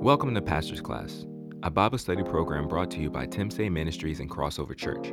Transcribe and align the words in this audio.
Welcome 0.00 0.34
to 0.34 0.40
Pastor's 0.40 0.80
Class, 0.80 1.26
a 1.62 1.70
Bible 1.70 1.98
study 1.98 2.22
program 2.22 2.66
brought 2.66 2.90
to 2.92 3.00
you 3.00 3.10
by 3.10 3.26
Tim 3.26 3.50
Say 3.50 3.68
Ministries 3.68 4.20
and 4.20 4.30
Crossover 4.30 4.74
Church. 4.74 5.12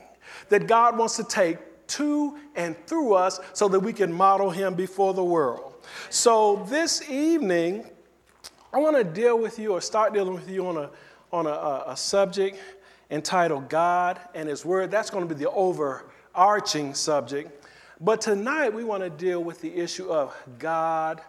that 0.49 0.67
God 0.67 0.97
wants 0.97 1.15
to 1.17 1.23
take 1.23 1.57
to 1.87 2.37
and 2.55 2.75
through 2.85 3.15
us 3.15 3.39
so 3.53 3.67
that 3.69 3.79
we 3.79 3.91
can 3.91 4.13
model 4.13 4.49
Him 4.49 4.75
before 4.75 5.13
the 5.13 5.23
world. 5.23 5.73
So 6.09 6.65
this 6.69 7.09
evening, 7.09 7.85
I 8.73 8.79
want 8.79 8.95
to 8.97 9.03
deal 9.03 9.37
with 9.37 9.59
you 9.59 9.73
or 9.73 9.81
start 9.81 10.13
dealing 10.13 10.33
with 10.33 10.49
you 10.49 10.67
on 10.67 10.77
a, 10.77 10.89
on 11.33 11.47
a, 11.47 11.83
a 11.91 11.97
subject 11.97 12.57
entitled 13.11 13.69
God 13.69 14.19
and 14.33 14.49
His 14.49 14.65
Word. 14.65 14.89
That's 14.89 15.09
going 15.09 15.27
to 15.27 15.35
be 15.35 15.39
the 15.39 15.51
overarching 15.51 16.95
subject. 16.95 17.65
But 17.99 18.21
tonight 18.21 18.73
we 18.73 18.83
want 18.83 19.03
to 19.03 19.09
deal 19.11 19.43
with 19.43 19.61
the 19.61 19.71
issue 19.75 20.09
of 20.09 20.35
God 20.57 21.21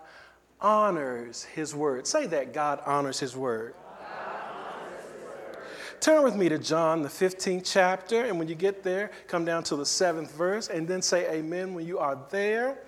honors 0.61 1.43
His 1.43 1.75
Word. 1.75 2.07
Say 2.07 2.27
that 2.29 2.55
God 2.55 2.81
honors 2.87 3.21
His 3.21 3.37
Word. 3.37 3.75
Turn 6.01 6.25
with 6.25 6.35
me 6.35 6.49
to 6.49 6.59
John, 6.59 7.03
the 7.03 7.09
15th 7.09 7.63
chapter, 7.65 8.25
and 8.25 8.37
when 8.37 8.49
you 8.49 8.57
get 8.57 8.83
there, 8.83 9.13
come 9.29 9.45
down 9.45 9.63
to 9.65 9.77
the 9.77 9.87
seventh 9.87 10.35
verse, 10.35 10.69
and 10.69 10.89
then 10.89 11.01
say 11.01 11.31
amen 11.31 11.75
when 11.75 11.87
you 11.87 12.01
are 12.01 12.19
there, 12.31 12.79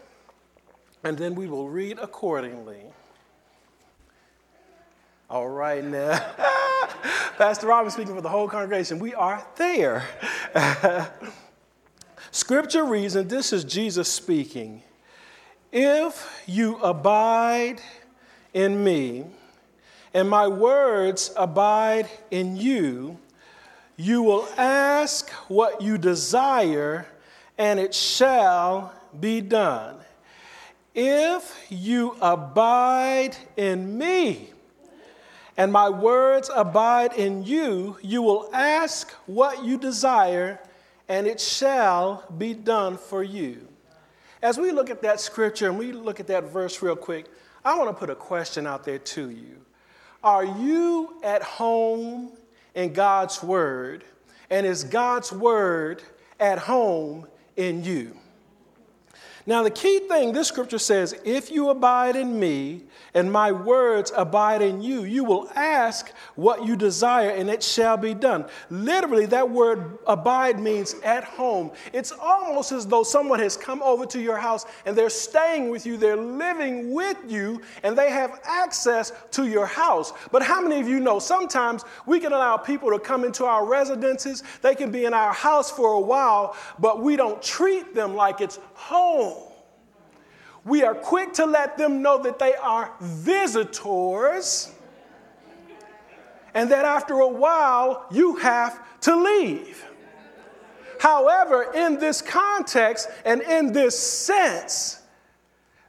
and 1.05 1.17
then 1.17 1.37
we 1.37 1.47
will 1.47 1.69
read 1.69 2.01
accordingly. 2.01 2.83
All 5.31 5.49
right, 5.49 5.83
now. 5.83 6.23
Pastor 7.39 7.67
Robin 7.67 7.91
speaking 7.91 8.15
for 8.15 8.21
the 8.21 8.29
whole 8.29 8.47
congregation. 8.47 8.99
We 8.99 9.15
are 9.15 9.45
there. 9.57 10.05
Scripture 12.31 12.85
reads, 12.85 13.17
and 13.17 13.29
this 13.31 13.53
is 13.53 13.65
Jesus 13.65 14.09
speaking 14.09 14.83
If 15.73 16.43
you 16.47 16.77
abide 16.77 17.81
in 18.53 18.85
me, 18.85 19.25
and 20.13 20.29
my 20.29 20.47
words 20.47 21.33
abide 21.37 22.09
in 22.31 22.57
you, 22.57 23.19
you 23.97 24.23
will 24.23 24.47
ask 24.59 25.31
what 25.49 25.81
you 25.81 25.97
desire, 25.97 27.07
and 27.57 27.81
it 27.81 27.95
shall 27.95 28.93
be 29.19 29.41
done. 29.41 29.97
If 30.95 31.57
you 31.71 32.17
abide 32.21 33.37
in 33.57 33.97
me, 33.97 34.51
and 35.57 35.73
my 35.73 35.89
words 35.89 36.51
abide 36.55 37.13
in 37.15 37.45
you, 37.45 37.97
you 38.03 38.23
will 38.23 38.51
ask 38.53 39.13
what 39.27 39.65
you 39.65 39.79
desire, 39.79 40.61
and 41.09 41.27
it 41.27 41.41
shall 41.41 42.25
be 42.37 42.55
done 42.55 42.97
for 42.97 43.23
you. 43.23 43.69
As 44.43 44.59
we 44.59 44.73
look 44.73 44.91
at 44.91 45.03
that 45.03 45.21
scripture 45.21 45.69
and 45.69 45.79
we 45.79 45.93
look 45.93 46.21
at 46.21 46.27
that 46.27 46.45
verse 46.45 46.83
real 46.83 46.97
quick, 46.97 47.27
I 47.65 47.79
want 47.79 47.89
to 47.89 47.95
put 47.95 48.11
a 48.11 48.15
question 48.15 48.67
out 48.67 48.85
there 48.85 48.99
to 48.99 49.31
you. 49.31 49.65
Are 50.23 50.45
you 50.45 51.21
at 51.23 51.43
home 51.43 52.33
in 52.75 52.93
God's 52.93 53.43
Word? 53.43 54.05
And 54.51 54.67
is 54.67 54.85
God's 54.85 55.33
Word 55.33 56.03
at 56.41 56.59
home 56.59 57.27
in 57.57 57.85
you? 57.85 58.17
Now, 59.47 59.63
the 59.63 59.71
key 59.71 59.99
thing 59.99 60.33
this 60.33 60.49
scripture 60.49 60.79
says 60.79 61.15
if 61.23 61.51
you 61.51 61.69
abide 61.69 62.17
in 62.17 62.41
me 62.41 62.85
and 63.13 63.31
my 63.31 63.53
words 63.53 64.11
abide 64.17 64.63
in 64.63 64.81
you, 64.81 65.05
you 65.05 65.23
will 65.23 65.51
ask 65.55 66.11
what 66.35 66.65
you 66.65 66.77
desire 66.77 67.29
and 67.29 67.51
it 67.51 67.63
shall 67.63 67.99
be 67.99 68.15
done. 68.15 68.47
Literally, 68.71 69.27
that 69.27 69.51
word 69.51 69.99
abide 70.07 70.59
means 70.59 70.95
at 71.05 71.25
home. 71.25 71.73
It's 71.93 72.11
almost 72.11 72.73
as 72.73 72.87
though 72.87 73.03
someone 73.03 73.39
has 73.39 73.55
come 73.55 73.83
over 73.83 74.07
to 74.07 74.21
your 74.21 74.39
house 74.39 74.65
and 74.87 74.97
they're 74.97 75.11
staying 75.11 75.69
with 75.69 75.85
you, 75.85 75.99
they're 75.99 76.17
living 76.17 76.95
with 76.95 77.19
you, 77.29 77.61
and 77.83 77.99
they 77.99 78.11
have 78.11 78.41
access 78.45 79.13
to 79.33 79.47
your 79.47 79.67
house. 79.67 80.15
But 80.33 80.43
how 80.43 80.63
many 80.63 80.81
of 80.81 80.89
you 80.89 81.01
know 81.01 81.19
sometimes 81.19 81.85
we 82.07 82.19
can 82.19 82.33
allow 82.33 82.57
people 82.57 82.91
to 82.93 82.99
come 82.99 83.25
into 83.25 83.45
our 83.45 83.67
residences, 83.67 84.43
they 84.63 84.75
can 84.75 84.91
be 84.91 85.05
in 85.05 85.13
our 85.13 85.35
house 85.35 85.71
for 85.71 85.93
a 85.93 86.01
while, 86.01 86.57
but 86.79 87.03
we 87.03 87.17
don't 87.17 87.43
treat 87.43 87.95
them 87.95 88.17
like 88.17 88.41
it's 88.41 88.59
home 88.73 89.34
we 90.65 90.83
are 90.83 90.95
quick 90.95 91.35
to 91.35 91.47
let 91.47 91.77
them 91.77 92.03
know 92.03 92.23
that 92.23 92.39
they 92.39 92.55
are 92.55 92.93
visitors 93.01 94.73
and 96.55 96.71
that 96.71 96.85
after 96.85 97.15
a 97.15 97.29
while 97.29 98.07
you 98.11 98.37
have 98.37 98.81
to 99.01 99.15
leave. 99.17 99.85
However, 101.01 101.71
in 101.75 101.99
this 101.99 102.23
context 102.23 103.09
and 103.25 103.43
in 103.43 103.73
this 103.73 103.99
sense, 103.99 105.03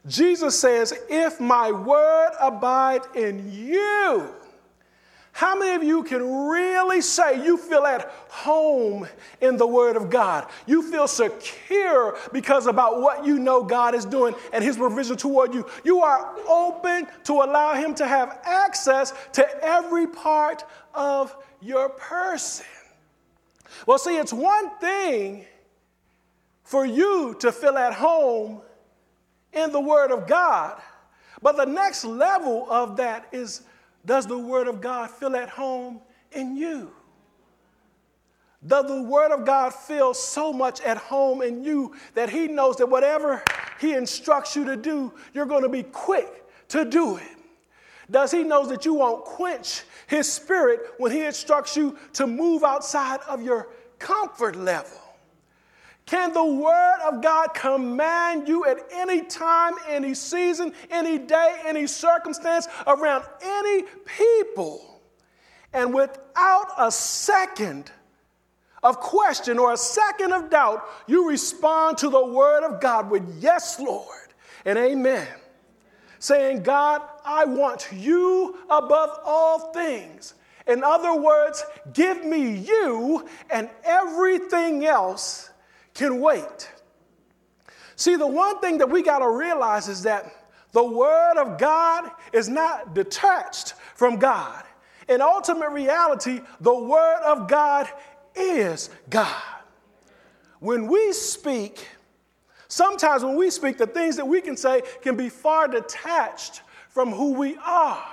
Jesus 0.06 0.58
says, 0.58 0.92
If 1.08 1.40
my 1.40 1.70
word 1.72 2.32
abide 2.40 3.02
in 3.14 3.50
you, 3.50 4.34
how 5.36 5.54
many 5.54 5.74
of 5.74 5.84
you 5.84 6.02
can 6.02 6.48
really 6.48 7.02
say 7.02 7.44
you 7.44 7.58
feel 7.58 7.84
at 7.84 8.10
home 8.30 9.06
in 9.42 9.58
the 9.58 9.66
Word 9.66 9.94
of 9.94 10.08
God? 10.08 10.48
You 10.64 10.80
feel 10.90 11.06
secure 11.06 12.16
because 12.32 12.66
about 12.66 13.02
what 13.02 13.26
you 13.26 13.38
know 13.38 13.62
God 13.62 13.94
is 13.94 14.06
doing 14.06 14.34
and 14.54 14.64
His 14.64 14.78
provision 14.78 15.14
toward 15.18 15.52
you. 15.52 15.66
You 15.84 16.00
are 16.00 16.34
open 16.48 17.06
to 17.24 17.34
allow 17.34 17.74
Him 17.74 17.94
to 17.96 18.06
have 18.06 18.40
access 18.44 19.12
to 19.34 19.46
every 19.62 20.06
part 20.06 20.64
of 20.94 21.36
your 21.60 21.90
person. 21.90 22.64
Well, 23.86 23.98
see, 23.98 24.16
it's 24.16 24.32
one 24.32 24.70
thing 24.78 25.44
for 26.64 26.86
you 26.86 27.36
to 27.40 27.52
feel 27.52 27.76
at 27.76 27.92
home 27.92 28.62
in 29.52 29.70
the 29.70 29.80
Word 29.80 30.12
of 30.12 30.26
God, 30.26 30.80
but 31.42 31.58
the 31.58 31.66
next 31.66 32.06
level 32.06 32.66
of 32.70 32.96
that 32.96 33.28
is 33.32 33.60
does 34.06 34.26
the 34.26 34.38
Word 34.38 34.68
of 34.68 34.80
God 34.80 35.10
feel 35.10 35.36
at 35.36 35.48
home 35.48 36.00
in 36.32 36.56
you? 36.56 36.90
Does 38.66 38.86
the 38.86 39.02
Word 39.02 39.32
of 39.32 39.44
God 39.44 39.74
feel 39.74 40.14
so 40.14 40.52
much 40.52 40.80
at 40.80 40.96
home 40.96 41.42
in 41.42 41.62
you 41.62 41.94
that 42.14 42.30
He 42.30 42.48
knows 42.48 42.76
that 42.76 42.86
whatever 42.86 43.42
He 43.80 43.92
instructs 43.92 44.56
you 44.56 44.64
to 44.64 44.76
do, 44.76 45.12
you're 45.34 45.46
going 45.46 45.62
to 45.62 45.68
be 45.68 45.82
quick 45.82 46.44
to 46.68 46.84
do 46.84 47.16
it? 47.16 47.36
Does 48.10 48.30
He 48.30 48.44
know 48.44 48.66
that 48.66 48.84
you 48.84 48.94
won't 48.94 49.24
quench 49.24 49.82
His 50.06 50.32
Spirit 50.32 50.80
when 50.98 51.12
He 51.12 51.24
instructs 51.24 51.76
you 51.76 51.98
to 52.14 52.26
move 52.26 52.64
outside 52.64 53.20
of 53.28 53.42
your 53.42 53.68
comfort 53.98 54.56
level? 54.56 55.05
Can 56.06 56.32
the 56.32 56.44
Word 56.44 56.98
of 57.04 57.20
God 57.20 57.48
command 57.52 58.46
you 58.46 58.64
at 58.64 58.78
any 58.92 59.22
time, 59.22 59.74
any 59.88 60.14
season, 60.14 60.72
any 60.88 61.18
day, 61.18 61.60
any 61.64 61.88
circumstance, 61.88 62.68
around 62.86 63.24
any 63.42 63.82
people? 64.04 65.00
And 65.72 65.92
without 65.92 66.68
a 66.78 66.92
second 66.92 67.90
of 68.84 69.00
question 69.00 69.58
or 69.58 69.72
a 69.72 69.76
second 69.76 70.32
of 70.32 70.48
doubt, 70.48 70.88
you 71.08 71.28
respond 71.28 71.98
to 71.98 72.08
the 72.08 72.24
Word 72.24 72.62
of 72.62 72.80
God 72.80 73.10
with 73.10 73.24
yes, 73.40 73.80
Lord, 73.80 74.32
and 74.64 74.78
amen. 74.78 75.26
Saying, 76.20 76.62
God, 76.62 77.02
I 77.24 77.46
want 77.46 77.88
you 77.92 78.58
above 78.70 79.18
all 79.24 79.72
things. 79.72 80.34
In 80.68 80.84
other 80.84 81.16
words, 81.16 81.64
give 81.92 82.24
me 82.24 82.58
you 82.58 83.28
and 83.50 83.68
everything 83.84 84.86
else 84.86 85.50
can 85.96 86.20
wait. 86.20 86.70
See, 87.96 88.16
the 88.16 88.26
one 88.26 88.60
thing 88.60 88.78
that 88.78 88.90
we 88.90 89.02
got 89.02 89.20
to 89.20 89.28
realize 89.28 89.88
is 89.88 90.02
that 90.02 90.30
the 90.72 90.84
Word 90.84 91.38
of 91.38 91.58
God 91.58 92.10
is 92.32 92.48
not 92.48 92.94
detached 92.94 93.72
from 93.94 94.16
God. 94.16 94.62
In 95.08 95.22
ultimate 95.22 95.70
reality, 95.70 96.40
the 96.60 96.74
Word 96.74 97.22
of 97.24 97.48
God 97.48 97.88
is 98.34 98.90
God. 99.08 99.42
When 100.60 100.86
we 100.86 101.12
speak, 101.12 101.88
sometimes 102.68 103.24
when 103.24 103.36
we 103.36 103.50
speak, 103.50 103.78
the 103.78 103.86
things 103.86 104.16
that 104.16 104.28
we 104.28 104.42
can 104.42 104.56
say 104.56 104.82
can 105.00 105.16
be 105.16 105.30
far 105.30 105.66
detached 105.68 106.60
from 106.90 107.12
who 107.12 107.32
we 107.32 107.56
are. 107.64 108.06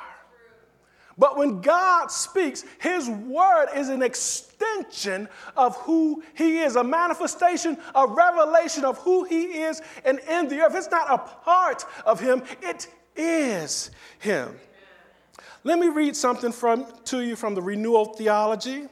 But 1.17 1.37
when 1.37 1.61
God 1.61 2.07
speaks, 2.07 2.63
His 2.79 3.09
word 3.09 3.67
is 3.75 3.89
an 3.89 4.01
extension 4.01 5.27
of 5.55 5.75
who 5.77 6.23
He 6.35 6.59
is, 6.59 6.75
a 6.75 6.83
manifestation, 6.83 7.77
a 7.93 8.07
revelation 8.07 8.83
of 8.83 8.97
who 8.99 9.23
He 9.23 9.61
is 9.61 9.81
and 10.05 10.19
in 10.19 10.47
the 10.47 10.61
earth. 10.61 10.75
It's 10.75 10.89
not 10.89 11.11
a 11.11 11.17
part 11.17 11.85
of 12.05 12.19
Him, 12.19 12.43
it 12.61 12.87
is 13.15 13.91
Him. 14.19 14.55
Let 15.63 15.79
me 15.79 15.87
read 15.87 16.15
something 16.15 16.51
from, 16.51 16.87
to 17.05 17.21
you 17.21 17.35
from 17.35 17.55
the 17.55 17.61
Renewal 17.61 18.05
Theology. 18.05 18.87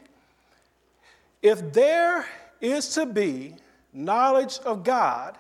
If 1.41 1.73
there 1.73 2.25
is 2.61 2.89
to 2.89 3.05
be 3.05 3.55
knowledge 3.93 4.59
of 4.59 4.83
God, 4.83 5.37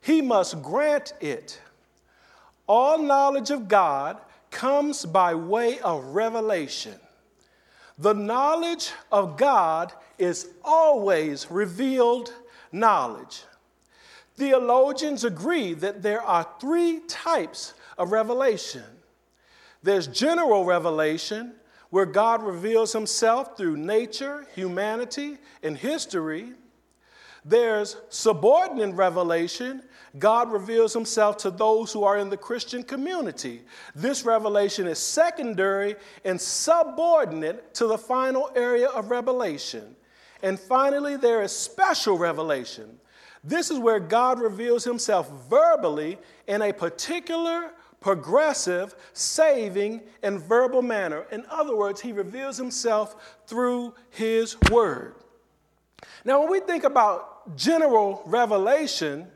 He 0.00 0.22
must 0.22 0.62
grant 0.62 1.12
it. 1.20 1.60
All 2.66 2.98
knowledge 2.98 3.50
of 3.50 3.66
God 3.66 4.18
comes 4.50 5.04
by 5.04 5.34
way 5.34 5.78
of 5.80 6.04
revelation. 6.06 6.94
The 7.98 8.14
knowledge 8.14 8.92
of 9.10 9.36
God 9.36 9.92
is 10.18 10.48
always 10.64 11.50
revealed 11.50 12.32
knowledge. 12.70 13.42
Theologians 14.36 15.24
agree 15.24 15.74
that 15.74 16.02
there 16.02 16.22
are 16.22 16.46
three 16.60 17.00
types 17.08 17.74
of 17.96 18.12
revelation 18.12 18.84
there's 19.82 20.06
general 20.06 20.64
revelation, 20.64 21.54
where 21.90 22.06
God 22.06 22.42
reveals 22.42 22.92
himself 22.92 23.56
through 23.56 23.76
nature, 23.76 24.46
humanity, 24.54 25.38
and 25.62 25.76
history. 25.76 26.52
There's 27.44 27.96
subordinate 28.10 28.94
revelation, 28.94 29.82
God 30.18 30.50
reveals 30.50 30.94
himself 30.94 31.36
to 31.38 31.50
those 31.50 31.92
who 31.92 32.04
are 32.04 32.18
in 32.18 32.30
the 32.30 32.36
Christian 32.36 32.82
community. 32.82 33.62
This 33.94 34.24
revelation 34.24 34.86
is 34.86 34.98
secondary 34.98 35.96
and 36.24 36.40
subordinate 36.40 37.74
to 37.74 37.86
the 37.86 37.98
final 37.98 38.50
area 38.56 38.88
of 38.88 39.10
revelation. 39.10 39.94
And 40.42 40.58
finally, 40.58 41.16
there 41.16 41.42
is 41.42 41.52
special 41.52 42.16
revelation. 42.16 42.98
This 43.44 43.70
is 43.70 43.78
where 43.78 44.00
God 44.00 44.40
reveals 44.40 44.84
himself 44.84 45.30
verbally 45.48 46.18
in 46.46 46.62
a 46.62 46.72
particular, 46.72 47.72
progressive, 48.00 48.94
saving, 49.12 50.02
and 50.22 50.40
verbal 50.40 50.82
manner. 50.82 51.26
In 51.30 51.44
other 51.50 51.76
words, 51.76 52.00
he 52.00 52.12
reveals 52.12 52.56
himself 52.56 53.38
through 53.46 53.94
his 54.10 54.56
word. 54.70 55.16
Now, 56.24 56.40
when 56.40 56.50
we 56.50 56.60
think 56.60 56.84
about 56.84 57.56
general 57.56 58.22
revelation, 58.26 59.28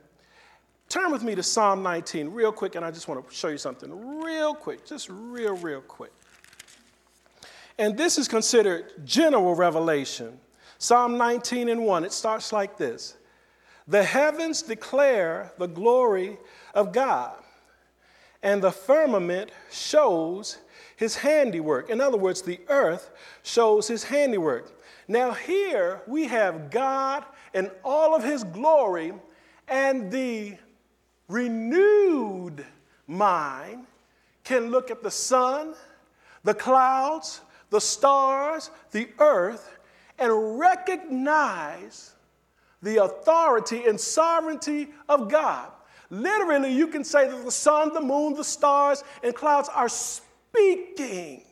Turn 0.93 1.11
with 1.11 1.23
me 1.23 1.35
to 1.35 1.43
Psalm 1.43 1.83
19 1.83 2.29
real 2.29 2.53
quick, 2.53 2.75
and 2.75 2.85
I 2.85 2.91
just 2.91 3.09
want 3.09 3.27
to 3.27 3.35
show 3.35 3.49
you 3.49 3.57
something 3.57 4.21
real 4.21 4.55
quick, 4.55 4.85
just 4.85 5.09
real, 5.09 5.57
real 5.57 5.81
quick. 5.81 6.13
And 7.79 7.97
this 7.97 8.19
is 8.19 8.29
considered 8.29 8.93
general 9.07 9.55
revelation. 9.55 10.39
Psalm 10.77 11.17
19 11.17 11.71
and 11.71 11.87
1, 11.87 12.05
it 12.05 12.13
starts 12.13 12.53
like 12.53 12.77
this 12.77 13.17
The 13.89 14.05
heavens 14.05 14.61
declare 14.61 15.55
the 15.57 15.67
glory 15.67 16.37
of 16.75 16.93
God, 16.93 17.43
and 18.43 18.63
the 18.63 18.71
firmament 18.71 19.51
shows 19.71 20.59
his 20.97 21.17
handiwork. 21.17 21.89
In 21.89 22.03
other 22.03 22.19
words, 22.19 22.43
the 22.43 22.61
earth 22.69 23.09
shows 23.43 23.89
his 23.89 24.05
handiwork. 24.05 24.79
Now, 25.09 25.33
here 25.33 26.03
we 26.07 26.27
have 26.27 26.71
God 26.71 27.25
and 27.55 27.71
all 27.83 28.15
of 28.15 28.23
his 28.23 28.45
glory 28.45 29.15
and 29.69 30.11
the 30.11 30.59
renewed 31.33 32.65
mind 33.07 33.87
can 34.45 34.71
look 34.71 34.91
at 34.91 35.03
the 35.03 35.11
sun, 35.11 35.75
the 36.45 36.55
clouds, 36.55 37.41
the 37.71 37.81
stars, 37.81 38.71
the 38.91 39.09
earth, 39.19 39.79
and 40.19 40.59
recognize 40.59 42.13
the 42.83 43.03
authority 43.03 43.87
and 43.87 43.99
sovereignty 43.99 44.89
of 45.09 45.31
God. 45.31 45.71
Literally, 46.11 46.73
you 46.73 46.89
can 46.89 47.05
say 47.05 47.29
that 47.29 47.45
the 47.45 47.51
sun, 47.51 47.95
the 47.95 48.01
moon, 48.01 48.35
the 48.35 48.45
stars, 48.45 49.03
and 49.23 49.35
clouds 49.35 49.71
are 49.73 49.89
speaking 49.89 51.43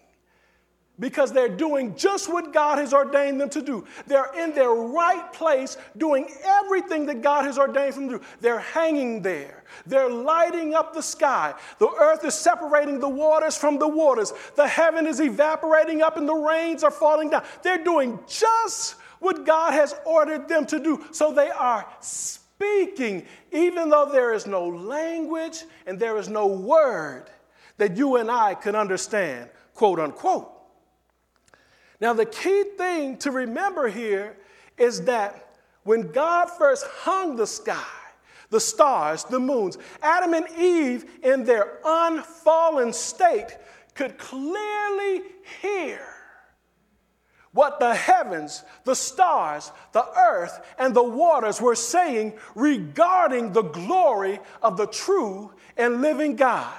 because 1.01 1.33
they're 1.33 1.49
doing 1.49 1.97
just 1.97 2.31
what 2.31 2.53
God 2.53 2.79
has 2.79 2.93
ordained 2.93 3.41
them 3.41 3.49
to 3.51 3.63
do. 3.63 3.85
They're 4.07 4.33
in 4.39 4.53
their 4.53 4.71
right 4.71 5.33
place 5.33 5.79
doing 5.97 6.29
everything 6.45 7.07
that 7.07 7.23
God 7.23 7.47
has 7.47 7.59
ordained 7.59 7.95
them 7.95 8.09
to 8.11 8.19
do. 8.19 8.25
They're 8.41 8.61
hanging 8.61 9.23
there. 9.23 9.65
They're 9.87 10.11
lighting 10.11 10.75
up 10.75 10.93
the 10.93 11.03
sky. 11.03 11.55
The 11.79 11.89
earth 11.89 12.25
is 12.25 12.35
separating 12.35 13.01
the 13.01 13.09
waters 13.09 13.57
from 13.57 13.79
the 13.79 13.89
waters. 13.89 14.33
The 14.57 14.69
heaven 14.69 15.07
is 15.07 15.21
evaporating 15.21 16.03
up 16.03 16.19
and 16.19 16.29
the 16.29 16.35
rains 16.35 16.85
are 16.85 16.91
falling 16.91 17.31
down. 17.31 17.45
They're 17.63 17.83
doing 17.83 18.19
just 18.29 18.97
what 19.21 19.47
God 19.47 19.73
has 19.73 19.95
ordered 20.05 20.49
them 20.49 20.67
to 20.67 20.79
do. 20.79 21.05
So 21.13 21.33
they 21.33 21.51
are 21.51 21.87
speaking, 22.01 23.27
even 23.53 23.89
though 23.89 24.11
there 24.11 24.35
is 24.35 24.47
no 24.47 24.69
language 24.69 25.65
and 25.87 25.99
there 25.99 26.19
is 26.19 26.29
no 26.29 26.47
word 26.47 27.25
that 27.79 27.97
you 27.97 28.17
and 28.17 28.31
I 28.31 28.55
can 28.55 28.77
understand, 28.77 29.49
quote 29.75 29.99
unquote. 29.99 30.60
Now, 32.01 32.15
the 32.15 32.27
key 32.27 32.65
thing 32.79 33.19
to 33.19 33.31
remember 33.31 33.89
here 33.89 34.37
is 34.79 35.03
that 35.03 35.59
when 35.85 36.13
God 36.13 36.47
first 36.47 36.87
hung 36.87 37.37
the 37.37 37.47
sky, 37.47 37.85
the 38.49 38.61
stars, 38.61 39.25
the 39.25 39.39
moons, 39.39 39.79
Adam 40.03 40.35
and 40.35 40.47
Eve, 40.59 41.05
in 41.23 41.45
their 41.45 41.79
unfallen 41.85 42.93
state, 42.93 43.57
could 43.95 44.19
clearly 44.19 45.23
hear 45.61 46.01
what 47.53 47.81
the 47.81 47.95
heavens, 47.95 48.63
the 48.85 48.95
stars, 48.95 49.73
the 49.93 50.05
earth, 50.17 50.61
and 50.79 50.95
the 50.95 51.03
waters 51.03 51.61
were 51.61 51.75
saying 51.75 52.33
regarding 52.55 53.53
the 53.53 53.63
glory 53.63 54.39
of 54.63 54.77
the 54.77 54.87
true 54.87 55.53
and 55.77 56.01
living 56.01 56.37
God. 56.37 56.73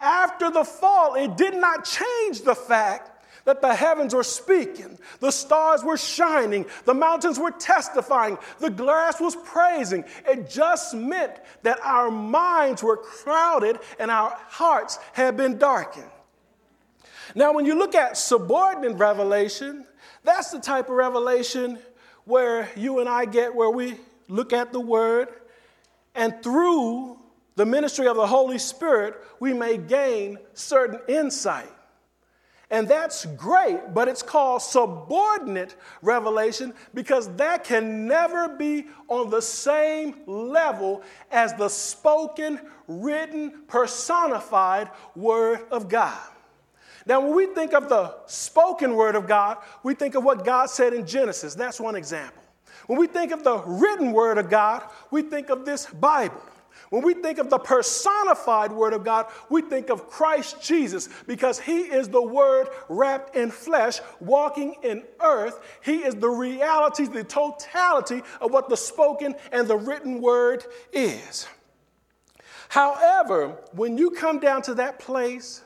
After 0.00 0.50
the 0.50 0.64
fall, 0.64 1.14
it 1.16 1.36
did 1.36 1.54
not 1.54 1.84
change 1.84 2.42
the 2.42 2.54
fact 2.54 3.11
that 3.44 3.60
the 3.60 3.74
heavens 3.74 4.14
were 4.14 4.22
speaking, 4.22 4.98
the 5.20 5.30
stars 5.30 5.82
were 5.82 5.96
shining, 5.96 6.66
the 6.84 6.94
mountains 6.94 7.38
were 7.38 7.50
testifying, 7.50 8.38
the 8.58 8.70
grass 8.70 9.20
was 9.20 9.36
praising. 9.36 10.04
It 10.26 10.48
just 10.48 10.94
meant 10.94 11.32
that 11.62 11.78
our 11.82 12.10
minds 12.10 12.82
were 12.82 12.96
crowded 12.96 13.78
and 13.98 14.10
our 14.10 14.36
hearts 14.48 14.98
had 15.12 15.36
been 15.36 15.58
darkened. 15.58 16.10
Now, 17.34 17.52
when 17.52 17.64
you 17.64 17.74
look 17.74 17.94
at 17.94 18.16
subordinate 18.16 18.98
revelation, 18.98 19.86
that's 20.22 20.50
the 20.50 20.60
type 20.60 20.88
of 20.88 20.96
revelation 20.96 21.78
where 22.24 22.68
you 22.76 23.00
and 23.00 23.08
I 23.08 23.24
get 23.24 23.54
where 23.54 23.70
we 23.70 23.96
look 24.28 24.52
at 24.52 24.72
the 24.72 24.80
word 24.80 25.28
and 26.14 26.42
through 26.42 27.18
the 27.56 27.66
ministry 27.66 28.06
of 28.06 28.16
the 28.16 28.26
Holy 28.26 28.58
Spirit, 28.58 29.14
we 29.40 29.52
may 29.52 29.76
gain 29.76 30.38
certain 30.54 31.00
insight. 31.08 31.70
And 32.72 32.88
that's 32.88 33.26
great, 33.26 33.92
but 33.92 34.08
it's 34.08 34.22
called 34.22 34.62
subordinate 34.62 35.76
revelation 36.00 36.72
because 36.94 37.28
that 37.36 37.64
can 37.64 38.08
never 38.08 38.48
be 38.48 38.86
on 39.08 39.28
the 39.28 39.42
same 39.42 40.16
level 40.26 41.02
as 41.30 41.52
the 41.52 41.68
spoken, 41.68 42.58
written, 42.88 43.64
personified 43.68 44.88
Word 45.14 45.66
of 45.70 45.90
God. 45.90 46.18
Now, 47.04 47.20
when 47.20 47.36
we 47.36 47.44
think 47.44 47.74
of 47.74 47.90
the 47.90 48.14
spoken 48.24 48.96
Word 48.96 49.16
of 49.16 49.28
God, 49.28 49.58
we 49.82 49.92
think 49.92 50.14
of 50.14 50.24
what 50.24 50.42
God 50.42 50.70
said 50.70 50.94
in 50.94 51.06
Genesis. 51.06 51.54
That's 51.54 51.78
one 51.78 51.94
example. 51.94 52.42
When 52.86 52.98
we 52.98 53.06
think 53.06 53.32
of 53.32 53.44
the 53.44 53.58
written 53.58 54.12
Word 54.12 54.38
of 54.38 54.48
God, 54.48 54.82
we 55.10 55.20
think 55.20 55.50
of 55.50 55.66
this 55.66 55.84
Bible. 55.84 56.40
When 56.92 57.00
we 57.00 57.14
think 57.14 57.38
of 57.38 57.48
the 57.48 57.56
personified 57.56 58.70
Word 58.70 58.92
of 58.92 59.02
God, 59.02 59.24
we 59.48 59.62
think 59.62 59.88
of 59.88 60.10
Christ 60.10 60.62
Jesus 60.62 61.08
because 61.26 61.58
He 61.58 61.84
is 61.84 62.10
the 62.10 62.20
Word 62.20 62.68
wrapped 62.90 63.34
in 63.34 63.50
flesh, 63.50 64.00
walking 64.20 64.74
in 64.82 65.02
earth. 65.18 65.58
He 65.82 66.04
is 66.04 66.14
the 66.16 66.28
reality, 66.28 67.06
the 67.06 67.24
totality 67.24 68.20
of 68.42 68.50
what 68.50 68.68
the 68.68 68.76
spoken 68.76 69.36
and 69.52 69.66
the 69.66 69.76
written 69.78 70.20
Word 70.20 70.66
is. 70.92 71.48
However, 72.68 73.56
when 73.72 73.96
you 73.96 74.10
come 74.10 74.38
down 74.38 74.60
to 74.60 74.74
that 74.74 74.98
place 74.98 75.62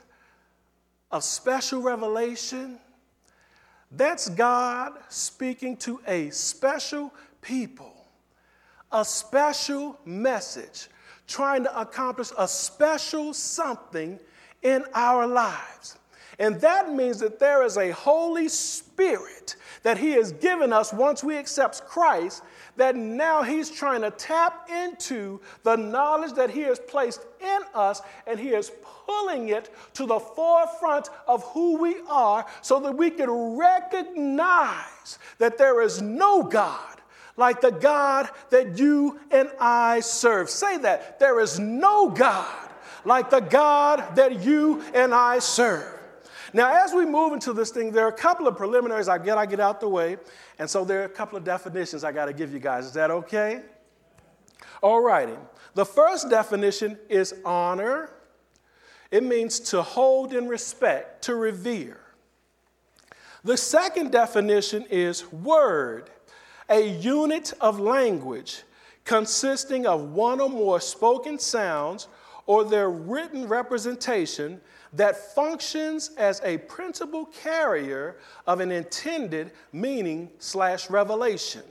of 1.11 1.25
special 1.25 1.83
revelation, 1.83 2.79
that's 3.91 4.29
God 4.29 4.93
speaking 5.09 5.77
to 5.79 6.01
a 6.07 6.31
special 6.31 7.13
people 7.43 7.97
a 8.93 9.05
special 9.05 9.99
message, 10.05 10.89
trying 11.27 11.65
to 11.65 11.81
accomplish 11.81 12.31
a 12.39 12.47
special 12.47 13.35
something 13.35 14.19
in 14.63 14.85
our 14.95 15.27
lives. 15.27 15.99
And 16.39 16.61
that 16.61 16.93
means 16.93 17.19
that 17.21 17.39
there 17.39 17.63
is 17.65 17.79
a 17.79 17.91
Holy 17.93 18.49
Spirit 18.49 19.57
that 19.83 19.97
He 19.97 20.11
has 20.13 20.33
given 20.33 20.73
us 20.73 20.93
once 20.93 21.25
we 21.25 21.37
accept 21.37 21.87
Christ, 21.87 22.43
that 22.77 22.95
now 22.95 23.43
He's 23.43 23.71
trying 23.71 24.03
to 24.03 24.11
tap 24.11 24.69
into 24.69 25.41
the 25.63 25.77
knowledge 25.77 26.35
that 26.35 26.51
He 26.51 26.63
has 26.63 26.79
placed 26.79 27.25
in 27.41 27.61
us, 27.75 28.03
and 28.27 28.39
He 28.39 28.51
is 28.51 28.71
pulling 29.07 29.49
it 29.49 29.71
to 29.95 30.07
the 30.07 30.19
forefront 30.19 31.09
of 31.27 31.43
who 31.45 31.79
we 31.79 31.97
are 32.09 32.45
so 32.61 32.81
that 32.81 32.97
we 32.97 33.11
can 33.11 33.31
recognize 33.57 35.19
that 35.39 35.57
there 35.57 35.81
is 35.81 36.03
no 36.03 36.43
God 36.43 37.01
like 37.37 37.61
the 37.61 37.71
God 37.71 38.29
that 38.51 38.79
you 38.79 39.21
and 39.31 39.51
I 39.61 40.01
serve. 40.01 40.49
Say 40.51 40.79
that. 40.79 41.19
There 41.19 41.41
is 41.41 41.59
no 41.59 42.11
God 42.11 42.71
like 43.05 43.31
the 43.31 43.41
God 43.41 44.17
that 44.17 44.43
you 44.43 44.83
and 44.95 45.15
I 45.15 45.39
serve. 45.39 45.93
Now, 46.53 46.85
as 46.85 46.93
we 46.93 47.05
move 47.05 47.33
into 47.33 47.53
this 47.53 47.71
thing, 47.71 47.93
there 47.93 48.05
are 48.05 48.11
a 48.11 48.13
couple 48.13 48.49
of 48.49 48.57
preliminaries 48.57 49.09
I 49.09 49.19
get, 49.19 49.37
I 49.37 49.47
get 49.47 49.61
out 49.61 49.81
the 49.81 49.89
way. 49.89 50.17
And 50.59 50.69
so 50.69 50.85
there 50.85 51.03
are 51.03 51.05
a 51.05 51.09
couple 51.09 51.37
of 51.37 51.45
definitions 51.45 52.03
I 52.05 52.13
got 52.13 52.27
to 52.27 52.33
give 52.33 52.53
you 52.53 52.59
guys. 52.59 52.87
Is 52.87 52.93
that 52.93 53.11
okay? 53.11 53.63
All 54.83 55.03
righty. 55.03 55.37
The 55.75 55.85
first 55.85 56.31
definition 56.31 56.99
is 57.09 57.35
honor. 57.45 58.11
It 59.11 59.23
means 59.23 59.61
to 59.61 59.83
hold 59.83 60.33
in 60.33 60.49
respect, 60.49 61.23
to 61.25 61.35
revere. 61.35 62.01
The 63.45 63.57
second 63.57 64.11
definition 64.11 64.87
is 64.91 65.31
word, 65.31 66.11
a 66.69 66.89
unit 66.89 67.53
of 67.61 67.79
language 67.81 68.63
consisting 69.05 69.87
of 69.87 70.13
one 70.13 70.41
or 70.41 70.51
more 70.51 70.81
spoken 70.81 71.39
sounds 71.39 72.09
or 72.47 72.65
their 72.65 72.91
written 72.91 73.47
representation 73.49 74.61
that 74.93 75.35
functions 75.35 76.11
as 76.17 76.41
a 76.45 76.59
principal 76.59 77.27
carrier 77.27 78.17
of 78.47 78.61
an 78.61 78.71
intended 78.71 79.53
meaning 79.73 80.31
slash 80.39 80.89
revelation. 80.91 81.63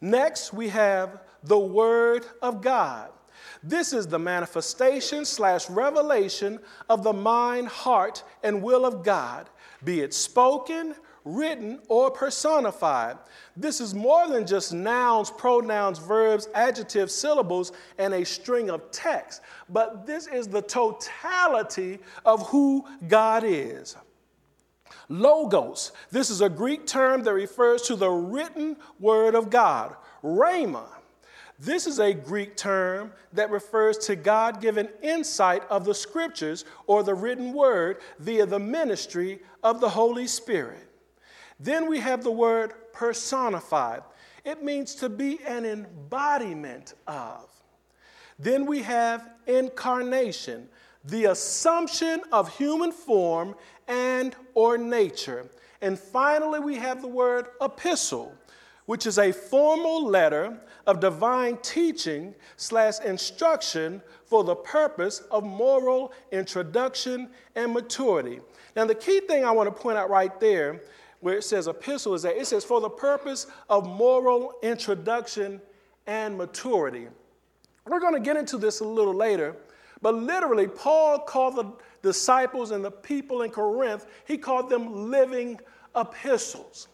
Next, 0.00 0.52
we 0.52 0.68
have 0.68 1.20
the 1.42 1.58
Word 1.58 2.26
of 2.40 2.60
God. 2.60 3.10
This 3.62 3.92
is 3.92 4.06
the 4.06 4.18
manifestation 4.18 5.24
slash 5.24 5.68
revelation 5.70 6.58
of 6.88 7.02
the 7.02 7.12
mind, 7.12 7.68
heart, 7.68 8.24
and 8.42 8.62
will 8.62 8.84
of 8.84 9.04
God, 9.04 9.48
be 9.84 10.00
it 10.00 10.12
spoken, 10.12 10.94
written, 11.24 11.80
or 11.88 12.10
personified. 12.10 13.16
This 13.56 13.80
is 13.80 13.94
more 13.94 14.28
than 14.28 14.46
just 14.46 14.72
nouns, 14.72 15.30
pronouns, 15.30 15.98
verbs, 15.98 16.48
adjectives, 16.54 17.14
syllables, 17.14 17.72
and 17.98 18.14
a 18.14 18.24
string 18.24 18.70
of 18.70 18.90
text, 18.90 19.42
but 19.68 20.06
this 20.06 20.26
is 20.26 20.48
the 20.48 20.62
totality 20.62 21.98
of 22.24 22.46
who 22.48 22.84
God 23.08 23.44
is. 23.44 23.96
Logos, 25.08 25.92
this 26.10 26.30
is 26.30 26.40
a 26.40 26.48
Greek 26.48 26.86
term 26.86 27.22
that 27.24 27.34
refers 27.34 27.82
to 27.82 27.96
the 27.96 28.10
written 28.10 28.76
word 28.98 29.34
of 29.34 29.50
God. 29.50 29.94
Rhema, 30.22 30.86
this 31.58 31.86
is 31.86 32.00
a 32.00 32.12
Greek 32.12 32.56
term 32.56 33.12
that 33.32 33.50
refers 33.50 33.98
to 33.98 34.16
God 34.16 34.60
given 34.60 34.88
insight 35.02 35.62
of 35.70 35.84
the 35.84 35.94
scriptures 35.94 36.64
or 36.86 37.02
the 37.02 37.14
written 37.14 37.52
word 37.52 37.98
via 38.18 38.46
the 38.46 38.58
ministry 38.58 39.40
of 39.62 39.80
the 39.80 39.90
Holy 39.90 40.26
Spirit. 40.26 40.88
Then 41.58 41.88
we 41.88 42.00
have 42.00 42.22
the 42.22 42.32
word 42.32 42.72
personified. 42.92 44.02
It 44.44 44.62
means 44.62 44.94
to 44.96 45.08
be 45.08 45.38
an 45.46 45.64
embodiment 45.64 46.94
of. 47.06 47.48
Then 48.38 48.66
we 48.66 48.82
have 48.82 49.30
incarnation, 49.46 50.68
the 51.04 51.26
assumption 51.26 52.22
of 52.32 52.56
human 52.56 52.90
form 52.90 53.54
and 53.86 54.34
or 54.54 54.78
nature. 54.78 55.48
And 55.80 55.98
finally 55.98 56.60
we 56.60 56.76
have 56.76 57.02
the 57.02 57.08
word 57.08 57.46
epistle, 57.60 58.32
which 58.86 59.06
is 59.06 59.18
a 59.18 59.32
formal 59.32 60.04
letter 60.04 60.58
of 60.86 61.00
divine 61.00 61.58
teaching 61.58 62.34
slash 62.56 63.00
instruction 63.00 64.02
for 64.24 64.42
the 64.42 64.56
purpose 64.56 65.20
of 65.30 65.44
moral 65.44 66.12
introduction 66.32 67.28
and 67.54 67.72
maturity. 67.72 68.40
Now, 68.74 68.86
the 68.86 68.94
key 68.94 69.20
thing 69.20 69.44
I 69.44 69.50
want 69.50 69.74
to 69.74 69.82
point 69.82 69.98
out 69.98 70.10
right 70.10 70.38
there 70.40 70.80
where 71.22 71.36
it 71.38 71.44
says 71.44 71.68
epistle 71.68 72.14
is 72.14 72.22
that 72.22 72.36
it 72.36 72.46
says 72.46 72.64
for 72.64 72.80
the 72.80 72.90
purpose 72.90 73.46
of 73.70 73.86
moral 73.86 74.54
introduction 74.62 75.62
and 76.08 76.36
maturity. 76.36 77.06
We're 77.86 78.00
going 78.00 78.14
to 78.14 78.20
get 78.20 78.36
into 78.36 78.58
this 78.58 78.80
a 78.80 78.84
little 78.84 79.14
later, 79.14 79.54
but 80.02 80.16
literally, 80.16 80.66
Paul 80.66 81.20
called 81.20 81.56
the 81.56 81.72
disciples 82.02 82.72
and 82.72 82.84
the 82.84 82.90
people 82.90 83.42
in 83.42 83.52
Corinth, 83.52 84.06
he 84.26 84.36
called 84.36 84.68
them 84.68 85.10
living 85.10 85.60
epistles 85.96 86.88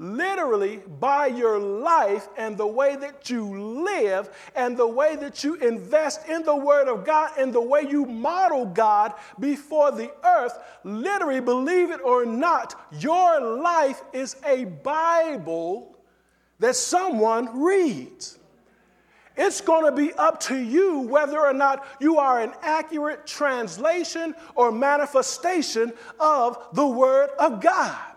literally 0.00 0.78
by 0.98 1.26
your 1.26 1.58
life 1.58 2.26
and 2.38 2.56
the 2.56 2.66
way 2.66 2.96
that 2.96 3.28
you 3.28 3.84
live 3.84 4.30
and 4.56 4.74
the 4.74 4.86
way 4.86 5.14
that 5.14 5.44
you 5.44 5.54
invest 5.56 6.26
in 6.26 6.42
the 6.42 6.56
Word 6.56 6.88
of 6.88 7.04
God 7.04 7.32
and 7.38 7.52
the 7.52 7.60
way 7.60 7.82
you 7.82 8.06
model 8.06 8.64
God 8.64 9.12
before 9.38 9.92
the 9.92 10.10
earth. 10.24 10.58
Literally, 10.84 11.40
believe 11.40 11.90
it 11.90 12.00
or 12.02 12.24
not, 12.24 12.80
your 12.98 13.40
life 13.58 14.02
is 14.14 14.36
a 14.46 14.64
Bible 14.64 15.98
that 16.60 16.76
someone 16.76 17.60
reads. 17.60 18.38
It's 19.36 19.60
going 19.60 19.84
to 19.84 19.92
be 19.92 20.14
up 20.14 20.40
to 20.40 20.56
you 20.56 21.00
whether 21.00 21.38
or 21.38 21.52
not 21.52 21.86
you 22.00 22.16
are 22.16 22.40
an 22.40 22.52
accurate 22.62 23.26
translation 23.26 24.34
or 24.54 24.72
manifestation 24.72 25.92
of 26.18 26.58
the 26.72 26.86
Word 26.86 27.30
of 27.38 27.60
God. 27.60 28.09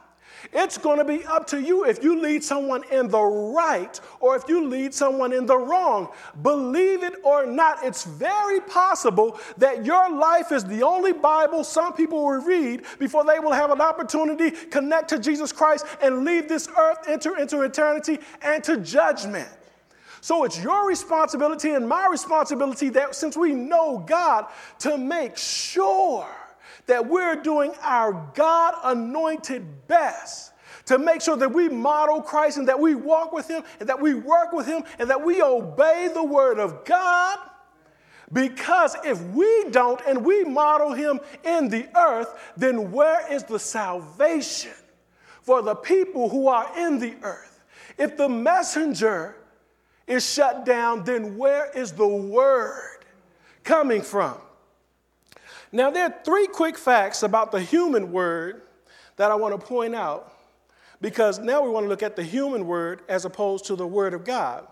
It's 0.55 0.77
going 0.77 0.99
to 0.99 1.05
be 1.05 1.25
up 1.25 1.47
to 1.47 1.61
you 1.61 1.85
if 1.85 2.03
you 2.03 2.21
lead 2.21 2.43
someone 2.43 2.83
in 2.91 3.07
the 3.07 3.21
right 3.21 3.99
or 4.19 4.35
if 4.35 4.43
you 4.47 4.67
lead 4.67 4.93
someone 4.93 5.33
in 5.33 5.45
the 5.45 5.57
wrong. 5.57 6.09
Believe 6.41 7.03
it 7.03 7.15
or 7.23 7.45
not, 7.45 7.83
it's 7.83 8.03
very 8.05 8.59
possible 8.61 9.39
that 9.57 9.85
your 9.85 10.11
life 10.11 10.51
is 10.51 10.63
the 10.63 10.83
only 10.83 11.11
Bible 11.11 11.63
some 11.63 11.93
people 11.93 12.23
will 12.23 12.41
read 12.41 12.83
before 12.99 13.25
they 13.25 13.39
will 13.39 13.51
have 13.51 13.71
an 13.71 13.81
opportunity 13.81 14.51
connect 14.51 15.09
to 15.09 15.19
Jesus 15.19 15.51
Christ 15.51 15.85
and 16.01 16.23
leave 16.23 16.47
this 16.47 16.67
earth, 16.77 16.99
enter 17.07 17.37
into 17.37 17.61
eternity 17.61 18.19
and 18.41 18.63
to 18.63 18.77
judgment. 18.77 19.49
So 20.21 20.45
it's 20.45 20.63
your 20.63 20.87
responsibility 20.87 21.71
and 21.71 21.87
my 21.87 22.07
responsibility 22.07 22.87
that 22.89 23.13
since 23.13 23.35
we 23.35 23.53
know 23.53 24.03
God, 24.07 24.45
to 24.79 24.97
make 24.97 25.35
sure 25.35 26.25
that 26.87 27.07
we're 27.07 27.35
doing 27.35 27.73
our 27.81 28.31
God 28.33 28.75
anointed 28.83 29.87
best 29.87 30.53
to 30.85 30.97
make 30.97 31.21
sure 31.21 31.37
that 31.37 31.51
we 31.51 31.69
model 31.69 32.21
Christ 32.21 32.57
and 32.57 32.67
that 32.67 32.79
we 32.79 32.95
walk 32.95 33.31
with 33.31 33.47
Him 33.47 33.63
and 33.79 33.87
that 33.87 34.01
we 34.01 34.13
work 34.13 34.51
with 34.51 34.65
Him 34.65 34.83
and 34.99 35.09
that 35.09 35.23
we 35.23 35.41
obey 35.41 36.09
the 36.13 36.23
Word 36.23 36.59
of 36.59 36.83
God. 36.85 37.39
Because 38.31 38.95
if 39.05 39.21
we 39.27 39.65
don't 39.69 40.01
and 40.07 40.25
we 40.25 40.43
model 40.43 40.91
Him 40.91 41.19
in 41.43 41.69
the 41.69 41.87
earth, 41.97 42.53
then 42.57 42.91
where 42.91 43.31
is 43.31 43.43
the 43.43 43.59
salvation 43.59 44.71
for 45.41 45.61
the 45.61 45.75
people 45.75 46.29
who 46.29 46.47
are 46.47 46.67
in 46.77 46.99
the 46.99 47.15
earth? 47.21 47.63
If 47.97 48.17
the 48.17 48.27
messenger 48.27 49.35
is 50.07 50.27
shut 50.29 50.65
down, 50.65 51.03
then 51.03 51.37
where 51.37 51.69
is 51.71 51.91
the 51.91 52.07
Word 52.07 53.05
coming 53.63 54.01
from? 54.01 54.37
Now, 55.75 55.89
there 55.89 56.05
are 56.05 56.15
three 56.23 56.45
quick 56.45 56.77
facts 56.77 57.23
about 57.23 57.51
the 57.51 57.59
human 57.59 58.11
word 58.11 58.61
that 59.15 59.31
I 59.31 59.35
want 59.35 59.59
to 59.59 59.67
point 59.67 59.95
out 59.95 60.31
because 61.01 61.39
now 61.39 61.63
we 61.63 61.69
want 61.71 61.85
to 61.85 61.89
look 61.89 62.03
at 62.03 62.15
the 62.15 62.21
human 62.21 62.67
word 62.67 63.01
as 63.09 63.25
opposed 63.25 63.65
to 63.65 63.75
the 63.75 63.87
word 63.87 64.13
of 64.13 64.23
God. 64.23 64.67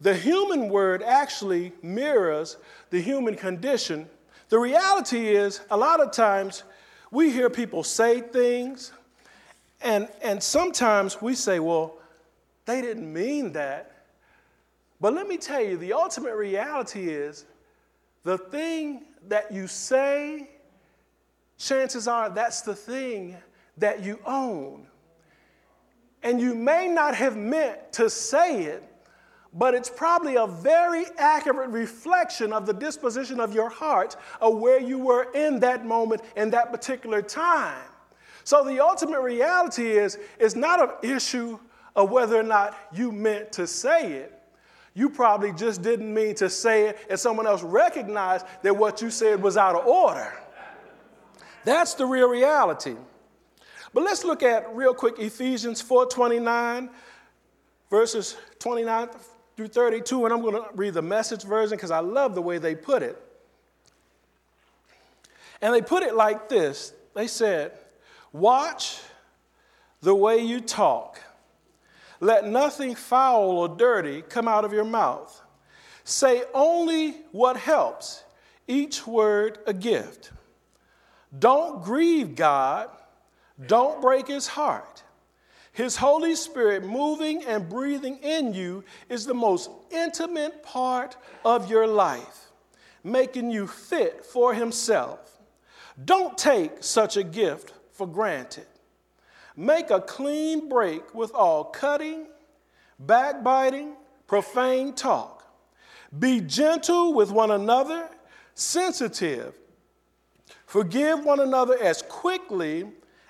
The 0.00 0.14
human 0.14 0.68
word 0.68 1.02
actually 1.02 1.72
mirrors 1.82 2.58
the 2.90 3.00
human 3.00 3.34
condition. 3.34 4.08
The 4.50 4.58
reality 4.60 5.30
is, 5.30 5.62
a 5.68 5.76
lot 5.76 6.00
of 6.00 6.12
times 6.12 6.62
we 7.10 7.32
hear 7.32 7.50
people 7.50 7.82
say 7.82 8.20
things, 8.20 8.92
and, 9.82 10.08
and 10.22 10.40
sometimes 10.40 11.20
we 11.20 11.34
say, 11.34 11.58
well, 11.58 11.98
they 12.66 12.80
didn't 12.80 13.12
mean 13.12 13.52
that. 13.54 14.04
But 15.00 15.12
let 15.12 15.26
me 15.26 15.38
tell 15.38 15.60
you, 15.60 15.76
the 15.76 15.92
ultimate 15.92 16.36
reality 16.36 17.08
is 17.08 17.46
the 18.22 18.38
thing 18.38 19.06
that 19.28 19.52
you 19.52 19.66
say, 19.66 20.48
chances 21.58 22.08
are 22.08 22.30
that's 22.30 22.62
the 22.62 22.74
thing 22.74 23.36
that 23.76 24.02
you 24.02 24.18
own. 24.26 24.86
And 26.22 26.40
you 26.40 26.54
may 26.54 26.88
not 26.88 27.14
have 27.14 27.36
meant 27.36 27.92
to 27.94 28.10
say 28.10 28.64
it, 28.64 28.84
but 29.52 29.74
it's 29.74 29.90
probably 29.90 30.36
a 30.36 30.46
very 30.46 31.06
accurate 31.18 31.70
reflection 31.70 32.52
of 32.52 32.66
the 32.66 32.72
disposition 32.72 33.40
of 33.40 33.54
your 33.54 33.68
heart 33.68 34.16
of 34.40 34.58
where 34.58 34.80
you 34.80 34.98
were 34.98 35.32
in 35.32 35.60
that 35.60 35.84
moment 35.84 36.22
in 36.36 36.50
that 36.50 36.70
particular 36.70 37.20
time. 37.22 37.82
So 38.44 38.64
the 38.64 38.80
ultimate 38.80 39.20
reality 39.20 39.90
is 39.90 40.18
it's 40.38 40.54
not 40.54 40.80
an 40.80 41.10
issue 41.10 41.58
of 41.96 42.10
whether 42.10 42.38
or 42.38 42.44
not 42.44 42.76
you 42.92 43.10
meant 43.12 43.52
to 43.52 43.66
say 43.66 44.12
it. 44.12 44.39
You 44.94 45.08
probably 45.08 45.52
just 45.52 45.82
didn't 45.82 46.12
mean 46.12 46.34
to 46.36 46.50
say 46.50 46.88
it, 46.88 46.98
and 47.08 47.18
someone 47.18 47.46
else 47.46 47.62
recognized 47.62 48.46
that 48.62 48.76
what 48.76 49.00
you 49.00 49.10
said 49.10 49.42
was 49.42 49.56
out 49.56 49.76
of 49.76 49.86
order. 49.86 50.32
That's 51.64 51.94
the 51.94 52.06
real 52.06 52.28
reality. 52.28 52.96
But 53.92 54.04
let's 54.04 54.24
look 54.24 54.42
at 54.42 54.74
real 54.74 54.94
quick 54.94 55.18
Ephesians 55.18 55.82
4:29 55.82 56.90
verses 57.90 58.36
29 58.60 59.08
through 59.56 59.66
32 59.66 60.24
and 60.24 60.32
I'm 60.32 60.42
going 60.42 60.54
to 60.54 60.68
read 60.74 60.94
the 60.94 61.02
message 61.02 61.42
version 61.42 61.76
cuz 61.76 61.90
I 61.90 61.98
love 61.98 62.36
the 62.36 62.42
way 62.42 62.58
they 62.58 62.76
put 62.76 63.02
it. 63.02 63.20
And 65.60 65.74
they 65.74 65.82
put 65.82 66.04
it 66.04 66.14
like 66.14 66.48
this. 66.48 66.92
They 67.14 67.26
said, 67.26 67.72
"Watch 68.32 69.00
the 70.00 70.14
way 70.14 70.38
you 70.38 70.60
talk. 70.60 71.20
Let 72.20 72.46
nothing 72.46 72.94
foul 72.94 73.50
or 73.58 73.68
dirty 73.68 74.22
come 74.22 74.46
out 74.46 74.64
of 74.64 74.72
your 74.72 74.84
mouth. 74.84 75.40
Say 76.04 76.42
only 76.54 77.12
what 77.32 77.56
helps, 77.56 78.22
each 78.68 79.06
word 79.06 79.58
a 79.66 79.72
gift. 79.72 80.30
Don't 81.36 81.82
grieve 81.82 82.34
God, 82.34 82.90
don't 83.66 84.00
break 84.00 84.28
his 84.28 84.46
heart. 84.46 85.02
His 85.72 85.96
Holy 85.96 86.34
Spirit 86.34 86.84
moving 86.84 87.44
and 87.44 87.68
breathing 87.68 88.18
in 88.18 88.52
you 88.52 88.84
is 89.08 89.24
the 89.24 89.34
most 89.34 89.70
intimate 89.90 90.62
part 90.62 91.16
of 91.44 91.70
your 91.70 91.86
life, 91.86 92.50
making 93.04 93.50
you 93.50 93.66
fit 93.66 94.24
for 94.24 94.52
Himself. 94.52 95.38
Don't 96.04 96.36
take 96.36 96.82
such 96.82 97.16
a 97.16 97.22
gift 97.22 97.72
for 97.92 98.06
granted. 98.06 98.66
Make 99.60 99.90
a 99.90 100.00
clean 100.00 100.70
break 100.70 101.14
with 101.14 101.34
all 101.34 101.64
cutting, 101.64 102.28
backbiting, 102.98 103.92
profane 104.26 104.94
talk. 104.94 105.44
Be 106.18 106.40
gentle 106.40 107.12
with 107.12 107.30
one 107.30 107.50
another, 107.50 108.08
sensitive. 108.54 109.52
Forgive 110.64 111.26
one 111.26 111.40
another 111.40 111.76
as 111.78 112.00
quickly 112.00 112.86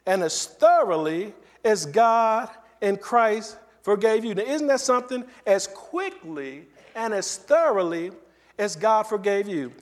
and 0.06 0.22
as 0.22 0.46
thoroughly 0.46 1.34
as 1.64 1.84
God 1.84 2.48
and 2.80 3.00
Christ 3.00 3.58
forgave 3.82 4.24
you. 4.24 4.36
Now, 4.36 4.44
isn't 4.44 4.68
that 4.68 4.78
something? 4.78 5.24
As 5.44 5.66
quickly 5.66 6.68
and 6.94 7.12
as 7.12 7.38
thoroughly 7.38 8.12
as 8.56 8.76
God 8.76 9.02
forgave 9.08 9.48
you. 9.48 9.72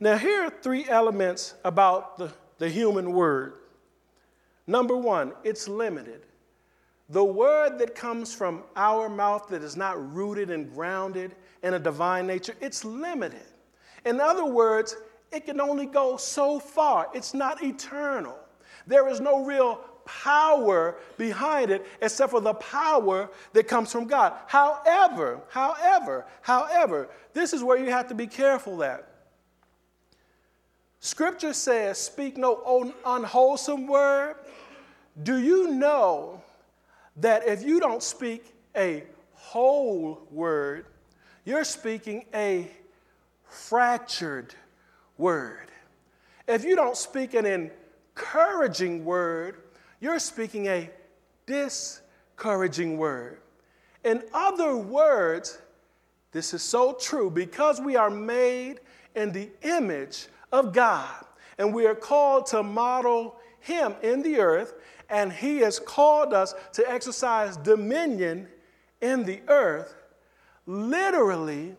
Now, 0.00 0.16
here 0.16 0.44
are 0.44 0.52
three 0.62 0.88
elements 0.88 1.52
about 1.66 2.16
the, 2.16 2.32
the 2.56 2.70
human 2.70 3.12
word. 3.12 3.57
Number 4.68 4.96
one, 4.96 5.32
it's 5.44 5.66
limited. 5.66 6.26
The 7.08 7.24
word 7.24 7.78
that 7.78 7.94
comes 7.94 8.34
from 8.34 8.64
our 8.76 9.08
mouth 9.08 9.48
that 9.48 9.62
is 9.62 9.78
not 9.78 10.14
rooted 10.14 10.50
and 10.50 10.72
grounded 10.72 11.34
in 11.62 11.72
a 11.72 11.78
divine 11.78 12.26
nature, 12.26 12.54
it's 12.60 12.84
limited. 12.84 13.46
In 14.04 14.20
other 14.20 14.44
words, 14.44 14.94
it 15.32 15.46
can 15.46 15.58
only 15.58 15.86
go 15.86 16.18
so 16.18 16.58
far. 16.58 17.08
It's 17.14 17.32
not 17.32 17.62
eternal. 17.62 18.36
There 18.86 19.08
is 19.08 19.20
no 19.20 19.42
real 19.42 19.76
power 20.04 20.96
behind 21.16 21.70
it 21.70 21.86
except 22.02 22.30
for 22.30 22.40
the 22.40 22.54
power 22.54 23.30
that 23.54 23.68
comes 23.68 23.90
from 23.90 24.06
God. 24.06 24.34
However, 24.46 25.40
however, 25.48 26.26
however, 26.42 27.08
this 27.32 27.54
is 27.54 27.64
where 27.64 27.78
you 27.78 27.90
have 27.90 28.08
to 28.08 28.14
be 28.14 28.26
careful 28.26 28.76
that. 28.78 29.08
Scripture 31.00 31.52
says, 31.52 31.96
speak 31.96 32.36
no 32.36 32.92
unwholesome 33.06 33.86
word. 33.86 34.36
Do 35.22 35.38
you 35.38 35.70
know 35.72 36.42
that 37.16 37.46
if 37.46 37.62
you 37.62 37.80
don't 37.80 38.02
speak 38.02 38.54
a 38.76 39.04
whole 39.32 40.26
word, 40.30 40.86
you're 41.44 41.64
speaking 41.64 42.24
a 42.34 42.70
fractured 43.44 44.54
word? 45.16 45.70
If 46.46 46.64
you 46.64 46.76
don't 46.76 46.96
speak 46.96 47.34
an 47.34 47.46
encouraging 47.46 49.04
word, 49.04 49.62
you're 50.00 50.18
speaking 50.18 50.66
a 50.66 50.90
discouraging 51.46 52.96
word. 52.96 53.40
In 54.04 54.22
other 54.32 54.76
words, 54.76 55.58
this 56.32 56.54
is 56.54 56.62
so 56.62 56.92
true 56.92 57.30
because 57.30 57.80
we 57.80 57.96
are 57.96 58.10
made 58.10 58.80
in 59.14 59.32
the 59.32 59.50
image 59.62 60.28
of 60.52 60.72
God 60.72 61.24
and 61.58 61.74
we 61.74 61.86
are 61.86 61.94
called 61.94 62.46
to 62.46 62.62
model 62.62 63.36
Him 63.60 63.94
in 64.02 64.22
the 64.22 64.38
earth, 64.38 64.74
and 65.08 65.32
He 65.32 65.58
has 65.58 65.78
called 65.78 66.32
us 66.32 66.54
to 66.72 66.90
exercise 66.90 67.56
dominion 67.56 68.48
in 69.00 69.24
the 69.24 69.40
earth. 69.48 69.94
Literally, 70.66 71.74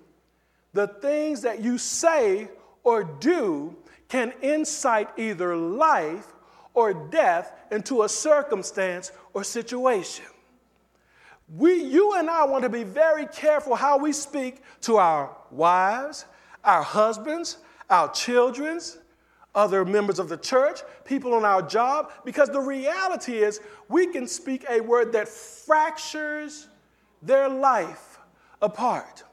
the 0.74 0.88
things 0.88 1.42
that 1.42 1.62
you 1.62 1.78
say 1.78 2.50
or 2.84 3.04
do 3.04 3.76
can 4.08 4.34
incite 4.42 5.10
either 5.18 5.56
life 5.56 6.28
or 6.74 6.94
death 6.94 7.54
into 7.72 8.04
a 8.04 8.10
circumstance 8.10 9.12
or 9.34 9.44
situation. 9.44 10.26
We, 11.56 11.84
you 11.84 12.14
and 12.14 12.30
I 12.30 12.46
want 12.46 12.64
to 12.64 12.70
be 12.70 12.84
very 12.84 13.26
careful 13.26 13.76
how 13.76 13.98
we 13.98 14.14
speak 14.14 14.62
to 14.82 14.98
our 14.98 15.36
wives, 15.50 16.26
our 16.64 16.84
husbands, 16.84 17.58
our 17.90 18.12
children's, 18.12 18.98
other 19.56 19.84
members 19.84 20.20
of 20.20 20.30
the 20.30 20.38
church, 20.38 20.82
people 21.06 21.34
on 21.34 21.44
our 21.44 21.62
job, 21.62 22.12
because 22.24 22.50
the 22.50 22.60
reality 22.60 23.38
is 23.38 23.60
we 23.88 24.08
can 24.08 24.28
speak 24.28 24.66
a 24.70 24.80
word 24.80 25.12
that 25.14 25.28
fractures 25.28 26.68
their 27.22 27.50
life 27.50 28.20
apart. 28.62 29.24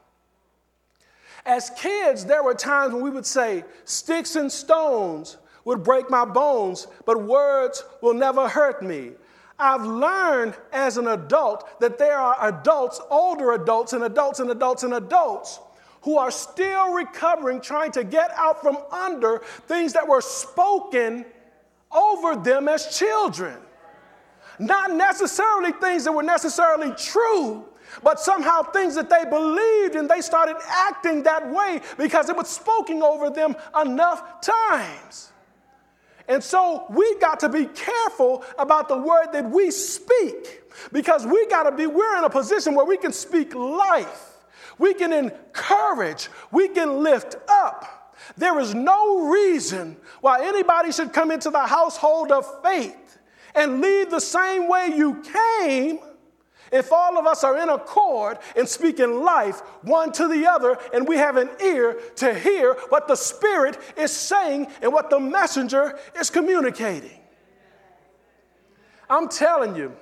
As 1.45 1.69
kids, 1.77 2.25
there 2.25 2.43
were 2.43 2.53
times 2.53 2.93
when 2.93 3.03
we 3.03 3.09
would 3.09 3.25
say, 3.25 3.63
Sticks 3.85 4.35
and 4.35 4.51
stones 4.51 5.37
would 5.63 5.83
break 5.83 6.09
my 6.09 6.25
bones, 6.25 6.87
but 7.05 7.23
words 7.23 7.83
will 8.01 8.13
never 8.13 8.49
hurt 8.49 8.81
me. 8.81 9.11
I've 9.59 9.83
learned 9.83 10.55
as 10.71 10.97
an 10.97 11.07
adult 11.07 11.79
that 11.79 11.97
there 11.97 12.17
are 12.17 12.37
adults, 12.47 13.01
older 13.09 13.53
adults, 13.53 13.93
and 13.93 14.03
adults 14.03 14.39
and 14.39 14.51
adults 14.51 14.83
and 14.83 14.93
adults 14.93 15.59
who 16.01 16.17
are 16.17 16.31
still 16.31 16.93
recovering, 16.93 17.61
trying 17.61 17.91
to 17.91 18.03
get 18.03 18.31
out 18.35 18.61
from 18.61 18.77
under 18.91 19.39
things 19.67 19.93
that 19.93 20.07
were 20.07 20.21
spoken 20.21 21.25
over 21.91 22.35
them 22.35 22.67
as 22.67 22.97
children. 22.97 23.57
Not 24.59 24.91
necessarily 24.91 25.71
things 25.71 26.03
that 26.05 26.11
were 26.11 26.23
necessarily 26.23 26.91
true, 26.95 27.65
but 28.03 28.19
somehow 28.19 28.63
things 28.63 28.95
that 28.95 29.09
they 29.09 29.23
believed 29.25 29.95
and 29.95 30.09
they 30.09 30.21
started 30.21 30.57
acting 30.67 31.23
that 31.23 31.49
way 31.51 31.81
because 31.97 32.29
it 32.29 32.35
was 32.35 32.49
spoken 32.49 33.01
over 33.01 33.29
them 33.29 33.55
enough 33.79 34.41
times. 34.41 35.31
And 36.27 36.43
so 36.43 36.85
we 36.89 37.17
got 37.19 37.39
to 37.41 37.49
be 37.49 37.65
careful 37.65 38.43
about 38.57 38.89
the 38.89 38.97
word 38.97 39.27
that 39.31 39.49
we 39.49 39.71
speak 39.71 40.63
because 40.91 41.25
we 41.25 41.47
got 41.47 41.63
to 41.63 41.71
be, 41.71 41.87
we're 41.87 42.17
in 42.17 42.23
a 42.23 42.29
position 42.29 42.75
where 42.75 42.85
we 42.85 42.97
can 42.97 43.13
speak 43.13 43.55
life, 43.55 44.36
we 44.77 44.93
can 44.93 45.13
encourage, 45.13 46.29
we 46.51 46.67
can 46.67 47.03
lift 47.03 47.35
up. 47.47 48.15
There 48.35 48.59
is 48.59 48.73
no 48.73 49.29
reason 49.29 49.97
why 50.21 50.45
anybody 50.45 50.91
should 50.91 51.13
come 51.13 51.31
into 51.31 51.49
the 51.49 51.65
household 51.65 52.31
of 52.31 52.45
faith 52.63 53.17
and 53.55 53.81
leave 53.81 54.09
the 54.09 54.19
same 54.19 54.67
way 54.67 54.91
you 54.95 55.21
came 55.21 55.99
if 56.71 56.91
all 56.91 57.17
of 57.17 57.25
us 57.25 57.43
are 57.43 57.57
in 57.57 57.69
accord 57.69 58.37
and 58.55 58.67
speaking 58.67 59.23
life 59.23 59.59
one 59.83 60.11
to 60.13 60.27
the 60.27 60.45
other, 60.45 60.77
and 60.93 61.07
we 61.07 61.15
have 61.15 61.37
an 61.37 61.49
ear 61.63 61.97
to 62.17 62.33
hear 62.33 62.73
what 62.89 63.07
the 63.07 63.15
Spirit 63.15 63.77
is 63.95 64.11
saying 64.11 64.67
and 64.81 64.91
what 64.91 65.09
the 65.09 65.19
messenger 65.19 65.97
is 66.19 66.29
communicating. 66.29 67.19
I'm 69.09 69.29
telling 69.29 69.75
you, 69.75 69.95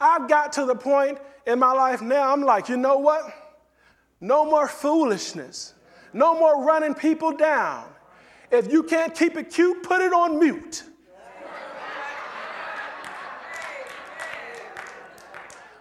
I've 0.00 0.28
got 0.28 0.54
to 0.54 0.64
the 0.64 0.74
point 0.74 1.18
in 1.46 1.58
my 1.58 1.72
life 1.72 2.00
now, 2.00 2.32
I'm 2.32 2.42
like, 2.42 2.68
you 2.68 2.76
know 2.76 2.98
what? 2.98 3.24
No 4.20 4.44
more 4.44 4.66
foolishness, 4.66 5.74
no 6.12 6.38
more 6.38 6.64
running 6.64 6.94
people 6.94 7.32
down. 7.32 7.88
If 8.50 8.72
you 8.72 8.82
can't 8.82 9.14
keep 9.14 9.36
it 9.36 9.50
cute, 9.50 9.82
put 9.82 10.00
it 10.00 10.12
on 10.12 10.38
mute. 10.38 10.84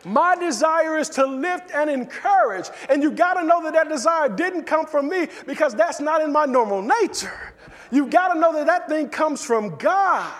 My 0.08 0.36
desire 0.36 0.98
is 0.98 1.10
to 1.10 1.26
lift 1.26 1.72
and 1.72 1.90
encourage. 1.90 2.70
And 2.90 3.04
you 3.04 3.12
got 3.12 3.34
to 3.34 3.44
know 3.44 3.62
that 3.64 3.74
that 3.74 3.90
desire 3.90 4.30
didn't 4.30 4.64
come 4.64 4.86
from 4.86 5.10
me 5.10 5.28
because 5.46 5.76
that's 5.76 6.00
not 6.00 6.22
in 6.22 6.32
my 6.32 6.46
normal 6.46 6.82
nature. 6.82 7.54
You 7.92 8.08
got 8.08 8.34
to 8.34 8.40
know 8.40 8.54
that 8.54 8.68
that 8.68 8.88
thing 8.88 9.10
comes 9.10 9.44
from 9.44 9.76
God 9.78 10.34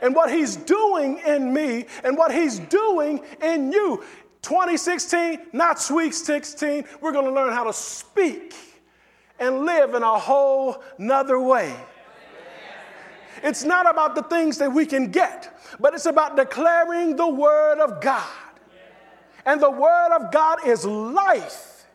and 0.00 0.14
what 0.14 0.32
He's 0.32 0.56
doing 0.56 1.18
in 1.26 1.52
me 1.52 1.86
and 2.02 2.16
what 2.16 2.32
He's 2.32 2.58
doing 2.60 3.20
in 3.42 3.72
you. 3.72 4.02
2016, 4.44 5.46
not 5.52 5.80
sweet 5.80 6.14
16, 6.14 6.84
we're 7.00 7.12
going 7.12 7.24
to 7.24 7.32
learn 7.32 7.52
how 7.52 7.64
to 7.64 7.72
speak 7.72 8.54
and 9.40 9.64
live 9.64 9.94
in 9.94 10.02
a 10.02 10.18
whole 10.18 10.82
nother 10.98 11.40
way. 11.40 11.74
It's 13.42 13.64
not 13.64 13.90
about 13.90 14.14
the 14.14 14.22
things 14.22 14.58
that 14.58 14.72
we 14.72 14.86
can 14.86 15.10
get, 15.10 15.58
but 15.80 15.94
it's 15.94 16.06
about 16.06 16.36
declaring 16.36 17.16
the 17.16 17.28
word 17.28 17.80
of 17.80 18.00
God. 18.00 18.28
And 19.46 19.60
the 19.60 19.70
Word 19.70 20.16
of 20.16 20.32
God 20.32 20.66
is 20.66 20.84
life. 20.84 21.86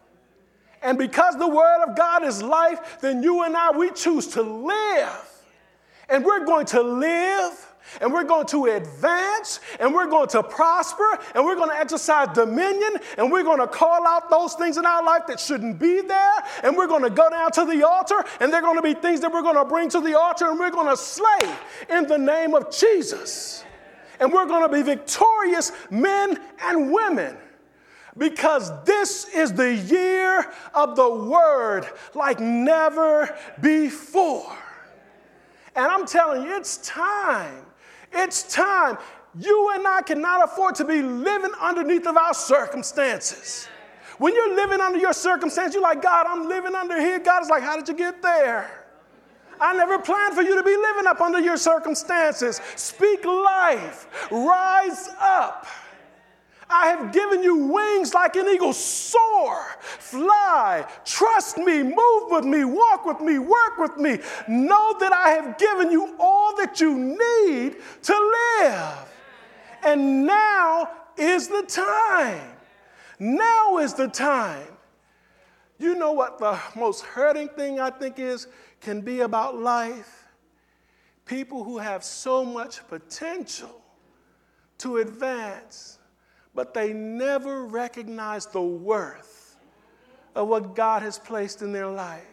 And 0.81 0.97
because 0.97 1.35
the 1.37 1.47
word 1.47 1.83
of 1.87 1.95
God 1.95 2.23
is 2.23 2.41
life, 2.41 2.99
then 3.01 3.21
you 3.21 3.43
and 3.43 3.55
I, 3.57 3.71
we 3.71 3.91
choose 3.91 4.27
to 4.27 4.41
live. 4.41 5.43
And 6.07 6.23
we're 6.23 6.45
going 6.45 6.65
to 6.67 6.81
live 6.81 7.68
and 8.01 8.13
we're 8.13 8.23
going 8.23 8.45
to 8.47 8.65
advance 8.65 9.59
and 9.79 9.93
we're 9.93 10.07
going 10.07 10.27
to 10.29 10.43
prosper 10.43 11.19
and 11.35 11.43
we're 11.43 11.55
going 11.55 11.69
to 11.69 11.75
exercise 11.75 12.27
dominion 12.33 12.97
and 13.17 13.31
we're 13.31 13.43
going 13.43 13.59
to 13.59 13.67
call 13.67 14.05
out 14.07 14.29
those 14.29 14.53
things 14.53 14.77
in 14.77 14.85
our 14.85 15.03
life 15.03 15.23
that 15.27 15.39
shouldn't 15.39 15.79
be 15.79 16.01
there 16.01 16.33
and 16.63 16.75
we're 16.75 16.87
going 16.87 17.03
to 17.03 17.09
go 17.09 17.29
down 17.29 17.51
to 17.51 17.65
the 17.65 17.85
altar 17.85 18.23
and 18.39 18.51
there 18.51 18.59
are 18.59 18.63
going 18.63 18.75
to 18.75 18.81
be 18.81 18.93
things 18.93 19.21
that 19.21 19.31
we're 19.31 19.41
going 19.41 19.55
to 19.55 19.65
bring 19.65 19.89
to 19.89 19.99
the 20.01 20.17
altar 20.17 20.49
and 20.49 20.59
we're 20.59 20.71
going 20.71 20.87
to 20.87 20.97
slay 20.97 21.55
in 21.89 22.07
the 22.07 22.17
name 22.17 22.53
of 22.53 22.75
Jesus. 22.75 23.63
And 24.19 24.33
we're 24.33 24.47
going 24.47 24.69
to 24.69 24.73
be 24.73 24.81
victorious 24.81 25.71
men 25.89 26.39
and 26.61 26.91
women 26.91 27.37
because 28.17 28.71
this 28.83 29.29
is 29.33 29.53
the 29.53 29.73
year 29.73 30.51
of 30.73 30.95
the 30.97 31.09
word 31.09 31.85
like 32.13 32.39
never 32.39 33.37
before. 33.61 34.57
And 35.75 35.85
I'm 35.85 36.05
telling 36.05 36.43
you, 36.43 36.57
it's 36.57 36.77
time 36.77 37.65
it's 38.11 38.43
time. 38.43 38.97
You 39.37 39.71
and 39.75 39.87
I 39.87 40.01
cannot 40.01 40.43
afford 40.43 40.75
to 40.75 40.85
be 40.85 41.01
living 41.01 41.51
underneath 41.61 42.07
of 42.07 42.17
our 42.17 42.33
circumstances. 42.33 43.67
When 44.17 44.35
you're 44.35 44.55
living 44.55 44.81
under 44.81 44.99
your 44.99 45.13
circumstance, 45.13 45.73
you're 45.73 45.83
like, 45.83 46.01
God, 46.01 46.25
I'm 46.27 46.49
living 46.49 46.75
under 46.75 46.99
here. 46.99 47.19
God 47.19 47.43
is 47.43 47.49
like, 47.49 47.63
How 47.63 47.75
did 47.77 47.87
you 47.87 47.93
get 47.93 48.21
there? 48.21 48.79
I 49.61 49.73
never 49.73 49.99
planned 49.99 50.35
for 50.35 50.41
you 50.41 50.55
to 50.55 50.63
be 50.63 50.75
living 50.75 51.07
up 51.07 51.19
under 51.21 51.39
your 51.39 51.57
circumstances. 51.57 52.61
Speak 52.75 53.25
life, 53.25 54.07
rise 54.31 55.09
up. 55.19 55.67
I 56.69 56.87
have 56.87 57.11
given 57.11 57.41
you 57.41 57.55
wings 57.55 58.13
like 58.13 58.35
an 58.35 58.47
eagle. 58.47 58.73
Soar, 58.73 59.65
fly, 59.81 60.85
trust 61.03 61.57
me, 61.57 61.81
move 61.81 62.23
with 62.29 62.45
me, 62.45 62.63
walk 62.63 63.05
with 63.05 63.21
me, 63.21 63.39
work 63.39 63.77
with 63.79 63.97
me. 63.97 64.19
Know 64.47 64.95
that 64.99 65.11
I 65.11 65.29
have 65.29 65.57
given 65.57 65.91
you 65.91 66.15
all 66.19 66.55
that 66.57 66.79
you 66.79 66.95
need 66.95 67.77
to 68.03 68.35
live. 68.59 69.13
And 69.83 70.27
now 70.27 70.89
is 71.17 71.47
the 71.47 71.63
time. 71.63 72.51
Now 73.17 73.79
is 73.79 73.93
the 73.95 74.07
time. 74.07 74.67
You 75.79 75.95
know 75.95 76.11
what 76.11 76.39
the 76.39 76.59
most 76.75 77.03
hurting 77.03 77.49
thing 77.49 77.79
I 77.79 77.89
think 77.89 78.19
is 78.19 78.47
can 78.81 79.01
be 79.01 79.21
about 79.21 79.57
life? 79.57 80.27
People 81.25 81.63
who 81.63 81.77
have 81.77 82.03
so 82.03 82.43
much 82.43 82.87
potential 82.87 83.81
to 84.79 84.97
advance 84.97 85.98
but 86.59 86.73
they 86.73 86.91
never 86.91 87.63
recognize 87.63 88.45
the 88.45 88.61
worth 88.61 89.55
of 90.35 90.49
what 90.49 90.75
God 90.75 91.01
has 91.03 91.17
placed 91.17 91.61
in 91.61 91.71
their 91.71 91.87
life. 91.87 92.27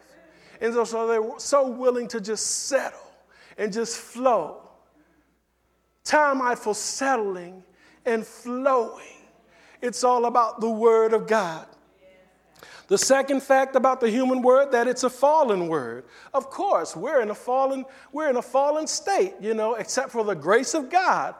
And 0.60 0.74
so, 0.74 0.82
so 0.82 1.06
they're 1.06 1.38
so 1.38 1.68
willing 1.68 2.08
to 2.08 2.20
just 2.20 2.66
settle 2.66 3.08
and 3.56 3.72
just 3.72 3.96
flow. 3.96 4.68
Time 6.02 6.40
out 6.40 6.58
for 6.58 6.74
settling 6.74 7.62
and 8.04 8.26
flowing. 8.26 9.28
It's 9.80 10.02
all 10.02 10.24
about 10.24 10.60
the 10.60 10.70
Word 10.70 11.12
of 11.12 11.28
God. 11.28 11.64
The 12.88 12.98
second 12.98 13.44
fact 13.44 13.76
about 13.76 14.00
the 14.00 14.10
human 14.10 14.42
word 14.42 14.72
that 14.72 14.88
it's 14.88 15.04
a 15.04 15.10
fallen 15.10 15.68
word. 15.68 16.04
Of 16.34 16.50
course, 16.50 16.96
we're 16.96 17.20
in 17.20 17.30
a 17.30 17.34
fallen 17.34 17.84
we're 18.12 18.30
in 18.30 18.36
a 18.36 18.42
fallen 18.42 18.88
state, 18.88 19.34
you 19.40 19.54
know, 19.54 19.74
except 19.74 20.10
for 20.10 20.24
the 20.24 20.34
grace 20.34 20.74
of 20.74 20.90
God 20.90 21.36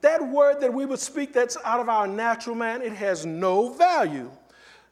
that 0.00 0.26
word 0.26 0.60
that 0.60 0.72
we 0.72 0.86
would 0.86 0.98
speak 0.98 1.32
that's 1.32 1.56
out 1.64 1.80
of 1.80 1.88
our 1.88 2.06
natural 2.06 2.54
man, 2.54 2.82
it 2.82 2.92
has 2.92 3.26
no 3.26 3.72
value. 3.72 4.30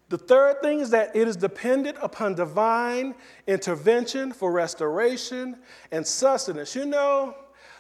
The 0.08 0.18
third 0.18 0.62
thing 0.62 0.80
is 0.80 0.90
that 0.90 1.16
it 1.16 1.26
is 1.26 1.36
dependent 1.36 1.98
upon 2.00 2.34
divine 2.34 3.14
intervention 3.46 4.32
for 4.32 4.52
restoration 4.52 5.56
and 5.90 6.06
sustenance. 6.06 6.76
You 6.76 6.86
know, 6.86 7.34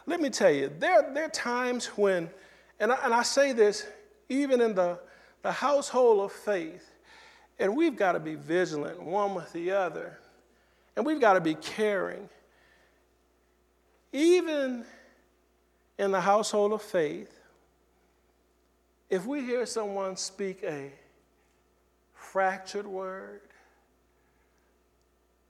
let 0.06 0.20
me 0.20 0.30
tell 0.30 0.50
you, 0.50 0.70
there, 0.78 1.10
there 1.14 1.24
are 1.24 1.30
times 1.30 1.86
when, 1.86 2.28
and 2.80 2.92
I, 2.92 2.98
and 3.04 3.14
I 3.14 3.22
say 3.22 3.52
this 3.52 3.86
even 4.28 4.60
in 4.60 4.74
the, 4.74 4.98
the 5.42 5.52
household 5.52 6.24
of 6.24 6.32
faith, 6.32 6.90
and 7.58 7.76
we've 7.76 7.96
got 7.96 8.12
to 8.12 8.20
be 8.20 8.34
vigilant 8.34 9.00
one 9.00 9.34
with 9.34 9.52
the 9.52 9.70
other, 9.70 10.18
and 10.96 11.06
we've 11.06 11.20
got 11.20 11.34
to 11.34 11.40
be 11.40 11.54
caring. 11.54 12.28
Even 14.12 14.84
in 15.98 16.10
the 16.10 16.20
household 16.20 16.72
of 16.72 16.82
faith, 16.82 17.40
if 19.08 19.24
we 19.24 19.42
hear 19.42 19.64
someone 19.66 20.16
speak 20.16 20.62
a 20.62 20.90
fractured 22.14 22.86
word, 22.86 23.40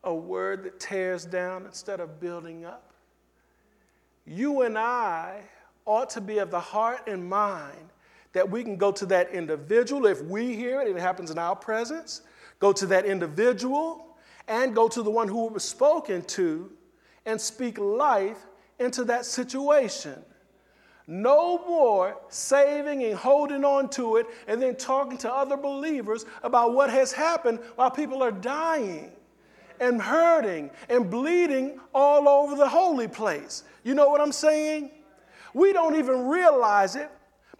a 0.05 0.15
word 0.15 0.65
that 0.65 0.79
tears 0.79 1.25
down 1.25 1.67
instead 1.67 2.01
of 2.01 2.21
building 2.21 2.65
up, 2.65 2.93
you 4.27 4.63
and 4.63 4.77
I 4.77 5.43
ought 5.85 6.11
to 6.11 6.21
be 6.21 6.39
of 6.39 6.51
the 6.51 6.61
heart 6.61 7.09
and 7.09 7.29
mind 7.29 7.91
that 8.33 8.49
we 8.51 8.63
can 8.63 8.77
go 8.77 8.93
to 8.93 9.07
that 9.07 9.31
individual 9.31 10.07
if 10.07 10.21
we 10.23 10.55
hear 10.55 10.83
it, 10.83 10.89
it 10.89 10.99
happens 10.99 11.31
in 11.31 11.39
our 11.39 11.57
presence, 11.57 12.23
go 12.59 12.73
to 12.73 12.87
that 12.87 13.07
individual 13.07 14.17
and 14.47 14.75
go 14.75 14.89
to 14.89 15.03
the 15.03 15.11
one 15.11 15.27
who 15.27 15.47
was 15.47 15.65
spoken 15.65 16.23
to 16.23 16.71
and 17.25 17.41
speak 17.41 17.79
life 17.79 18.47
into 18.79 19.05
that 19.05 19.25
situation. 19.25 20.23
No 21.07 21.59
more 21.67 22.19
saving 22.29 23.05
and 23.05 23.15
holding 23.15 23.65
on 23.65 23.89
to 23.91 24.17
it 24.17 24.27
and 24.49 24.61
then 24.61 24.75
talking 24.75 25.17
to 25.19 25.33
other 25.33 25.57
believers 25.57 26.27
about 26.43 26.75
what 26.75 26.91
has 26.91 27.13
happened 27.13 27.61
while 27.77 27.91
people 27.91 28.23
are 28.23 28.33
dying 28.33 29.13
and 29.79 30.03
hurting 30.03 30.71
and 30.89 31.09
bleeding 31.09 31.79
all 31.95 32.29
over 32.29 32.57
the 32.57 32.69
holy 32.69 33.07
place. 33.07 33.63
You 33.85 33.95
know 33.95 34.09
what 34.09 34.21
I'm 34.21 34.33
saying? 34.33 34.91
We 35.55 35.73
don't 35.73 35.97
even 35.97 36.27
realize 36.27 36.97
it, 36.97 37.09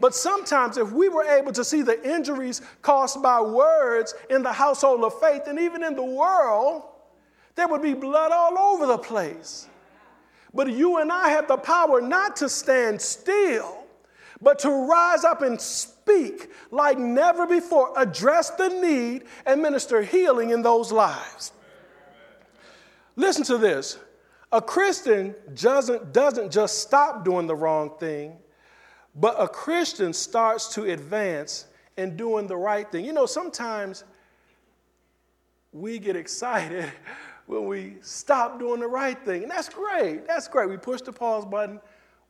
but 0.01 0.15
sometimes 0.15 0.77
if 0.77 0.91
we 0.91 1.09
were 1.09 1.25
able 1.25 1.53
to 1.53 1.65
see 1.65 1.83
the 1.83 2.03
injuries 2.09 2.63
caused 2.83 3.23
by 3.23 3.41
words 3.41 4.15
in 4.29 4.43
the 4.43 4.53
household 4.53 5.05
of 5.05 5.19
faith 5.21 5.43
and 5.47 5.59
even 5.59 5.85
in 5.85 5.95
the 5.95 6.05
world, 6.05 6.83
there 7.55 7.69
would 7.69 7.83
be 7.83 7.95
blood 7.95 8.33
all 8.33 8.59
over 8.59 8.87
the 8.87 8.99
place. 8.99 9.69
But 10.57 10.73
you 10.73 10.97
and 10.97 11.13
I 11.13 11.29
have 11.29 11.49
the 11.49 11.59
power 11.59 12.01
not 12.01 12.37
to 12.37 12.49
stand 12.49 13.01
still, 13.01 13.85
but 14.41 14.59
to 14.61 14.71
rise 14.71 15.23
up 15.23 15.43
and 15.43 15.61
speak 15.61 16.51
like 16.71 16.99
never 16.99 17.47
before, 17.47 17.93
address 17.95 18.51
the 18.51 18.71
need, 18.71 19.25
and 19.45 19.61
minister 19.61 20.01
healing 20.01 20.51
in 20.51 20.63
those 20.63 20.91
lives. 20.91 21.53
Listen 23.17 23.45
to 23.45 23.59
this 23.59 23.99
a 24.51 24.63
Christian 24.63 25.35
doesn't, 25.55 26.15
doesn't 26.15 26.51
just 26.51 26.81
stop 26.81 27.23
doing 27.23 27.47
the 27.47 27.55
wrong 27.55 27.91
thing, 27.99 28.39
but 29.15 29.37
a 29.39 29.47
Christian 29.47 30.15
starts 30.15 30.73
to 30.75 30.85
advance 30.85 31.67
in 31.99 32.17
doing 32.17 32.47
the 32.47 32.57
right 32.57 32.91
thing. 32.91 33.05
You 33.05 33.13
know, 33.13 33.27
sometimes 33.27 34.05
we 35.73 35.99
get 35.99 36.17
excited 36.25 36.91
when 37.47 37.67
we 37.67 37.95
stop 38.01 38.59
doing 38.59 38.81
the 38.81 38.89
right 38.89 39.19
thing. 39.25 39.43
And 39.43 39.51
that's 39.51 39.69
great. 39.69 40.27
That's 40.27 40.49
great. 40.49 40.69
We 40.69 40.77
push 40.77 41.01
the 41.01 41.13
pause 41.13 41.45
button. 41.45 41.81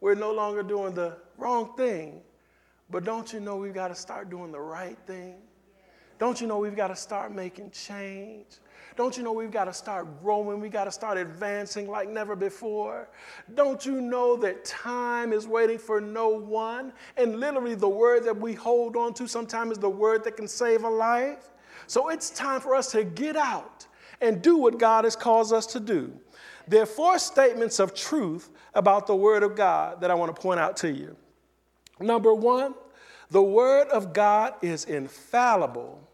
We're 0.00 0.14
no 0.14 0.33
longer 0.33 0.62
doing 0.62 0.94
the 0.94 1.16
wrong 1.38 1.74
thing. 1.76 2.20
But 2.90 3.05
don't 3.05 3.33
you 3.33 3.40
know 3.40 3.57
we've 3.57 3.74
got 3.74 3.88
to 3.88 3.94
start 3.94 4.31
doing 4.31 4.52
the 4.52 4.61
right 4.61 4.98
thing? 5.07 5.37
Don't 6.18 6.40
you 6.40 6.46
know 6.46 6.59
we've 6.59 6.76
got 6.76 6.88
to 6.88 6.96
start 6.96 7.35
making 7.35 7.70
change? 7.70 8.46
Don't 8.96 9.16
you 9.16 9.22
know 9.22 9.33
we've 9.33 9.50
got 9.50 9.64
to 9.64 9.74
start 9.74 10.22
growing? 10.22 10.61
We've 10.61 10.72
got 10.72 10.85
to 10.85 10.92
start 10.92 11.18
advancing 11.18 11.90
like 11.90 12.09
never 12.09 12.35
before? 12.35 13.11
Don't 13.55 13.85
you 13.85 14.00
know 14.00 14.37
that 14.37 14.64
time 14.64 15.35
is 15.35 15.46
waiting 15.46 15.79
for 15.79 16.00
no 16.00 16.29
one? 16.29 16.92
And 17.18 17.38
literally, 17.38 17.74
the 17.74 17.88
word 17.88 18.24
that 18.24 18.38
we 18.38 18.55
hold 18.55 18.96
on 18.96 19.12
to 19.14 19.26
sometimes 19.26 19.72
is 19.72 19.79
the 19.79 19.90
word 19.90 20.24
that 20.24 20.37
can 20.37 20.48
save 20.48 20.85
a 20.85 20.88
life. 20.88 21.50
So 21.87 22.09
it's 22.09 22.31
time 22.31 22.61
for 22.61 22.74
us 22.74 22.90
to 22.92 23.05
get 23.05 23.37
out 23.37 23.87
and 24.20 24.42
do 24.42 24.57
what 24.57 24.79
God 24.79 25.05
has 25.05 25.16
caused 25.16 25.52
us 25.52 25.66
to 25.66 25.81
do. 25.81 26.12
There 26.68 26.83
are 26.83 26.87
four 26.87 27.18
statements 27.18 27.79
of 27.79 27.94
truth 27.94 28.50
about 28.74 29.07
the 29.07 29.14
Word 29.14 29.42
of 29.42 29.57
God 29.57 30.00
that 30.00 30.11
I 30.11 30.14
want 30.14 30.35
to 30.35 30.40
point 30.40 30.61
out 30.61 30.76
to 30.79 30.90
you. 30.90 31.16
Number 32.00 32.35
one, 32.35 32.74
the 33.31 33.42
Word 33.42 33.88
of 33.88 34.12
God 34.12 34.55
is 34.62 34.85
infallible, 34.85 36.07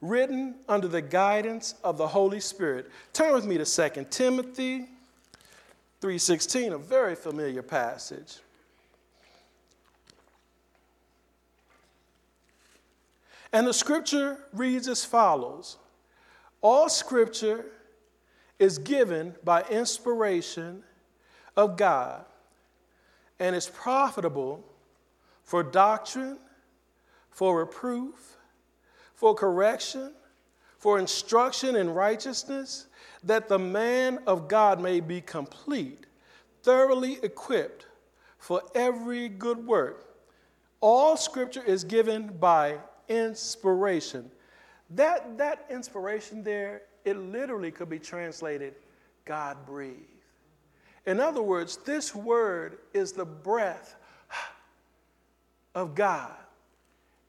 written 0.00 0.56
under 0.68 0.88
the 0.88 1.02
guidance 1.02 1.74
of 1.84 1.96
the 1.96 2.08
Holy 2.08 2.40
Spirit. 2.40 2.90
Turn 3.12 3.32
with 3.34 3.46
me 3.46 3.58
to 3.58 3.64
2 3.64 4.10
Timothy 4.10 4.88
3:16, 6.00 6.72
a 6.72 6.78
very 6.78 7.14
familiar 7.14 7.62
passage. 7.62 8.38
And 13.52 13.66
the 13.66 13.72
scripture 13.72 14.38
reads 14.52 14.88
as 14.88 15.04
follows 15.04 15.78
all 16.64 16.88
scripture 16.88 17.66
is 18.58 18.78
given 18.78 19.34
by 19.44 19.62
inspiration 19.64 20.82
of 21.58 21.76
God 21.76 22.24
and 23.38 23.54
is 23.54 23.68
profitable 23.68 24.64
for 25.42 25.62
doctrine, 25.62 26.38
for 27.30 27.58
reproof, 27.58 28.38
for 29.14 29.34
correction, 29.34 30.14
for 30.78 30.98
instruction 30.98 31.76
in 31.76 31.90
righteousness, 31.90 32.86
that 33.22 33.46
the 33.46 33.58
man 33.58 34.18
of 34.26 34.48
God 34.48 34.80
may 34.80 35.00
be 35.00 35.20
complete, 35.20 36.06
thoroughly 36.62 37.18
equipped 37.22 37.86
for 38.38 38.62
every 38.74 39.28
good 39.28 39.66
work. 39.66 40.16
All 40.80 41.18
scripture 41.18 41.62
is 41.62 41.84
given 41.84 42.28
by 42.40 42.78
inspiration. 43.06 44.30
That, 44.94 45.38
that 45.38 45.66
inspiration 45.70 46.42
there, 46.42 46.82
it 47.04 47.16
literally 47.16 47.70
could 47.70 47.88
be 47.88 47.98
translated 47.98 48.74
God 49.24 49.56
breathed. 49.66 50.00
In 51.06 51.20
other 51.20 51.42
words, 51.42 51.78
this 51.78 52.14
word 52.14 52.78
is 52.92 53.12
the 53.12 53.24
breath 53.24 53.96
of 55.74 55.94
God. 55.94 56.32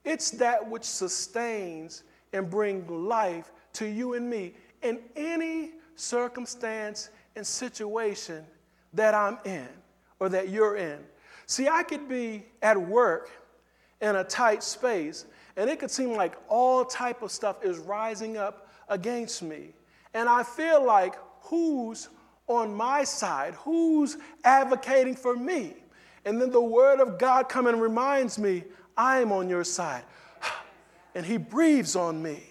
It's 0.04 0.32
that 0.32 0.70
which 0.70 0.84
sustains 0.84 2.04
and 2.32 2.50
brings 2.50 2.90
life 2.90 3.52
to 3.74 3.88
you 3.88 4.14
and 4.14 4.30
me 4.30 4.54
in 4.82 5.00
any 5.16 5.72
circumstance 5.96 7.10
and 7.36 7.46
situation 7.46 8.46
that 8.94 9.14
I'm 9.14 9.40
in 9.44 9.68
or 10.20 10.30
that 10.30 10.50
you're 10.50 10.78
in. 10.78 11.00
See, 11.48 11.68
I 11.68 11.84
could 11.84 12.08
be 12.08 12.46
at 12.62 12.80
work 12.80 13.32
in 14.02 14.16
a 14.16 14.24
tight 14.24 14.64
space 14.64 15.26
and 15.58 15.70
it 15.70 15.80
could 15.80 15.92
seem 15.92 16.14
like 16.14 16.36
all 16.48 16.84
type 16.84 17.22
of 17.22 17.32
stuff 17.32 17.64
is 17.64 17.78
rising 17.78 18.38
up 18.38 18.70
against 18.90 19.42
me. 19.42 19.70
And 20.14 20.28
I 20.28 20.44
feel 20.44 20.86
like 20.86 21.16
who's 21.42 22.10
on 22.48 22.74
my 22.74 23.04
side? 23.04 23.54
Who's 23.56 24.18
advocating 24.44 25.16
for 25.16 25.36
me? 25.36 25.74
And 26.26 26.42
then 26.42 26.52
the 26.52 26.62
word 26.62 27.00
of 27.00 27.18
God 27.18 27.50
come 27.50 27.68
and 27.68 27.82
reminds 27.82 28.38
me, 28.38 28.64
I 28.98 29.20
am 29.20 29.32
on 29.32 29.50
your 29.50 29.64
side. 29.64 30.04
And 31.16 31.26
he 31.26 31.38
breathes 31.38 31.96
on 31.96 32.22
me. 32.22 32.44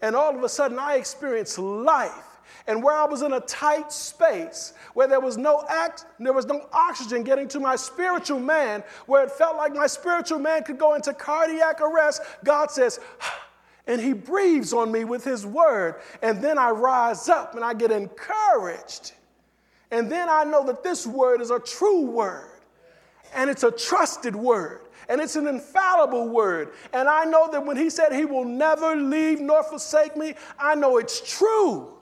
And 0.00 0.16
all 0.16 0.34
of 0.34 0.42
a 0.42 0.48
sudden 0.48 0.78
I 0.78 0.94
experience 0.94 1.58
life. 1.58 2.33
And 2.66 2.82
where 2.82 2.96
I 2.96 3.04
was 3.04 3.20
in 3.20 3.34
a 3.34 3.40
tight 3.40 3.92
space, 3.92 4.72
where 4.94 5.06
there 5.06 5.20
was 5.20 5.36
no 5.36 5.64
act, 5.68 6.06
there 6.18 6.32
was 6.32 6.46
no 6.46 6.66
oxygen 6.72 7.22
getting 7.22 7.46
to 7.48 7.60
my 7.60 7.76
spiritual 7.76 8.40
man, 8.40 8.82
where 9.06 9.22
it 9.22 9.30
felt 9.30 9.56
like 9.56 9.74
my 9.74 9.86
spiritual 9.86 10.38
man 10.38 10.62
could 10.62 10.78
go 10.78 10.94
into 10.94 11.12
cardiac 11.12 11.82
arrest, 11.82 12.22
God 12.42 12.70
says, 12.70 13.00
and 13.86 14.00
he 14.00 14.14
breathes 14.14 14.72
on 14.72 14.90
me 14.90 15.04
with 15.04 15.24
his 15.24 15.44
word. 15.44 15.96
And 16.22 16.40
then 16.40 16.58
I 16.58 16.70
rise 16.70 17.28
up 17.28 17.54
and 17.54 17.62
I 17.62 17.74
get 17.74 17.90
encouraged. 17.90 19.12
And 19.90 20.10
then 20.10 20.28
I 20.30 20.44
know 20.44 20.64
that 20.66 20.82
this 20.82 21.06
word 21.06 21.42
is 21.42 21.50
a 21.50 21.60
true 21.60 22.06
word 22.06 22.50
and 23.34 23.50
it's 23.50 23.62
a 23.62 23.70
trusted 23.70 24.34
word 24.34 24.80
and 25.08 25.20
it's 25.20 25.36
an 25.36 25.46
infallible 25.46 26.28
word. 26.28 26.70
And 26.92 27.08
I 27.08 27.24
know 27.24 27.50
that 27.50 27.64
when 27.64 27.76
he 27.76 27.90
said 27.90 28.12
he 28.12 28.24
will 28.24 28.44
never 28.44 28.96
leave 28.96 29.40
nor 29.40 29.62
forsake 29.62 30.16
me, 30.16 30.34
I 30.58 30.74
know 30.74 30.96
it's 30.96 31.20
true. 31.20 31.93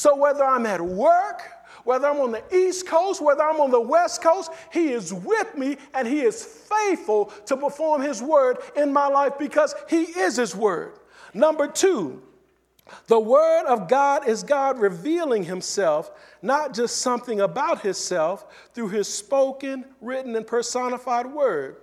So 0.00 0.16
whether 0.16 0.42
I'm 0.42 0.64
at 0.64 0.80
work, 0.80 1.42
whether 1.84 2.08
I'm 2.08 2.20
on 2.20 2.32
the 2.32 2.42
East 2.56 2.86
Coast, 2.86 3.20
whether 3.20 3.42
I'm 3.42 3.60
on 3.60 3.70
the 3.70 3.82
West 3.82 4.22
Coast, 4.22 4.50
He 4.72 4.92
is 4.92 5.12
with 5.12 5.54
me 5.58 5.76
and 5.92 6.08
He 6.08 6.22
is 6.22 6.42
faithful 6.42 7.26
to 7.44 7.54
perform 7.54 8.00
His 8.00 8.22
word 8.22 8.56
in 8.76 8.94
my 8.94 9.08
life 9.08 9.34
because 9.38 9.74
He 9.90 10.04
is 10.04 10.36
His 10.36 10.56
word. 10.56 10.94
Number 11.34 11.68
two, 11.68 12.22
the 13.08 13.20
Word 13.20 13.66
of 13.66 13.88
God 13.88 14.26
is 14.26 14.42
God 14.42 14.78
revealing 14.78 15.44
Himself, 15.44 16.10
not 16.40 16.72
just 16.72 17.02
something 17.02 17.42
about 17.42 17.82
Himself, 17.82 18.46
through 18.72 18.88
His 18.88 19.06
spoken, 19.06 19.84
written, 20.00 20.34
and 20.34 20.46
personified 20.46 21.26
Word. 21.26 21.76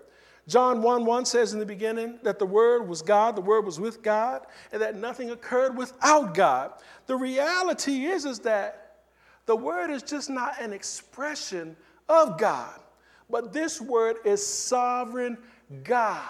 John 0.47 0.81
1 0.81 1.05
1 1.05 1.25
says 1.25 1.53
in 1.53 1.59
the 1.59 1.65
beginning 1.65 2.19
that 2.23 2.39
the 2.39 2.45
Word 2.45 2.87
was 2.87 3.01
God, 3.01 3.35
the 3.35 3.41
Word 3.41 3.65
was 3.65 3.79
with 3.79 4.01
God, 4.01 4.45
and 4.71 4.81
that 4.81 4.95
nothing 4.95 5.31
occurred 5.31 5.77
without 5.77 6.33
God. 6.33 6.73
The 7.05 7.15
reality 7.15 8.05
is, 8.05 8.25
is 8.25 8.39
that 8.39 8.99
the 9.45 9.55
Word 9.55 9.89
is 9.89 10.03
just 10.03 10.29
not 10.29 10.61
an 10.61 10.71
expression 10.71 11.75
of 12.07 12.37
God, 12.37 12.79
but 13.29 13.51
this 13.51 13.81
Word 13.81 14.17
is 14.23 14.45
sovereign 14.45 15.37
God 15.83 16.21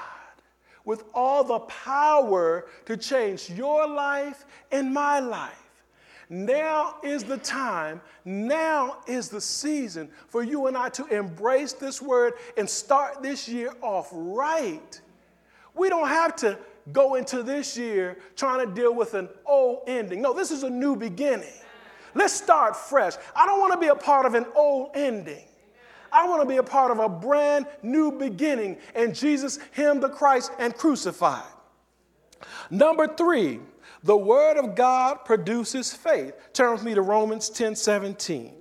with 0.84 1.04
all 1.14 1.44
the 1.44 1.60
power 1.60 2.66
to 2.86 2.98
change 2.98 3.50
your 3.52 3.88
life 3.88 4.46
and 4.72 4.94
my 4.94 5.20
life. 5.20 5.67
Now 6.30 6.96
is 7.04 7.24
the 7.24 7.38
time, 7.38 8.02
now 8.26 8.98
is 9.08 9.30
the 9.30 9.40
season 9.40 10.10
for 10.28 10.44
you 10.44 10.68
and 10.68 10.76
I 10.76 10.90
to 10.90 11.06
embrace 11.08 11.74
this 11.74 12.02
word 12.02 12.34
and 12.58 12.70
start 12.70 13.24
this 13.24 13.48
year 13.48 13.72
off 13.82 14.10
right. 14.12 15.00
We 15.74 15.88
don't 15.88 16.10
have 16.10 16.36
to 16.38 16.58
go 16.92 17.16
into 17.16 17.44
this 17.44 17.78
year 17.78 18.18
trying 18.36 18.68
to 18.68 18.74
deal 18.74 18.94
with 18.94 19.14
an 19.14 19.30
old 19.46 19.84
ending. 19.88 20.22
No, 20.22 20.34
this 20.34 20.52
is 20.52 20.64
a 20.64 20.70
new 20.70 20.96
beginning. 20.96 21.54
Let's 22.14 22.34
start 22.34 22.76
fresh. 22.76 23.14
I 23.36 23.46
don't 23.46 23.60
want 23.60 23.74
to 23.74 23.80
be 23.80 23.88
a 23.88 23.96
part 23.96 24.26
of 24.26 24.34
an 24.34 24.46
old 24.56 24.92
ending. 24.96 25.44
I 26.12 26.28
want 26.28 26.42
to 26.42 26.48
be 26.48 26.58
a 26.58 26.64
part 26.64 26.92
of 26.92 27.00
a 27.00 27.10
brand 27.10 27.68
new 27.84 28.12
beginning 28.12 28.78
in 28.96 29.14
Jesus, 29.14 29.60
Him, 29.72 30.00
the 30.00 30.10
Christ, 30.10 30.52
and 30.58 30.76
crucified. 30.76 31.44
Number 32.70 33.08
three, 33.08 33.60
the 34.08 34.16
Word 34.16 34.56
of 34.56 34.74
God 34.74 35.26
produces 35.26 35.94
faith. 35.94 36.34
Turn 36.54 36.72
with 36.72 36.84
me 36.84 36.94
to 36.94 37.02
Romans 37.02 37.50
10 37.50 37.76
17. 37.76 38.54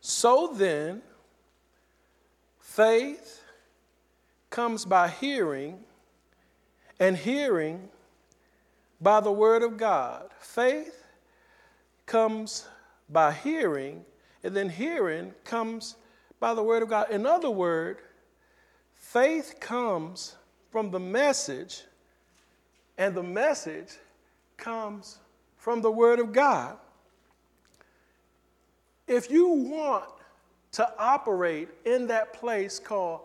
So 0.00 0.52
then, 0.52 1.02
Faith 2.58 3.42
comes 4.48 4.84
by 4.84 5.08
hearing, 5.08 5.78
and 6.98 7.16
hearing 7.16 7.88
by 9.00 9.20
the 9.20 9.32
Word 9.32 9.62
of 9.62 9.76
God. 9.76 10.30
Faith 10.38 11.04
comes 12.06 12.66
by 13.08 13.32
hearing, 13.32 14.04
and 14.44 14.54
then 14.54 14.68
hearing 14.68 15.32
comes 15.44 15.96
by 16.38 16.54
the 16.54 16.62
Word 16.62 16.82
of 16.82 16.88
God. 16.88 17.10
In 17.10 17.26
other 17.26 17.50
words, 17.50 18.00
faith 18.94 19.54
comes 19.60 20.36
from 20.70 20.90
the 20.90 21.00
message, 21.00 21.82
and 22.98 23.14
the 23.14 23.22
message 23.22 23.98
comes 24.56 25.18
from 25.56 25.80
the 25.82 25.90
Word 25.90 26.18
of 26.18 26.32
God. 26.32 26.76
If 29.06 29.30
you 29.30 29.48
want 29.48 30.04
to 30.72 30.88
operate 30.98 31.68
in 31.84 32.06
that 32.06 32.32
place 32.32 32.78
called 32.78 33.22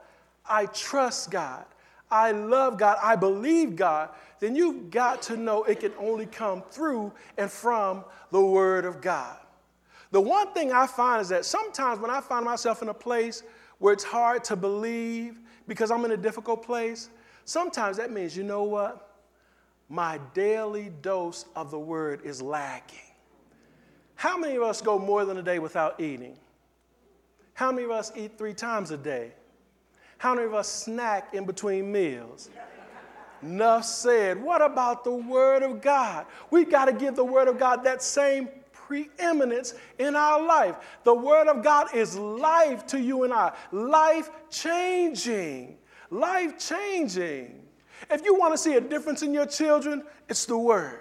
I 0.47 0.67
trust 0.67 1.31
God, 1.31 1.65
I 2.15 2.31
love 2.31 2.77
God, 2.77 2.97
I 3.03 3.17
believe 3.17 3.75
God, 3.75 4.09
then 4.39 4.55
you've 4.55 4.89
got 4.89 5.21
to 5.23 5.35
know 5.35 5.63
it 5.63 5.81
can 5.81 5.91
only 5.99 6.25
come 6.25 6.63
through 6.71 7.11
and 7.37 7.51
from 7.51 8.05
the 8.31 8.39
Word 8.39 8.85
of 8.85 9.01
God. 9.01 9.37
The 10.11 10.21
one 10.21 10.53
thing 10.53 10.71
I 10.71 10.87
find 10.87 11.21
is 11.21 11.27
that 11.29 11.43
sometimes 11.43 11.99
when 11.99 12.09
I 12.09 12.21
find 12.21 12.45
myself 12.45 12.81
in 12.81 12.87
a 12.87 12.93
place 12.93 13.43
where 13.79 13.91
it's 13.91 14.05
hard 14.05 14.45
to 14.45 14.55
believe 14.55 15.39
because 15.67 15.91
I'm 15.91 16.05
in 16.05 16.11
a 16.11 16.17
difficult 16.17 16.65
place, 16.65 17.09
sometimes 17.43 17.97
that 17.97 18.11
means, 18.11 18.37
you 18.37 18.43
know 18.43 18.63
what? 18.63 19.19
My 19.89 20.17
daily 20.33 20.91
dose 21.01 21.45
of 21.53 21.69
the 21.69 21.79
Word 21.79 22.21
is 22.23 22.41
lacking. 22.41 22.99
How 24.15 24.37
many 24.37 24.55
of 24.55 24.63
us 24.63 24.81
go 24.81 24.97
more 24.97 25.25
than 25.25 25.35
a 25.37 25.43
day 25.43 25.59
without 25.59 25.99
eating? 25.99 26.37
How 27.55 27.73
many 27.73 27.83
of 27.83 27.91
us 27.91 28.13
eat 28.15 28.37
three 28.37 28.53
times 28.53 28.91
a 28.91 28.97
day? 28.97 29.33
How 30.17 30.33
many 30.33 30.47
of 30.47 30.53
us 30.53 30.67
snack 30.67 31.33
in 31.33 31.45
between 31.45 31.91
meals? 31.91 32.49
Enough 33.41 33.85
said. 33.85 34.41
What 34.41 34.61
about 34.61 35.03
the 35.03 35.11
Word 35.11 35.61
of 35.61 35.81
God? 35.81 36.25
We've 36.49 36.69
got 36.69 36.85
to 36.85 36.93
give 36.93 37.15
the 37.15 37.25
Word 37.25 37.47
of 37.47 37.59
God 37.59 37.83
that 37.83 38.01
same 38.01 38.49
preeminence 38.71 39.73
in 39.99 40.15
our 40.15 40.41
life. 40.41 40.75
The 41.03 41.13
Word 41.13 41.47
of 41.47 41.63
God 41.63 41.93
is 41.93 42.17
life 42.17 42.85
to 42.87 42.99
you 42.99 43.23
and 43.23 43.33
I, 43.33 43.53
life 43.71 44.29
changing. 44.49 45.77
Life 46.09 46.57
changing. 46.57 47.61
If 48.09 48.23
you 48.23 48.35
want 48.35 48.53
to 48.53 48.57
see 48.57 48.75
a 48.75 48.81
difference 48.81 49.21
in 49.21 49.33
your 49.33 49.45
children, 49.45 50.03
it's 50.29 50.45
the 50.45 50.57
Word. 50.57 50.99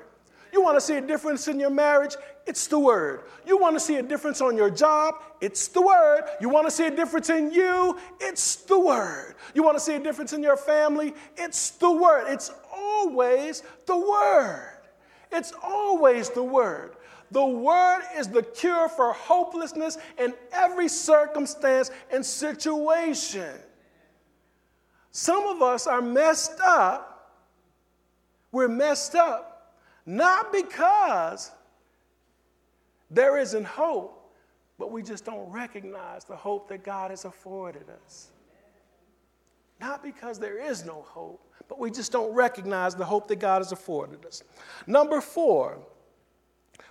You 0.53 0.63
want 0.63 0.77
to 0.77 0.81
see 0.81 0.97
a 0.97 1.01
difference 1.01 1.49
in 1.49 1.59
your 1.61 1.71
marriage? 1.71 2.15
It's 2.47 2.67
the 2.67 2.79
word. 2.79 3.23
You 3.47 3.59
want 3.59 3.75
to 3.77 3.81
see 3.81 3.97
a 3.97 4.03
difference 4.03 4.41
on 4.41 4.57
your 4.57 4.71
job? 4.71 5.15
It's 5.41 5.69
the 5.69 5.81
word. 5.81 6.25
You 6.41 6.49
want 6.49 6.67
to 6.67 6.71
see 6.71 6.87
a 6.87 6.91
difference 6.91 7.31
in 7.31 7.51
you? 7.51 7.99
It's 8.21 8.57
the 8.57 8.79
word. 8.79 9.35
You 9.55 9.63
want 9.63 9.77
to 9.77 9.83
see 9.83 9.95
a 9.95 9.99
difference 9.99 10.33
in 10.33 10.43
your 10.43 10.57
family? 10.57 11.15
It's 11.37 11.71
the 11.71 11.91
word. 11.91 12.27
It's 12.29 12.51
always 12.73 13.63
the 13.87 13.97
word. 13.97 14.79
It's 15.33 15.53
always 15.63 16.31
the 16.31 16.43
word. 16.43 16.97
The 17.31 17.45
word 17.45 18.03
is 18.17 18.29
the 18.29 18.43
cure 18.43 18.89
for 18.89 19.13
hopelessness 19.13 19.99
in 20.19 20.35
every 20.53 20.89
circumstance 20.89 21.91
and 22.11 22.25
situation. 22.25 23.55
Some 25.11 25.47
of 25.47 25.63
us 25.63 25.87
are 25.87 26.03
messed 26.03 26.61
up. 26.63 27.11
We're 28.53 28.69
messed 28.69 29.15
up 29.15 29.75
Not 30.07 30.53
because 30.53 31.51
there 33.15 33.39
isn't 33.39 33.65
hope, 33.65 34.33
but 34.79 34.91
we 34.91 35.03
just 35.03 35.25
don't 35.25 35.49
recognize 35.51 36.25
the 36.25 36.37
hope 36.37 36.69
that 36.69 36.83
God 36.83 37.11
has 37.11 37.25
afforded 37.25 37.85
us. 38.05 38.31
Not 39.81 40.03
because 40.03 40.39
there 40.39 40.59
is 40.59 40.85
no 40.85 41.03
hope, 41.09 41.41
but 41.69 41.79
we 41.79 41.91
just 41.91 42.13
don't 42.13 42.35
recognize 42.35 42.95
the 42.95 43.05
hope 43.05 43.29
that 43.29 43.37
God 43.37 43.59
has 43.59 43.73
afforded 43.73 44.25
us. 44.27 44.43
Number 44.87 45.21
four, 45.21 45.79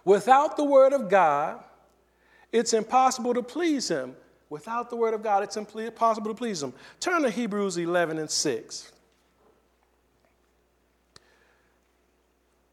without 0.05 0.57
the 0.57 0.63
Word 0.63 0.93
of 0.93 1.09
God, 1.09 1.63
it's 2.51 2.73
impossible 2.73 3.33
to 3.33 3.43
please 3.43 3.89
Him. 3.89 4.15
Without 4.49 4.89
the 4.89 4.95
Word 4.95 5.13
of 5.13 5.23
God, 5.23 5.43
it's 5.43 5.57
impossible 5.57 6.29
to 6.29 6.37
please 6.37 6.61
Him. 6.61 6.73
Turn 6.99 7.23
to 7.23 7.29
Hebrews 7.29 7.77
11 7.77 8.19
and 8.19 8.29
6. 8.29 8.91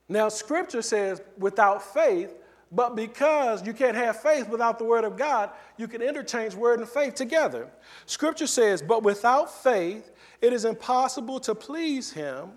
Now, 0.08 0.28
Scripture 0.28 0.82
says 0.82 1.22
without 1.38 1.82
faith, 1.94 2.34
but 2.72 2.94
because 2.94 3.66
you 3.66 3.72
can't 3.72 3.96
have 3.96 4.20
faith 4.20 4.48
without 4.48 4.78
the 4.78 4.84
Word 4.84 5.04
of 5.04 5.16
God, 5.16 5.50
you 5.76 5.88
can 5.88 6.02
interchange 6.02 6.54
Word 6.54 6.78
and 6.78 6.88
faith 6.88 7.14
together. 7.14 7.68
Scripture 8.06 8.46
says, 8.46 8.80
But 8.80 9.02
without 9.02 9.52
faith, 9.62 10.12
it 10.40 10.52
is 10.52 10.64
impossible 10.64 11.40
to 11.40 11.54
please 11.54 12.12
Him, 12.12 12.52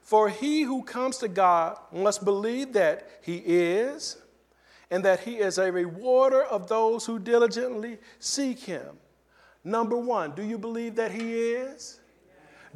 for 0.00 0.30
he 0.30 0.62
who 0.62 0.82
comes 0.82 1.18
to 1.18 1.28
God 1.28 1.78
must 1.92 2.24
believe 2.24 2.72
that 2.72 3.08
He 3.20 3.36
is, 3.36 4.16
and 4.90 5.04
that 5.04 5.20
He 5.20 5.36
is 5.36 5.58
a 5.58 5.70
rewarder 5.70 6.44
of 6.44 6.68
those 6.68 7.04
who 7.04 7.18
diligently 7.18 7.98
seek 8.18 8.60
Him. 8.60 8.96
Number 9.64 9.98
one, 9.98 10.34
do 10.34 10.42
you 10.42 10.56
believe 10.56 10.94
that 10.94 11.12
He 11.12 11.34
is? 11.34 11.97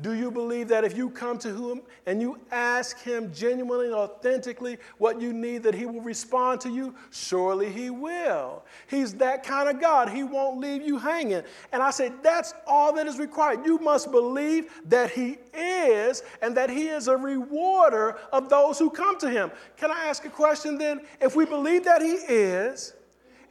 Do 0.02 0.14
you 0.14 0.32
believe 0.32 0.68
that 0.68 0.84
if 0.84 0.96
you 0.96 1.10
come 1.10 1.38
to 1.38 1.54
Him 1.54 1.82
and 2.06 2.20
you 2.20 2.38
ask 2.50 3.00
Him 3.00 3.32
genuinely 3.32 3.86
and 3.86 3.94
authentically 3.94 4.78
what 4.98 5.20
you 5.20 5.32
need, 5.32 5.62
that 5.62 5.74
He 5.74 5.86
will 5.86 6.00
respond 6.00 6.60
to 6.62 6.70
you? 6.70 6.94
Surely 7.10 7.70
He 7.70 7.88
will. 7.88 8.64
He's 8.88 9.14
that 9.14 9.44
kind 9.44 9.68
of 9.68 9.80
God. 9.80 10.08
He 10.08 10.24
won't 10.24 10.58
leave 10.58 10.82
you 10.82 10.98
hanging. 10.98 11.42
And 11.72 11.82
I 11.82 11.90
said, 11.90 12.14
that's 12.20 12.52
all 12.66 12.92
that 12.94 13.06
is 13.06 13.18
required. 13.18 13.64
You 13.64 13.78
must 13.78 14.10
believe 14.10 14.72
that 14.86 15.10
He 15.10 15.38
is 15.54 16.24
and 16.42 16.56
that 16.56 16.68
He 16.68 16.88
is 16.88 17.06
a 17.06 17.16
rewarder 17.16 18.18
of 18.32 18.48
those 18.48 18.80
who 18.80 18.90
come 18.90 19.18
to 19.20 19.30
Him. 19.30 19.52
Can 19.76 19.92
I 19.92 20.06
ask 20.06 20.24
a 20.24 20.30
question 20.30 20.78
then? 20.78 21.02
If 21.20 21.36
we 21.36 21.44
believe 21.44 21.84
that 21.84 22.02
He 22.02 22.14
is, 22.14 22.92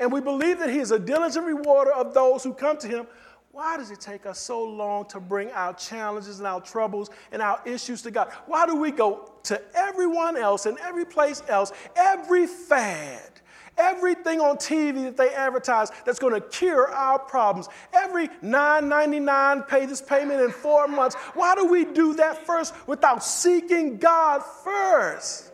and 0.02 0.12
we 0.12 0.20
believe 0.20 0.60
that 0.60 0.70
He 0.70 0.80
is 0.80 0.92
a 0.92 1.00
diligent 1.00 1.46
rewarder 1.46 1.94
of 1.94 2.14
those 2.14 2.44
who 2.44 2.54
come 2.54 2.78
to 2.80 2.88
Him, 2.90 3.08
why 3.52 3.76
does 3.76 3.92
it 3.92 4.00
take 4.00 4.26
us 4.26 4.40
so 4.40 4.64
long 4.64 5.06
to 5.06 5.20
bring 5.20 5.52
our 5.52 5.74
challenges 5.74 6.40
and 6.40 6.48
our 6.48 6.62
troubles 6.62 7.10
and 7.34 7.42
our 7.42 7.62
issues 7.66 8.02
to 8.04 8.12
God? 8.12 8.32
Why 8.46 8.66
do 8.66 8.78
we 8.78 8.92
go 8.92 9.30
to 9.44 9.62
everyone 9.76 10.38
else 10.38 10.66
and 10.66 10.78
every 10.80 11.04
place 11.04 11.44
else, 11.50 11.74
every 11.98 12.48
fad, 12.48 13.30
everything 13.78 14.40
on 14.40 14.56
TV 14.56 15.04
that 15.04 15.18
they 15.18 15.34
advertise 15.34 15.92
that's 16.06 16.18
going 16.18 16.34
to 16.34 16.48
cure 16.48 16.90
our 16.94 17.20
problems, 17.20 17.68
every 17.92 18.30
$9.99 18.42 19.68
pay 19.68 19.86
this 19.86 20.02
payment 20.02 20.40
in 20.40 20.52
four 20.52 20.88
months? 20.88 21.16
Why 21.34 21.54
do 21.54 21.66
we 21.66 21.84
do 21.84 22.14
that 22.14 22.46
first 22.46 22.74
without 22.88 23.22
seeking 23.22 23.98
God 23.98 24.44
first? 24.64 25.51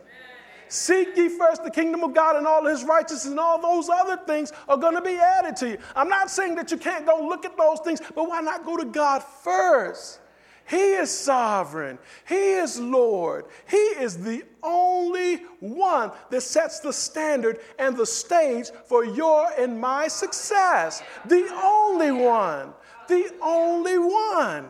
Seek 0.68 1.16
ye 1.16 1.28
first 1.28 1.64
the 1.64 1.70
kingdom 1.70 2.02
of 2.04 2.14
God 2.14 2.36
and 2.36 2.46
all 2.46 2.64
his 2.64 2.84
righteousness, 2.84 3.26
and 3.26 3.40
all 3.40 3.60
those 3.60 3.88
other 3.88 4.16
things 4.26 4.52
are 4.68 4.76
going 4.76 4.94
to 4.94 5.00
be 5.00 5.16
added 5.16 5.56
to 5.56 5.70
you. 5.70 5.78
I'm 5.96 6.08
not 6.08 6.30
saying 6.30 6.54
that 6.56 6.70
you 6.70 6.76
can't 6.76 7.06
go 7.06 7.26
look 7.26 7.44
at 7.44 7.56
those 7.56 7.80
things, 7.80 8.00
but 8.14 8.28
why 8.28 8.40
not 8.40 8.64
go 8.64 8.76
to 8.76 8.84
God 8.84 9.22
first? 9.22 10.20
He 10.68 10.92
is 10.92 11.10
sovereign. 11.10 11.98
He 12.28 12.34
is 12.34 12.78
Lord. 12.78 13.46
He 13.70 13.76
is 13.76 14.18
the 14.18 14.44
only 14.62 15.36
one 15.60 16.12
that 16.28 16.42
sets 16.42 16.80
the 16.80 16.92
standard 16.92 17.60
and 17.78 17.96
the 17.96 18.04
stage 18.04 18.66
for 18.86 19.02
your 19.02 19.48
and 19.58 19.80
my 19.80 20.08
success. 20.08 21.02
The 21.24 21.48
only 21.64 22.12
one. 22.12 22.74
The 23.08 23.34
only 23.40 23.98
one. 23.98 24.68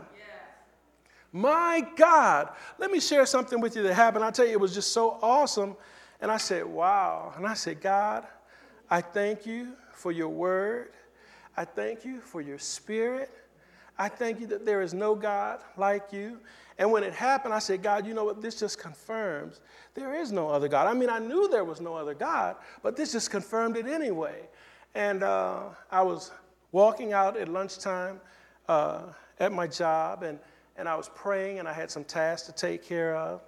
My 1.33 1.87
God. 1.97 2.51
Let 2.79 2.91
me 2.91 3.01
share 3.01 3.27
something 3.27 3.61
with 3.61 3.77
you 3.77 3.83
that 3.83 3.95
happened. 3.95 4.25
I 4.25 4.31
tell 4.31 4.47
you, 4.47 4.53
it 4.53 4.61
was 4.61 4.75
just 4.75 4.93
so 4.93 5.19
awesome. 5.23 5.77
And 6.21 6.31
I 6.31 6.37
said, 6.37 6.65
Wow. 6.65 7.35
And 7.37 7.47
I 7.47 7.55
said, 7.55 7.81
God, 7.81 8.27
I 8.91 9.01
thank 9.01 9.47
you 9.47 9.75
for 9.93 10.13
your 10.13 10.29
word. 10.29 10.91
I 11.57 11.65
thank 11.65 12.05
you 12.05 12.21
for 12.21 12.41
your 12.41 12.59
spirit. 12.59 13.31
I 13.99 14.09
thank 14.09 14.41
you 14.41 14.47
that 14.49 14.65
there 14.65 14.81
is 14.81 14.95
no 14.95 15.15
God 15.15 15.61
like 15.77 16.13
you. 16.13 16.39
And 16.79 16.93
when 16.93 17.03
it 17.03 17.13
happened, 17.13 17.53
I 17.53 17.59
said, 17.59 17.83
God, 17.83 18.07
you 18.07 18.15
know 18.15 18.25
what? 18.25 18.41
This 18.41 18.61
just 18.61 18.79
confirms 18.79 19.61
there 19.95 20.15
is 20.15 20.31
no 20.31 20.49
other 20.49 20.69
God. 20.69 20.87
I 20.87 20.95
mean, 20.95 21.11
I 21.11 21.19
knew 21.19 21.49
there 21.49 21.65
was 21.65 21.81
no 21.81 21.95
other 21.95 22.15
God, 22.15 22.55
but 22.83 22.97
this 22.97 23.11
just 23.11 23.31
confirmed 23.33 23.77
it 23.77 23.87
anyway. 23.87 24.49
And 24.95 25.25
uh, 25.25 25.65
I 25.91 26.03
was 26.03 26.31
walking 26.71 27.13
out 27.13 27.37
at 27.37 27.49
lunchtime 27.49 28.21
uh, 28.69 29.03
at 29.41 29.53
my 29.53 29.67
job, 29.67 30.23
and 30.23 30.39
and 30.79 30.89
I 30.89 30.95
was 30.95 31.11
praying, 31.15 31.59
and 31.59 31.69
I 31.69 31.73
had 31.73 31.91
some 31.91 32.05
tasks 32.05 32.47
to 32.47 32.53
take 32.53 32.83
care 32.85 33.17
of, 33.17 33.43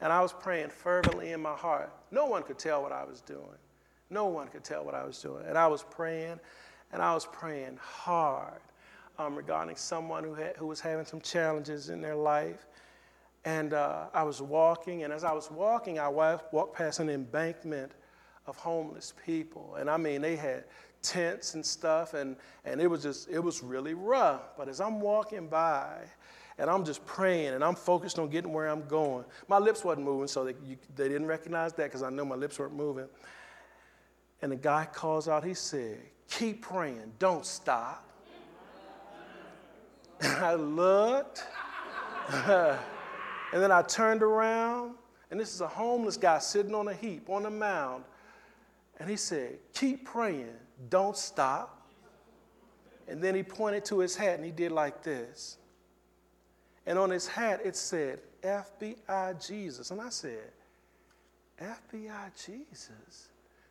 and 0.00 0.12
I 0.12 0.20
was 0.22 0.32
praying 0.32 0.70
fervently 0.70 1.32
in 1.32 1.42
my 1.42 1.54
heart. 1.54 1.92
No 2.10 2.26
one 2.26 2.42
could 2.42 2.58
tell 2.58 2.82
what 2.82 2.92
I 2.92 3.04
was 3.04 3.20
doing. 3.20 3.58
No 4.08 4.26
one 4.26 4.46
could 4.48 4.62
tell 4.62 4.84
what 4.84 4.94
I 4.94 5.04
was 5.04 5.20
doing. 5.20 5.44
And 5.46 5.58
I 5.58 5.66
was 5.66 5.82
praying, 5.82 6.38
and 6.92 7.02
I 7.02 7.12
was 7.12 7.26
praying 7.26 7.78
hard 7.82 8.60
um, 9.18 9.34
regarding 9.34 9.76
someone 9.76 10.22
who, 10.22 10.34
had, 10.34 10.56
who 10.56 10.66
was 10.66 10.80
having 10.80 11.04
some 11.04 11.20
challenges 11.20 11.88
in 11.88 12.00
their 12.00 12.14
life. 12.14 12.66
And 13.44 13.74
uh, 13.74 14.06
I 14.14 14.22
was 14.22 14.40
walking, 14.40 15.02
and 15.02 15.12
as 15.12 15.24
I 15.24 15.32
was 15.32 15.50
walking, 15.50 15.98
I 15.98 16.08
walked 16.08 16.76
past 16.76 17.00
an 17.00 17.10
embankment 17.10 17.92
of 18.46 18.56
homeless 18.56 19.12
people. 19.24 19.76
And 19.78 19.90
I 19.90 19.96
mean, 19.96 20.20
they 20.20 20.36
had 20.36 20.64
tents 21.02 21.54
and 21.54 21.64
stuff, 21.64 22.14
and, 22.14 22.36
and 22.64 22.80
it 22.80 22.86
was 22.86 23.02
just, 23.02 23.28
it 23.28 23.38
was 23.38 23.62
really 23.62 23.94
rough. 23.94 24.56
But 24.56 24.68
as 24.68 24.80
I'm 24.80 25.00
walking 25.00 25.48
by, 25.48 25.98
and 26.58 26.70
I'm 26.70 26.84
just 26.84 27.04
praying 27.04 27.54
and 27.54 27.62
I'm 27.62 27.74
focused 27.74 28.18
on 28.18 28.28
getting 28.30 28.52
where 28.52 28.68
I'm 28.68 28.86
going. 28.86 29.24
My 29.48 29.58
lips 29.58 29.84
wasn't 29.84 30.06
moving, 30.06 30.26
so 30.26 30.44
they, 30.44 30.54
you, 30.64 30.76
they 30.94 31.08
didn't 31.08 31.26
recognize 31.26 31.72
that 31.74 31.84
because 31.84 32.02
I 32.02 32.10
know 32.10 32.24
my 32.24 32.34
lips 32.34 32.58
weren't 32.58 32.74
moving. 32.74 33.06
And 34.42 34.52
the 34.52 34.56
guy 34.56 34.86
calls 34.90 35.28
out, 35.28 35.44
he 35.44 35.54
said, 35.54 35.98
Keep 36.28 36.62
praying, 36.62 37.12
don't 37.18 37.44
stop. 37.44 38.08
And 40.20 40.32
I 40.44 40.54
looked, 40.54 41.44
and 42.32 42.78
then 43.52 43.70
I 43.70 43.82
turned 43.82 44.22
around, 44.22 44.94
and 45.30 45.38
this 45.38 45.54
is 45.54 45.60
a 45.60 45.68
homeless 45.68 46.16
guy 46.16 46.38
sitting 46.38 46.74
on 46.74 46.88
a 46.88 46.94
heap, 46.94 47.28
on 47.28 47.46
a 47.46 47.50
mound. 47.50 48.04
And 48.98 49.10
he 49.10 49.16
said, 49.16 49.58
Keep 49.74 50.06
praying, 50.06 50.54
don't 50.88 51.16
stop. 51.16 51.72
And 53.08 53.22
then 53.22 53.34
he 53.34 53.42
pointed 53.42 53.84
to 53.86 54.00
his 54.00 54.16
hat 54.16 54.36
and 54.36 54.44
he 54.44 54.50
did 54.50 54.72
like 54.72 55.02
this. 55.02 55.58
And 56.86 56.98
on 56.98 57.10
his 57.10 57.26
hat, 57.26 57.60
it 57.64 57.76
said, 57.76 58.20
FBI 58.42 59.44
Jesus. 59.44 59.90
And 59.90 60.00
I 60.00 60.08
said, 60.08 60.52
FBI 61.60 62.30
Jesus? 62.46 63.28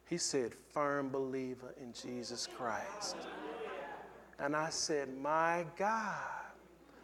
He 0.08 0.18
said, 0.18 0.54
firm 0.74 1.10
believer 1.10 1.74
in 1.82 1.94
Jesus 1.94 2.48
Christ. 2.58 3.16
And 4.40 4.56
I 4.56 4.70
said, 4.70 5.10
My 5.18 5.66
God. 5.78 6.16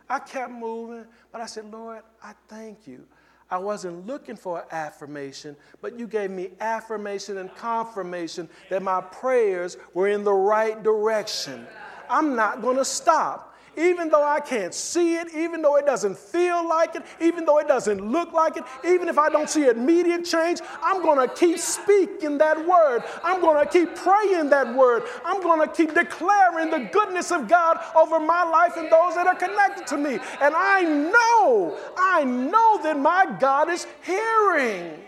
I 0.09 0.19
kept 0.19 0.51
moving, 0.51 1.05
but 1.31 1.39
I 1.39 1.45
said, 1.45 1.71
Lord, 1.71 2.01
I 2.21 2.33
thank 2.49 2.85
you. 2.85 3.07
I 3.49 3.57
wasn't 3.57 4.05
looking 4.05 4.35
for 4.35 4.65
affirmation, 4.71 5.55
but 5.81 5.97
you 5.97 6.05
gave 6.07 6.31
me 6.31 6.49
affirmation 6.59 7.37
and 7.37 7.53
confirmation 7.55 8.49
that 8.69 8.81
my 8.81 8.99
prayers 8.99 9.77
were 9.93 10.09
in 10.09 10.25
the 10.25 10.33
right 10.33 10.81
direction. 10.83 11.65
I'm 12.09 12.35
not 12.35 12.61
going 12.61 12.77
to 12.77 12.85
stop 12.85 13.50
even 13.77 14.09
though 14.09 14.23
I 14.23 14.41
can't 14.41 14.73
see 14.73 15.15
it, 15.15 15.33
even 15.33 15.61
though 15.61 15.77
it 15.77 15.85
doesn't 15.85 16.17
feel 16.17 16.67
like 16.67 16.95
it, 16.95 17.03
even 17.21 17.45
though 17.45 17.59
it 17.59 17.67
doesn't 17.67 18.01
look 18.01 18.33
like 18.33 18.57
it, 18.57 18.63
even 18.85 19.07
if 19.07 19.17
I 19.17 19.29
don't 19.29 19.49
see 19.49 19.67
immediate 19.67 20.25
change, 20.25 20.59
I'm 20.81 21.01
going 21.01 21.25
to 21.25 21.33
keep 21.33 21.57
speaking 21.57 22.37
that 22.39 22.67
word. 22.67 23.03
I'm 23.23 23.39
going 23.39 23.65
to 23.65 23.71
keep 23.71 23.95
praying 23.95 24.49
that 24.49 24.75
word. 24.75 25.03
I'm 25.23 25.41
going 25.41 25.65
to 25.65 25.73
keep 25.73 25.93
declaring 25.93 26.69
the 26.69 26.89
goodness 26.91 27.31
of 27.31 27.47
God 27.47 27.79
over 27.95 28.19
my 28.19 28.43
life 28.43 28.75
and 28.75 28.91
those 28.91 29.15
that 29.15 29.25
are 29.25 29.35
connected 29.35 29.87
to 29.87 29.97
me. 29.97 30.19
And 30.41 30.53
I 30.55 30.81
know, 30.81 31.77
I 31.97 32.25
know 32.25 32.83
that 32.83 32.99
my 32.99 33.37
God 33.39 33.69
is 33.69 33.87
hearing. 34.03 34.99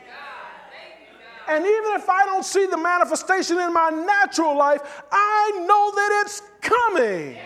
And 1.50 1.66
even 1.66 1.94
if 1.96 2.10
I 2.10 2.24
don't 2.24 2.46
see 2.46 2.66
the 2.68 2.78
manifestation 2.78 3.60
in 3.60 3.74
my 3.74 3.90
natural 3.90 4.58
life, 4.58 5.04
I 5.12 5.52
know 5.68 5.92
that 5.96 6.24
it's 6.24 6.42
coming. 6.62 7.38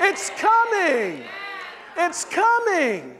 It's 0.00 0.30
coming. 0.30 1.24
It's 1.96 2.24
coming. 2.24 3.16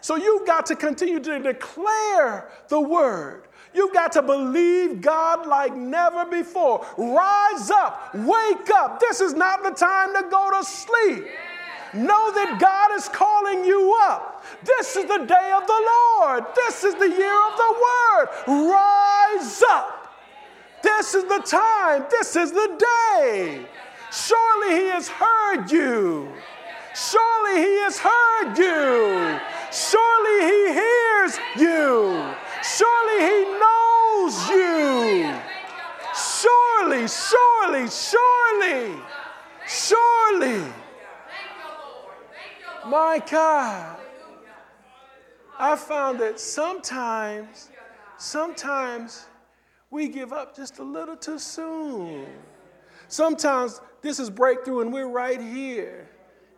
So 0.00 0.16
you've 0.16 0.46
got 0.46 0.66
to 0.66 0.76
continue 0.76 1.20
to 1.20 1.38
declare 1.38 2.50
the 2.68 2.80
word. 2.80 3.44
You've 3.74 3.92
got 3.92 4.12
to 4.12 4.22
believe 4.22 5.00
God 5.00 5.46
like 5.46 5.74
never 5.74 6.24
before. 6.24 6.86
Rise 6.96 7.70
up, 7.70 8.14
wake 8.14 8.70
up. 8.70 9.00
This 9.00 9.20
is 9.20 9.34
not 9.34 9.62
the 9.62 9.70
time 9.70 10.14
to 10.14 10.28
go 10.30 10.50
to 10.56 10.64
sleep. 10.64 11.26
Know 11.92 12.32
that 12.32 12.58
God 12.60 12.96
is 12.98 13.08
calling 13.08 13.64
you 13.64 13.96
up. 14.02 14.44
This 14.64 14.96
is 14.96 15.04
the 15.04 15.18
day 15.18 15.52
of 15.56 15.66
the 15.66 15.90
Lord. 16.20 16.44
This 16.54 16.84
is 16.84 16.94
the 16.94 17.08
year 17.08 17.40
of 17.46 17.56
the 17.56 17.74
word. 17.86 18.28
Rise 18.70 19.62
up. 19.70 20.12
This 20.82 21.14
is 21.14 21.24
the 21.24 21.42
time. 21.44 22.04
This 22.10 22.36
is 22.36 22.52
the 22.52 22.84
day. 23.16 23.66
Surely 24.14 24.76
He 24.76 24.86
has 24.90 25.08
heard 25.08 25.72
you. 25.72 26.28
Surely 26.94 27.56
He 27.60 27.78
has 27.82 27.98
heard 27.98 28.56
you. 28.56 29.40
Surely 29.72 30.38
He 30.50 30.72
hears 30.72 31.38
you. 31.58 32.32
Surely 32.62 33.18
He 33.26 33.38
knows 33.58 34.48
you. 34.50 35.34
Surely, 36.14 37.08
surely, 37.08 37.88
surely, 37.88 39.02
surely. 39.66 40.72
My 42.86 43.20
God. 43.28 43.96
I 45.58 45.74
found 45.74 46.20
that 46.20 46.38
sometimes, 46.38 47.68
sometimes 48.18 49.26
we 49.90 50.06
give 50.06 50.32
up 50.32 50.54
just 50.54 50.78
a 50.78 50.84
little 50.84 51.16
too 51.16 51.40
soon. 51.40 52.26
Sometimes 53.08 53.80
this 54.04 54.20
is 54.20 54.28
breakthrough 54.28 54.82
and 54.82 54.92
we're 54.92 55.08
right 55.08 55.40
here 55.40 56.06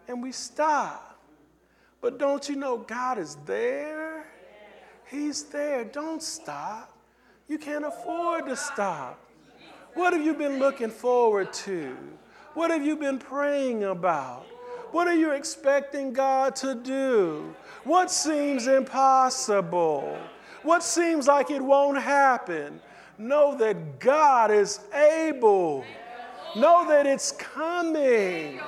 and 0.08 0.20
we 0.20 0.32
stop. 0.32 1.22
But 2.00 2.18
don't 2.18 2.48
you 2.48 2.56
know 2.56 2.78
God 2.78 3.18
is 3.18 3.36
there? 3.46 4.26
He's 5.08 5.44
there. 5.44 5.84
Don't 5.84 6.20
stop. 6.20 6.92
You 7.46 7.56
can't 7.56 7.84
afford 7.84 8.46
to 8.46 8.56
stop. 8.56 9.20
What 9.94 10.12
have 10.12 10.24
you 10.26 10.34
been 10.34 10.58
looking 10.58 10.90
forward 10.90 11.52
to? 11.52 11.96
What 12.54 12.72
have 12.72 12.84
you 12.84 12.96
been 12.96 13.18
praying 13.18 13.84
about? 13.84 14.44
What 14.90 15.06
are 15.06 15.14
you 15.14 15.30
expecting 15.30 16.12
God 16.12 16.56
to 16.56 16.74
do? 16.74 17.54
What 17.84 18.10
seems 18.10 18.66
impossible? 18.66 20.18
What 20.64 20.82
seems 20.82 21.28
like 21.28 21.52
it 21.52 21.62
won't 21.62 22.02
happen? 22.02 22.80
Know 23.18 23.56
that 23.58 24.00
God 24.00 24.50
is 24.50 24.80
able. 24.92 25.84
Know 26.56 26.88
that 26.88 27.06
it's 27.06 27.32
coming. 27.32 28.60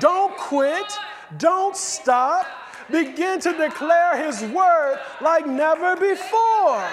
Don't 0.00 0.36
quit. 0.36 0.92
Don't 1.36 1.76
stop. 1.76 2.44
Begin 2.90 3.38
to 3.38 3.52
declare 3.52 4.24
His 4.26 4.42
word 4.42 4.98
like 5.20 5.46
never 5.46 5.94
before. 5.94 6.84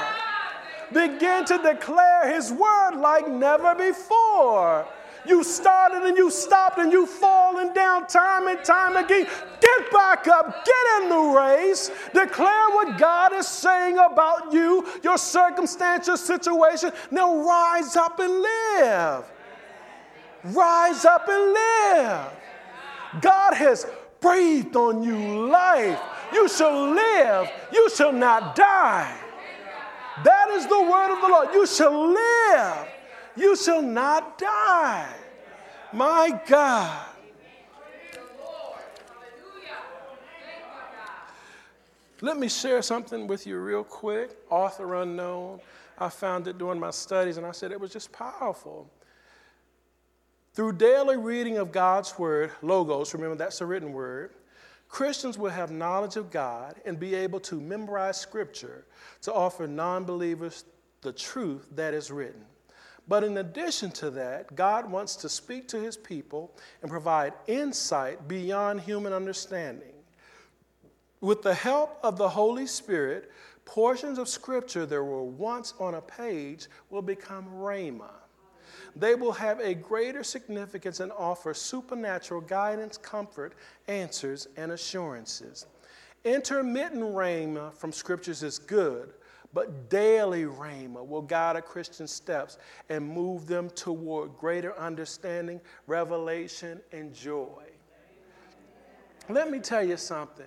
Begin 0.93 1.43
to 1.45 1.57
declare 1.57 2.31
His 2.31 2.51
word 2.51 2.97
like 2.97 3.27
never 3.27 3.73
before. 3.73 4.85
You 5.25 5.43
started 5.43 6.03
and 6.03 6.15
you 6.15 6.29
stopped 6.29 6.77
and 6.77 6.91
you 6.91 7.07
falling 7.07 7.73
down 7.73 8.05
time 8.05 8.47
and 8.47 8.63
time 8.63 8.97
again. 8.97 9.25
Get 9.25 9.91
back 9.91 10.27
up, 10.27 10.65
get 10.65 11.01
in 11.01 11.09
the 11.09 11.17
race, 11.17 11.89
declare 12.13 12.69
what 12.69 12.99
God 12.99 13.33
is 13.33 13.47
saying 13.47 13.97
about 13.97 14.53
you, 14.53 14.87
your 15.03 15.17
circumstance, 15.17 16.05
your 16.05 16.17
situation. 16.17 16.91
Now 17.09 17.43
rise 17.43 17.95
up 17.95 18.19
and 18.19 18.39
live. 18.39 19.25
Rise 20.43 21.05
up 21.05 21.27
and 21.29 21.53
live. 21.53 22.31
God 23.21 23.53
has 23.53 23.85
breathed 24.19 24.75
on 24.75 25.03
you 25.03 25.47
life. 25.47 25.99
You 26.33 26.47
shall 26.47 26.91
live, 26.91 27.51
you 27.73 27.89
shall 27.89 28.13
not 28.13 28.55
die. 28.55 29.17
That 30.23 30.49
is 30.51 30.65
the 30.67 30.81
word 30.81 31.13
of 31.13 31.21
the 31.21 31.27
Lord. 31.27 31.49
You 31.53 31.65
shall 31.67 32.11
live, 32.11 32.87
you 33.35 33.55
shall 33.55 33.81
not 33.81 34.37
die. 34.37 35.13
My 35.93 36.39
God. 36.47 37.07
Let 42.23 42.37
me 42.37 42.47
share 42.49 42.83
something 42.83 43.25
with 43.25 43.47
you 43.47 43.57
real 43.57 43.83
quick. 43.83 44.29
Author 44.49 45.01
unknown. 45.01 45.59
I 45.97 46.09
found 46.09 46.47
it 46.47 46.57
during 46.59 46.79
my 46.79 46.91
studies 46.91 47.37
and 47.37 47.45
I 47.45 47.51
said 47.51 47.71
it 47.71 47.79
was 47.79 47.91
just 47.91 48.11
powerful. 48.11 48.87
Through 50.53 50.73
daily 50.73 51.15
reading 51.15 51.57
of 51.57 51.71
God's 51.71 52.19
word, 52.19 52.51
logos, 52.61 53.13
remember 53.13 53.35
that's 53.35 53.61
a 53.61 53.65
written 53.65 53.93
word, 53.93 54.31
Christians 54.89 55.37
will 55.37 55.49
have 55.49 55.71
knowledge 55.71 56.17
of 56.17 56.29
God 56.29 56.75
and 56.85 56.99
be 56.99 57.15
able 57.15 57.39
to 57.41 57.61
memorize 57.61 58.17
scripture 58.17 58.85
to 59.21 59.33
offer 59.33 59.65
non 59.65 60.03
believers 60.03 60.65
the 61.01 61.13
truth 61.13 61.69
that 61.75 61.93
is 61.93 62.11
written. 62.11 62.43
But 63.07 63.23
in 63.23 63.37
addition 63.37 63.91
to 63.91 64.09
that, 64.11 64.53
God 64.53 64.91
wants 64.91 65.15
to 65.17 65.29
speak 65.29 65.69
to 65.69 65.79
his 65.79 65.95
people 65.95 66.53
and 66.81 66.91
provide 66.91 67.33
insight 67.47 68.27
beyond 68.27 68.81
human 68.81 69.13
understanding. 69.13 69.93
With 71.21 71.43
the 71.43 71.53
help 71.53 71.97
of 72.03 72.17
the 72.17 72.27
Holy 72.27 72.67
Spirit, 72.67 73.31
portions 73.63 74.17
of 74.17 74.27
scripture 74.27 74.85
that 74.85 75.01
were 75.01 75.23
once 75.23 75.73
on 75.79 75.95
a 75.95 76.01
page 76.01 76.67
will 76.89 77.01
become 77.01 77.45
rhema 77.55 78.20
they 78.95 79.15
will 79.15 79.31
have 79.31 79.59
a 79.59 79.73
greater 79.73 80.23
significance 80.23 80.99
and 80.99 81.11
offer 81.13 81.53
supernatural 81.53 82.41
guidance, 82.41 82.97
comfort, 82.97 83.53
answers, 83.87 84.47
and 84.57 84.71
assurances. 84.71 85.65
Intermittent 86.23 87.01
rhema 87.01 87.73
from 87.73 87.91
scriptures 87.91 88.43
is 88.43 88.59
good, 88.59 89.13
but 89.53 89.89
daily 89.89 90.43
rhema 90.43 91.05
will 91.05 91.21
guide 91.21 91.55
a 91.55 91.61
Christian's 91.61 92.11
steps 92.11 92.57
and 92.89 93.07
move 93.07 93.47
them 93.47 93.69
toward 93.71 94.37
greater 94.37 94.77
understanding, 94.77 95.59
revelation, 95.87 96.79
and 96.91 97.13
joy. 97.13 97.63
Let 99.29 99.49
me 99.49 99.59
tell 99.59 99.83
you 99.83 99.97
something. 99.97 100.45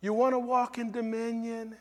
You 0.00 0.12
want 0.12 0.34
to 0.34 0.38
walk 0.38 0.78
in 0.78 0.90
dominion? 0.90 1.76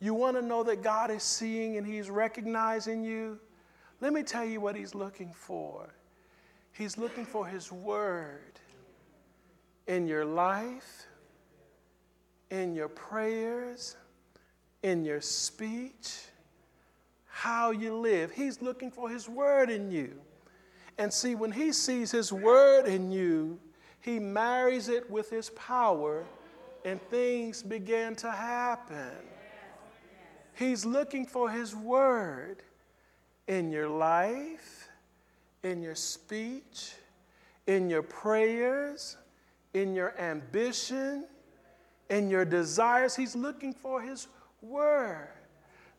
You 0.00 0.14
want 0.14 0.36
to 0.36 0.42
know 0.42 0.62
that 0.64 0.82
God 0.82 1.10
is 1.10 1.22
seeing 1.22 1.76
and 1.76 1.86
He's 1.86 2.10
recognizing 2.10 3.04
you? 3.04 3.38
Let 4.00 4.12
me 4.12 4.22
tell 4.22 4.44
you 4.44 4.60
what 4.60 4.76
he's 4.76 4.94
looking 4.94 5.32
for. 5.32 5.88
He's 6.72 6.98
looking 6.98 7.24
for 7.24 7.46
his 7.46 7.70
word 7.70 8.58
in 9.86 10.06
your 10.06 10.24
life, 10.24 11.06
in 12.50 12.74
your 12.74 12.88
prayers, 12.88 13.96
in 14.82 15.04
your 15.04 15.20
speech, 15.20 16.18
how 17.26 17.70
you 17.70 17.96
live. 17.96 18.30
He's 18.30 18.60
looking 18.60 18.90
for 18.90 19.08
his 19.08 19.28
word 19.28 19.70
in 19.70 19.90
you. 19.90 20.20
And 20.98 21.12
see, 21.12 21.34
when 21.34 21.52
he 21.52 21.72
sees 21.72 22.10
his 22.10 22.32
word 22.32 22.86
in 22.86 23.10
you, 23.10 23.58
he 24.00 24.18
marries 24.18 24.88
it 24.88 25.10
with 25.10 25.30
his 25.30 25.50
power, 25.50 26.24
and 26.84 27.00
things 27.08 27.62
begin 27.62 28.14
to 28.16 28.30
happen. 28.30 29.12
He's 30.54 30.84
looking 30.84 31.26
for 31.26 31.50
his 31.50 31.74
word 31.74 32.62
in 33.48 33.70
your 33.70 33.88
life, 33.88 34.88
in 35.62 35.82
your 35.82 35.94
speech, 35.94 36.92
in 37.66 37.90
your 37.90 38.02
prayers, 38.02 39.16
in 39.72 39.94
your 39.94 40.18
ambition, 40.18 41.24
in 42.10 42.30
your 42.30 42.44
desires. 42.44 43.16
He's 43.16 43.34
looking 43.34 43.72
for 43.72 44.00
His 44.00 44.28
Word 44.62 45.28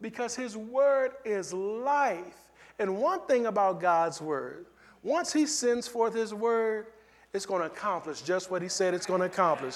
because 0.01 0.35
His 0.35 0.55
Word 0.57 1.11
is 1.23 1.53
life. 1.53 2.37
And 2.79 2.97
one 2.97 3.21
thing 3.21 3.45
about 3.45 3.79
God's 3.79 4.21
Word, 4.21 4.65
once 5.03 5.31
He 5.31 5.45
sends 5.45 5.87
forth 5.87 6.13
His 6.13 6.33
Word, 6.33 6.87
it's 7.33 7.45
going 7.45 7.61
to 7.61 7.67
accomplish 7.67 8.21
just 8.21 8.49
what 8.49 8.61
He 8.61 8.69
said 8.69 8.93
it's 8.93 9.05
going 9.05 9.19
to 9.19 9.27
accomplish. 9.27 9.75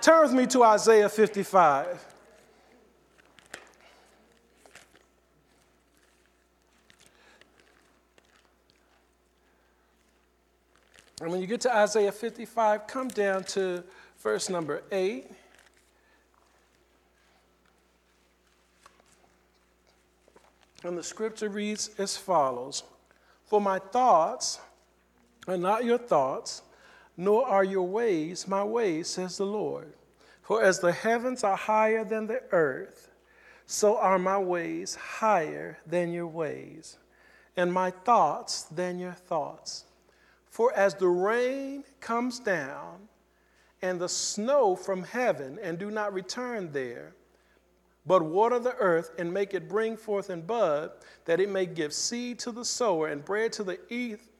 Turn 0.00 0.22
with 0.22 0.32
me 0.32 0.46
to 0.48 0.62
Isaiah 0.62 1.08
55. 1.08 2.09
And 11.20 11.30
when 11.30 11.42
you 11.42 11.46
get 11.46 11.60
to 11.62 11.76
Isaiah 11.76 12.12
55, 12.12 12.86
come 12.86 13.08
down 13.08 13.44
to 13.44 13.84
verse 14.18 14.48
number 14.48 14.82
8. 14.90 15.30
And 20.82 20.96
the 20.96 21.02
scripture 21.02 21.50
reads 21.50 21.90
as 21.98 22.16
follows 22.16 22.84
For 23.44 23.60
my 23.60 23.78
thoughts 23.78 24.60
are 25.46 25.58
not 25.58 25.84
your 25.84 25.98
thoughts, 25.98 26.62
nor 27.18 27.46
are 27.46 27.64
your 27.64 27.86
ways 27.86 28.48
my 28.48 28.64
ways, 28.64 29.08
says 29.08 29.36
the 29.36 29.44
Lord. 29.44 29.92
For 30.40 30.62
as 30.62 30.80
the 30.80 30.92
heavens 30.92 31.44
are 31.44 31.56
higher 31.56 32.02
than 32.02 32.28
the 32.28 32.42
earth, 32.50 33.10
so 33.66 33.98
are 33.98 34.18
my 34.18 34.38
ways 34.38 34.94
higher 34.94 35.78
than 35.86 36.12
your 36.12 36.26
ways, 36.26 36.96
and 37.58 37.72
my 37.72 37.90
thoughts 37.90 38.62
than 38.62 38.98
your 38.98 39.12
thoughts. 39.12 39.84
For 40.60 40.74
as 40.74 40.92
the 40.94 41.08
rain 41.08 41.84
comes 42.00 42.38
down 42.38 43.08
and 43.80 43.98
the 43.98 44.10
snow 44.10 44.76
from 44.76 45.04
heaven 45.04 45.58
and 45.62 45.78
do 45.78 45.90
not 45.90 46.12
return 46.12 46.70
there, 46.70 47.14
but 48.04 48.20
water 48.22 48.58
the 48.58 48.74
earth 48.74 49.10
and 49.18 49.32
make 49.32 49.54
it 49.54 49.70
bring 49.70 49.96
forth 49.96 50.28
and 50.28 50.46
bud, 50.46 50.90
that 51.24 51.40
it 51.40 51.48
may 51.48 51.64
give 51.64 51.94
seed 51.94 52.38
to 52.40 52.52
the 52.52 52.66
sower 52.66 53.06
and 53.08 53.24
bread 53.24 53.54
to 53.54 53.64
the 53.64 53.78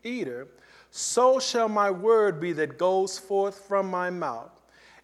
eater, 0.02 0.48
so 0.90 1.40
shall 1.40 1.70
my 1.70 1.90
word 1.90 2.38
be 2.38 2.52
that 2.52 2.76
goes 2.76 3.18
forth 3.18 3.66
from 3.66 3.90
my 3.90 4.10
mouth. 4.10 4.59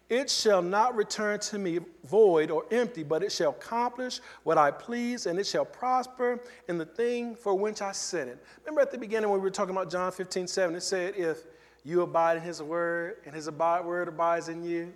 It 0.09 0.29
shall 0.29 0.61
not 0.61 0.95
return 0.95 1.39
to 1.39 1.59
me 1.59 1.79
void 2.05 2.49
or 2.49 2.65
empty, 2.71 3.03
but 3.03 3.23
it 3.23 3.31
shall 3.31 3.51
accomplish 3.51 4.21
what 4.43 4.57
I 4.57 4.71
please, 4.71 5.25
and 5.25 5.37
it 5.37 5.45
shall 5.45 5.65
prosper 5.65 6.39
in 6.69 6.77
the 6.77 6.85
thing 6.85 7.35
for 7.35 7.53
which 7.53 7.81
I 7.81 7.91
sent 7.91 8.29
it. 8.29 8.43
Remember 8.63 8.81
at 8.81 8.91
the 8.91 8.97
beginning 8.97 9.29
when 9.29 9.39
we 9.39 9.43
were 9.43 9.51
talking 9.51 9.75
about 9.75 9.91
John 9.91 10.11
15, 10.11 10.47
7, 10.47 10.75
it 10.75 10.81
said, 10.81 11.15
If 11.17 11.39
you 11.83 12.01
abide 12.01 12.37
in 12.37 12.43
his 12.43 12.61
word, 12.61 13.17
and 13.25 13.35
his 13.35 13.49
word 13.49 14.07
abides 14.07 14.47
in 14.47 14.63
you. 14.63 14.93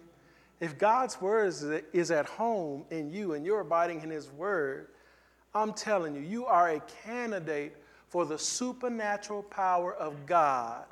If 0.62 0.78
God's 0.78 1.20
word 1.20 1.54
is 1.92 2.12
at 2.12 2.26
home 2.28 2.86
in 2.90 3.12
you 3.12 3.34
and 3.34 3.46
you're 3.46 3.62
abiding 3.62 4.04
in 4.04 4.10
his 4.10 4.30
word, 4.32 4.88
I'm 5.54 5.74
telling 5.74 6.16
you, 6.16 6.22
you 6.22 6.46
are 6.46 6.70
a 6.70 6.80
candidate 7.04 7.76
for 8.08 8.26
the 8.26 8.38
supernatural 8.38 9.44
power 9.44 9.94
of 9.94 10.26
God 10.26 10.86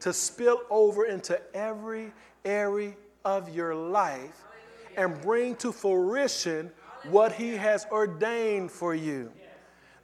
to 0.00 0.12
spill 0.12 0.62
over 0.70 1.04
into 1.04 1.40
every 1.54 2.12
area 2.44 2.94
of 3.24 3.54
your 3.54 3.74
life 3.74 4.44
and 4.96 5.20
bring 5.20 5.56
to 5.56 5.72
fruition 5.72 6.70
what 7.08 7.32
He 7.32 7.56
has 7.56 7.86
ordained 7.90 8.70
for 8.70 8.94
you. 8.94 9.30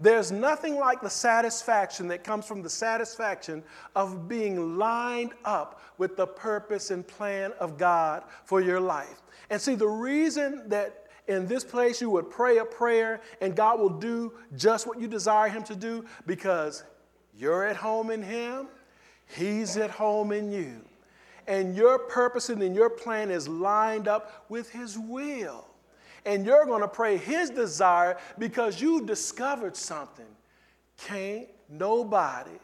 There's 0.00 0.30
nothing 0.30 0.76
like 0.76 1.00
the 1.00 1.10
satisfaction 1.10 2.06
that 2.08 2.22
comes 2.22 2.46
from 2.46 2.62
the 2.62 2.70
satisfaction 2.70 3.64
of 3.96 4.28
being 4.28 4.78
lined 4.78 5.32
up 5.44 5.82
with 5.98 6.16
the 6.16 6.26
purpose 6.26 6.92
and 6.92 7.06
plan 7.06 7.52
of 7.58 7.76
God 7.76 8.22
for 8.44 8.60
your 8.60 8.78
life. 8.78 9.22
And 9.50 9.60
see, 9.60 9.74
the 9.74 9.88
reason 9.88 10.68
that 10.68 11.08
in 11.26 11.46
this 11.46 11.64
place 11.64 12.00
you 12.00 12.10
would 12.10 12.30
pray 12.30 12.58
a 12.58 12.64
prayer 12.64 13.20
and 13.40 13.56
God 13.56 13.80
will 13.80 13.88
do 13.88 14.32
just 14.56 14.86
what 14.86 15.00
you 15.00 15.08
desire 15.08 15.48
Him 15.48 15.64
to 15.64 15.74
do 15.74 16.04
because 16.26 16.84
you're 17.36 17.64
at 17.64 17.76
home 17.76 18.10
in 18.10 18.22
Him, 18.22 18.68
He's 19.26 19.76
at 19.76 19.90
home 19.90 20.32
in 20.32 20.52
you 20.52 20.87
and 21.48 21.74
your 21.74 21.98
purpose 21.98 22.50
and 22.50 22.76
your 22.76 22.90
plan 22.90 23.30
is 23.30 23.48
lined 23.48 24.06
up 24.06 24.44
with 24.48 24.70
His 24.70 24.98
will. 24.98 25.66
And 26.26 26.44
you're 26.44 26.66
going 26.66 26.82
to 26.82 26.88
pray 26.88 27.16
His 27.16 27.50
desire 27.50 28.18
because 28.38 28.80
you 28.80 29.04
discovered 29.04 29.76
something. 29.76 30.26
Can't 30.98 31.48
nobody 31.70 32.58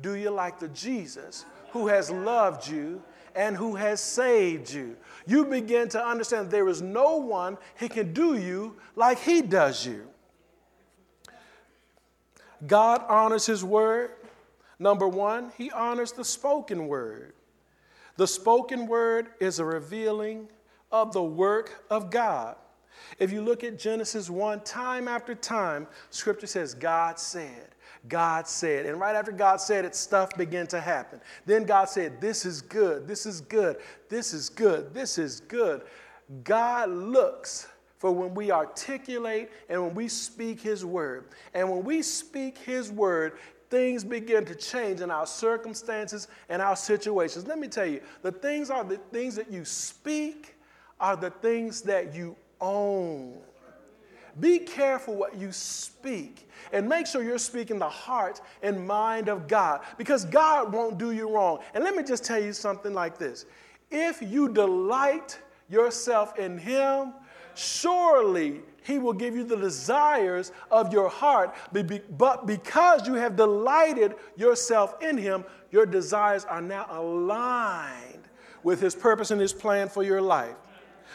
do 0.00 0.14
you 0.14 0.30
like 0.30 0.60
the 0.60 0.68
Jesus 0.68 1.44
who 1.72 1.88
has 1.88 2.10
loved 2.10 2.68
you 2.68 3.02
and 3.34 3.56
who 3.56 3.74
has 3.74 4.00
saved 4.00 4.72
you. 4.72 4.96
You 5.26 5.44
begin 5.44 5.88
to 5.90 6.04
understand 6.04 6.50
there 6.50 6.68
is 6.68 6.80
no 6.80 7.16
one 7.16 7.58
who 7.76 7.88
can 7.88 8.12
do 8.12 8.36
you 8.36 8.76
like 8.94 9.18
He 9.18 9.42
does 9.42 9.84
you. 9.84 10.08
God 12.66 13.04
honors 13.08 13.46
His 13.46 13.64
word. 13.64 14.12
Number 14.78 15.08
one, 15.08 15.52
He 15.58 15.72
honors 15.72 16.12
the 16.12 16.24
spoken 16.24 16.86
word. 16.86 17.32
The 18.18 18.26
spoken 18.26 18.88
word 18.88 19.28
is 19.38 19.60
a 19.60 19.64
revealing 19.64 20.48
of 20.90 21.12
the 21.12 21.22
work 21.22 21.84
of 21.88 22.10
God. 22.10 22.56
If 23.20 23.30
you 23.32 23.42
look 23.42 23.62
at 23.62 23.78
Genesis 23.78 24.28
1, 24.28 24.62
time 24.62 25.06
after 25.06 25.36
time, 25.36 25.86
scripture 26.10 26.48
says, 26.48 26.74
God 26.74 27.20
said, 27.20 27.68
God 28.08 28.48
said. 28.48 28.86
And 28.86 28.98
right 28.98 29.14
after 29.14 29.30
God 29.30 29.60
said 29.60 29.84
it, 29.84 29.94
stuff 29.94 30.36
began 30.36 30.66
to 30.66 30.80
happen. 30.80 31.20
Then 31.46 31.62
God 31.62 31.88
said, 31.88 32.20
This 32.20 32.44
is 32.44 32.60
good, 32.60 33.06
this 33.06 33.24
is 33.24 33.40
good, 33.40 33.76
this 34.08 34.34
is 34.34 34.48
good, 34.48 34.92
this 34.92 35.16
is 35.16 35.38
good. 35.38 35.82
God 36.42 36.90
looks 36.90 37.68
for 37.98 38.10
when 38.10 38.34
we 38.34 38.50
articulate 38.50 39.48
and 39.68 39.80
when 39.80 39.94
we 39.94 40.08
speak 40.08 40.60
His 40.60 40.84
word. 40.84 41.26
And 41.54 41.70
when 41.70 41.84
we 41.84 42.02
speak 42.02 42.58
His 42.58 42.90
word, 42.90 43.38
things 43.70 44.04
begin 44.04 44.44
to 44.46 44.54
change 44.54 45.00
in 45.00 45.10
our 45.10 45.26
circumstances 45.26 46.28
and 46.48 46.62
our 46.62 46.76
situations. 46.76 47.46
Let 47.46 47.58
me 47.58 47.68
tell 47.68 47.86
you, 47.86 48.00
the 48.22 48.32
things 48.32 48.70
are 48.70 48.84
the 48.84 48.96
things 49.12 49.34
that 49.36 49.50
you 49.50 49.64
speak 49.64 50.54
are 51.00 51.16
the 51.16 51.30
things 51.30 51.82
that 51.82 52.14
you 52.14 52.36
own. 52.60 53.38
Be 54.40 54.60
careful 54.60 55.16
what 55.16 55.36
you 55.36 55.50
speak 55.50 56.48
and 56.72 56.88
make 56.88 57.06
sure 57.06 57.22
you're 57.22 57.38
speaking 57.38 57.78
the 57.78 57.88
heart 57.88 58.40
and 58.62 58.86
mind 58.86 59.28
of 59.28 59.48
God 59.48 59.80
because 59.96 60.24
God 60.24 60.72
won't 60.72 60.98
do 60.98 61.10
you 61.10 61.28
wrong. 61.28 61.58
And 61.74 61.82
let 61.82 61.96
me 61.96 62.02
just 62.02 62.24
tell 62.24 62.42
you 62.42 62.52
something 62.52 62.94
like 62.94 63.18
this 63.18 63.46
if 63.90 64.22
you 64.22 64.48
delight 64.48 65.38
yourself 65.68 66.38
in 66.38 66.58
Him, 66.58 67.14
surely 67.54 68.60
he 68.88 68.98
will 68.98 69.12
give 69.12 69.36
you 69.36 69.44
the 69.44 69.54
desires 69.54 70.50
of 70.70 70.94
your 70.94 71.10
heart. 71.10 71.54
But 71.72 72.46
because 72.46 73.06
you 73.06 73.12
have 73.14 73.36
delighted 73.36 74.14
yourself 74.34 75.02
in 75.02 75.18
Him, 75.18 75.44
your 75.70 75.84
desires 75.84 76.46
are 76.46 76.62
now 76.62 76.86
aligned 76.90 78.22
with 78.62 78.80
His 78.80 78.94
purpose 78.94 79.30
and 79.30 79.38
His 79.38 79.52
plan 79.52 79.90
for 79.90 80.02
your 80.02 80.22
life. 80.22 80.56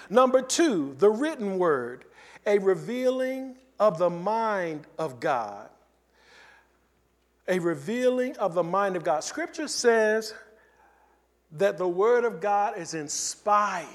Number 0.07 0.39
two, 0.39 0.95
the 0.99 1.09
written 1.09 1.57
word, 1.57 2.05
a 2.45 2.59
revealing 2.59 3.55
of 3.79 3.97
the 3.97 4.11
mind 4.11 4.85
of 4.99 5.19
God. 5.19 5.67
A 7.47 7.57
revealing 7.57 8.37
of 8.37 8.53
the 8.53 8.61
mind 8.61 8.95
of 8.95 9.03
God. 9.03 9.23
Scripture 9.23 9.67
says 9.67 10.35
that 11.53 11.79
the 11.79 11.87
Word 11.87 12.23
of 12.23 12.39
God 12.39 12.77
is 12.77 12.93
inspired 12.93 13.87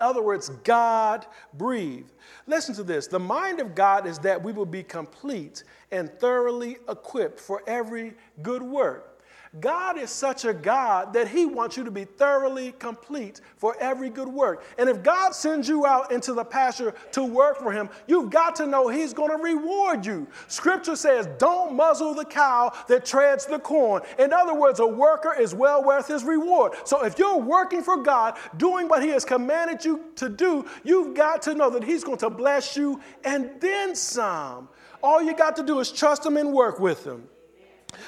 other 0.00 0.22
words, 0.22 0.48
God 0.64 1.26
breathed. 1.54 2.12
Listen 2.46 2.74
to 2.74 2.82
this 2.82 3.06
the 3.06 3.18
mind 3.18 3.60
of 3.60 3.74
God 3.74 4.06
is 4.06 4.18
that 4.20 4.42
we 4.42 4.52
will 4.52 4.66
be 4.66 4.82
complete 4.82 5.64
and 5.90 6.10
thoroughly 6.18 6.78
equipped 6.88 7.40
for 7.40 7.62
every 7.66 8.14
good 8.42 8.62
work. 8.62 9.13
God 9.60 9.98
is 9.98 10.10
such 10.10 10.44
a 10.44 10.52
God 10.52 11.12
that 11.12 11.28
He 11.28 11.46
wants 11.46 11.76
you 11.76 11.84
to 11.84 11.90
be 11.90 12.04
thoroughly 12.04 12.72
complete 12.72 13.40
for 13.56 13.76
every 13.78 14.10
good 14.10 14.28
work. 14.28 14.64
And 14.78 14.88
if 14.88 15.02
God 15.02 15.32
sends 15.32 15.68
you 15.68 15.86
out 15.86 16.10
into 16.10 16.32
the 16.32 16.44
pasture 16.44 16.94
to 17.12 17.24
work 17.24 17.58
for 17.58 17.70
Him, 17.70 17.88
you've 18.08 18.30
got 18.30 18.56
to 18.56 18.66
know 18.66 18.88
He's 18.88 19.12
going 19.12 19.30
to 19.30 19.42
reward 19.42 20.04
you. 20.04 20.26
Scripture 20.48 20.96
says, 20.96 21.28
Don't 21.38 21.74
muzzle 21.74 22.14
the 22.14 22.24
cow 22.24 22.72
that 22.88 23.04
treads 23.04 23.46
the 23.46 23.60
corn. 23.60 24.02
In 24.18 24.32
other 24.32 24.54
words, 24.54 24.80
a 24.80 24.86
worker 24.86 25.34
is 25.38 25.54
well 25.54 25.84
worth 25.84 26.08
his 26.08 26.24
reward. 26.24 26.72
So 26.84 27.04
if 27.04 27.18
you're 27.18 27.38
working 27.38 27.82
for 27.82 27.98
God, 27.98 28.36
doing 28.56 28.88
what 28.88 29.02
He 29.02 29.10
has 29.10 29.24
commanded 29.24 29.84
you 29.84 30.04
to 30.16 30.28
do, 30.28 30.66
you've 30.82 31.14
got 31.14 31.42
to 31.42 31.54
know 31.54 31.70
that 31.70 31.84
He's 31.84 32.02
going 32.02 32.18
to 32.18 32.30
bless 32.30 32.76
you 32.76 33.00
and 33.22 33.50
then 33.60 33.94
some. 33.94 34.68
All 35.02 35.22
you 35.22 35.36
got 35.36 35.56
to 35.56 35.62
do 35.62 35.78
is 35.78 35.92
trust 35.92 36.26
Him 36.26 36.36
and 36.36 36.52
work 36.52 36.80
with 36.80 37.06
Him. 37.06 37.28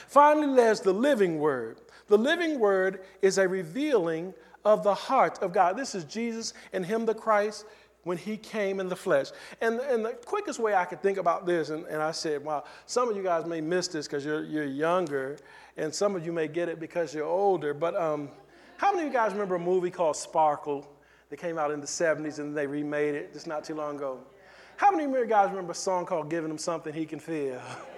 Finally, 0.09 0.57
there's 0.57 0.81
the 0.81 0.93
living 0.93 1.39
word. 1.39 1.81
The 2.09 2.19
living 2.19 2.59
word 2.59 3.01
is 3.23 3.39
a 3.39 3.49
revealing 3.49 4.33
of 4.65 4.83
the 4.83 4.95
heart 4.95 5.43
of 5.43 5.53
God. 5.53 5.77
This 5.77 5.95
is 5.95 6.05
Jesus 6.05 6.53
and 6.73 6.85
Him, 6.85 7.07
the 7.07 7.15
Christ, 7.15 7.65
when 8.05 8.19
He 8.19 8.37
came 8.37 8.81
in 8.81 8.89
the 8.89 8.97
flesh. 8.97 9.29
And, 9.61 9.81
and 9.81 10.05
the 10.05 10.13
quickest 10.13 10.59
way 10.59 10.75
I 10.75 10.85
could 10.85 11.03
think 11.03 11.19
about 11.19 11.47
this, 11.47 11.71
and, 11.71 11.85
and 11.87 12.03
I 12.03 12.13
said, 12.13 12.45
wow, 12.45 12.65
some 12.87 13.09
of 13.09 13.17
you 13.17 13.23
guys 13.23 13.47
may 13.47 13.61
miss 13.61 13.89
this 13.89 14.07
because 14.07 14.25
you're, 14.25 14.45
you're 14.45 14.65
younger, 14.65 15.39
and 15.77 15.95
some 15.95 16.15
of 16.15 16.25
you 16.25 16.33
may 16.33 16.49
get 16.49 16.69
it 16.69 16.79
because 16.79 17.15
you're 17.15 17.27
older. 17.27 17.75
But 17.75 17.97
um, 17.97 18.31
how 18.77 18.93
many 18.93 19.07
of 19.07 19.13
you 19.13 19.19
guys 19.19 19.33
remember 19.33 19.57
a 19.57 19.61
movie 19.61 19.91
called 19.91 20.17
Sparkle 20.17 20.89
that 21.31 21.39
came 21.39 21.59
out 21.59 21.71
in 21.71 21.81
the 21.81 21.87
70s 21.87 22.39
and 22.39 22.57
they 22.57 22.67
remade 22.67 23.15
it 23.15 23.33
just 23.33 23.47
not 23.47 23.65
too 23.65 23.75
long 23.75 23.97
ago? 23.97 24.21
How 24.77 24.91
many 24.91 25.05
of 25.05 25.11
you 25.11 25.27
guys 25.27 25.49
remember 25.49 25.73
a 25.73 25.75
song 25.75 26.07
called 26.07 26.29
Giving 26.29 26.51
Him 26.51 26.59
Something 26.59 26.93
He 26.93 27.07
Can 27.07 27.19
Feel? 27.19 27.61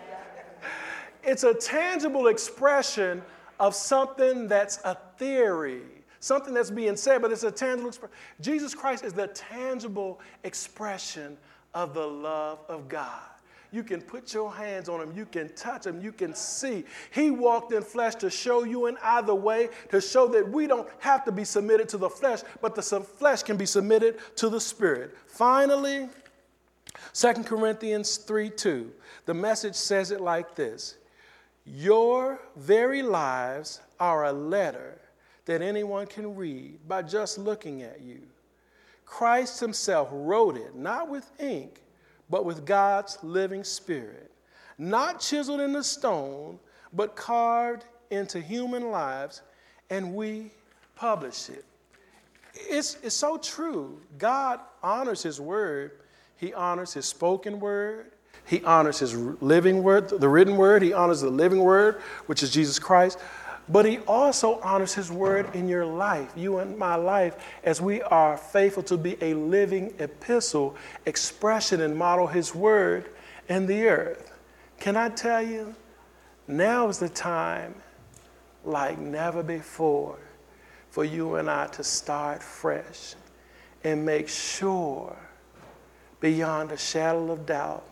It's 1.22 1.44
a 1.44 1.54
tangible 1.54 2.28
expression 2.28 3.22
of 3.60 3.74
something 3.74 4.48
that's 4.48 4.78
a 4.84 4.96
theory, 5.16 5.82
something 6.20 6.54
that's 6.54 6.70
being 6.70 6.96
said, 6.96 7.22
but 7.22 7.32
it's 7.32 7.42
a 7.42 7.50
tangible 7.50 7.88
expression. 7.88 8.16
Jesus 8.40 8.74
Christ 8.74 9.04
is 9.04 9.12
the 9.12 9.28
tangible 9.28 10.20
expression 10.44 11.36
of 11.74 11.94
the 11.94 12.06
love 12.06 12.60
of 12.68 12.88
God. 12.88 13.20
You 13.70 13.82
can 13.82 14.00
put 14.00 14.32
your 14.32 14.50
hands 14.50 14.88
on 14.88 15.00
him. 15.00 15.12
You 15.14 15.26
can 15.26 15.50
touch 15.54 15.86
him. 15.86 16.00
You 16.00 16.10
can 16.10 16.34
see. 16.34 16.84
He 17.10 17.30
walked 17.30 17.72
in 17.72 17.82
flesh 17.82 18.14
to 18.16 18.30
show 18.30 18.64
you 18.64 18.86
in 18.86 18.96
either 19.02 19.34
way, 19.34 19.68
to 19.90 20.00
show 20.00 20.26
that 20.28 20.48
we 20.48 20.66
don't 20.66 20.88
have 21.00 21.24
to 21.26 21.32
be 21.32 21.44
submitted 21.44 21.88
to 21.90 21.98
the 21.98 22.08
flesh, 22.08 22.40
but 22.62 22.74
the 22.74 22.82
flesh 22.82 23.42
can 23.42 23.58
be 23.58 23.66
submitted 23.66 24.18
to 24.36 24.48
the 24.48 24.60
spirit. 24.60 25.14
Finally, 25.26 26.08
2 27.12 27.32
Corinthians 27.44 28.16
3 28.16 28.48
2, 28.50 28.90
the 29.26 29.34
message 29.34 29.74
says 29.74 30.10
it 30.10 30.20
like 30.20 30.54
this 30.54 30.96
your 31.74 32.40
very 32.56 33.02
lives 33.02 33.80
are 34.00 34.26
a 34.26 34.32
letter 34.32 34.98
that 35.44 35.62
anyone 35.62 36.06
can 36.06 36.34
read 36.36 36.78
by 36.86 37.02
just 37.02 37.38
looking 37.38 37.82
at 37.82 38.00
you. 38.00 38.20
Christ 39.04 39.60
Himself 39.60 40.08
wrote 40.12 40.56
it, 40.56 40.74
not 40.74 41.08
with 41.08 41.30
ink, 41.40 41.80
but 42.28 42.44
with 42.44 42.66
God's 42.66 43.18
living 43.22 43.64
spirit, 43.64 44.30
not 44.76 45.20
chiseled 45.20 45.60
in 45.60 45.72
the 45.72 45.82
stone, 45.82 46.58
but 46.92 47.16
carved 47.16 47.84
into 48.10 48.40
human 48.40 48.90
lives, 48.90 49.42
and 49.90 50.14
we 50.14 50.50
publish 50.94 51.48
it. 51.48 51.64
It's, 52.54 52.98
it's 53.02 53.14
so 53.14 53.38
true. 53.38 54.00
God 54.18 54.60
honors 54.82 55.22
His 55.22 55.40
word, 55.40 55.92
He 56.36 56.52
honors 56.52 56.92
His 56.92 57.06
spoken 57.06 57.60
word, 57.60 58.12
he 58.48 58.64
honors 58.64 58.98
his 58.98 59.14
living 59.14 59.82
word, 59.82 60.08
the 60.08 60.28
written 60.28 60.56
word. 60.56 60.82
He 60.82 60.94
honors 60.94 61.20
the 61.20 61.28
living 61.28 61.60
word, 61.60 62.00
which 62.26 62.42
is 62.42 62.50
Jesus 62.50 62.78
Christ. 62.78 63.18
but 63.68 63.84
He 63.84 63.98
also 64.00 64.58
honors 64.60 64.94
His 64.94 65.10
word 65.10 65.54
in 65.54 65.68
your 65.68 65.84
life, 65.84 66.32
you 66.34 66.58
and 66.58 66.76
my 66.78 66.94
life, 66.94 67.36
as 67.64 67.80
we 67.80 68.00
are 68.02 68.36
faithful 68.36 68.82
to 68.84 68.96
be 68.96 69.16
a 69.22 69.34
living 69.34 69.92
epistle, 69.98 70.74
expression 71.06 71.82
and 71.82 71.96
model 71.96 72.26
His 72.26 72.54
word 72.54 73.10
in 73.48 73.66
the 73.66 73.86
earth. 73.86 74.32
Can 74.80 74.96
I 74.96 75.10
tell 75.10 75.42
you, 75.42 75.74
now 76.46 76.88
is 76.88 76.98
the 76.98 77.08
time 77.08 77.74
like 78.64 78.98
never 78.98 79.42
before 79.42 80.18
for 80.90 81.04
you 81.04 81.34
and 81.34 81.50
I 81.50 81.66
to 81.68 81.84
start 81.84 82.42
fresh 82.42 83.14
and 83.84 84.04
make 84.04 84.28
sure, 84.28 85.14
beyond 86.20 86.72
a 86.72 86.78
shadow 86.78 87.30
of 87.30 87.44
doubt, 87.44 87.84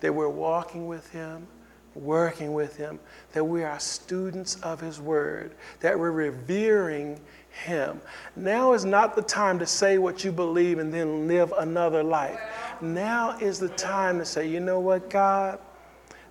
that 0.00 0.14
we're 0.14 0.28
walking 0.28 0.86
with 0.86 1.08
Him, 1.10 1.46
working 1.94 2.52
with 2.52 2.76
Him, 2.76 2.98
that 3.32 3.44
we 3.44 3.62
are 3.64 3.78
students 3.78 4.56
of 4.56 4.80
His 4.80 5.00
Word, 5.00 5.54
that 5.80 5.98
we're 5.98 6.10
revering 6.10 7.20
Him. 7.50 8.00
Now 8.36 8.72
is 8.72 8.84
not 8.84 9.16
the 9.16 9.22
time 9.22 9.58
to 9.58 9.66
say 9.66 9.98
what 9.98 10.24
you 10.24 10.32
believe 10.32 10.78
and 10.78 10.92
then 10.92 11.26
live 11.28 11.52
another 11.58 12.02
life. 12.02 12.40
Now 12.80 13.36
is 13.38 13.58
the 13.58 13.68
time 13.70 14.18
to 14.18 14.24
say, 14.24 14.48
you 14.48 14.60
know 14.60 14.80
what, 14.80 15.10
God? 15.10 15.58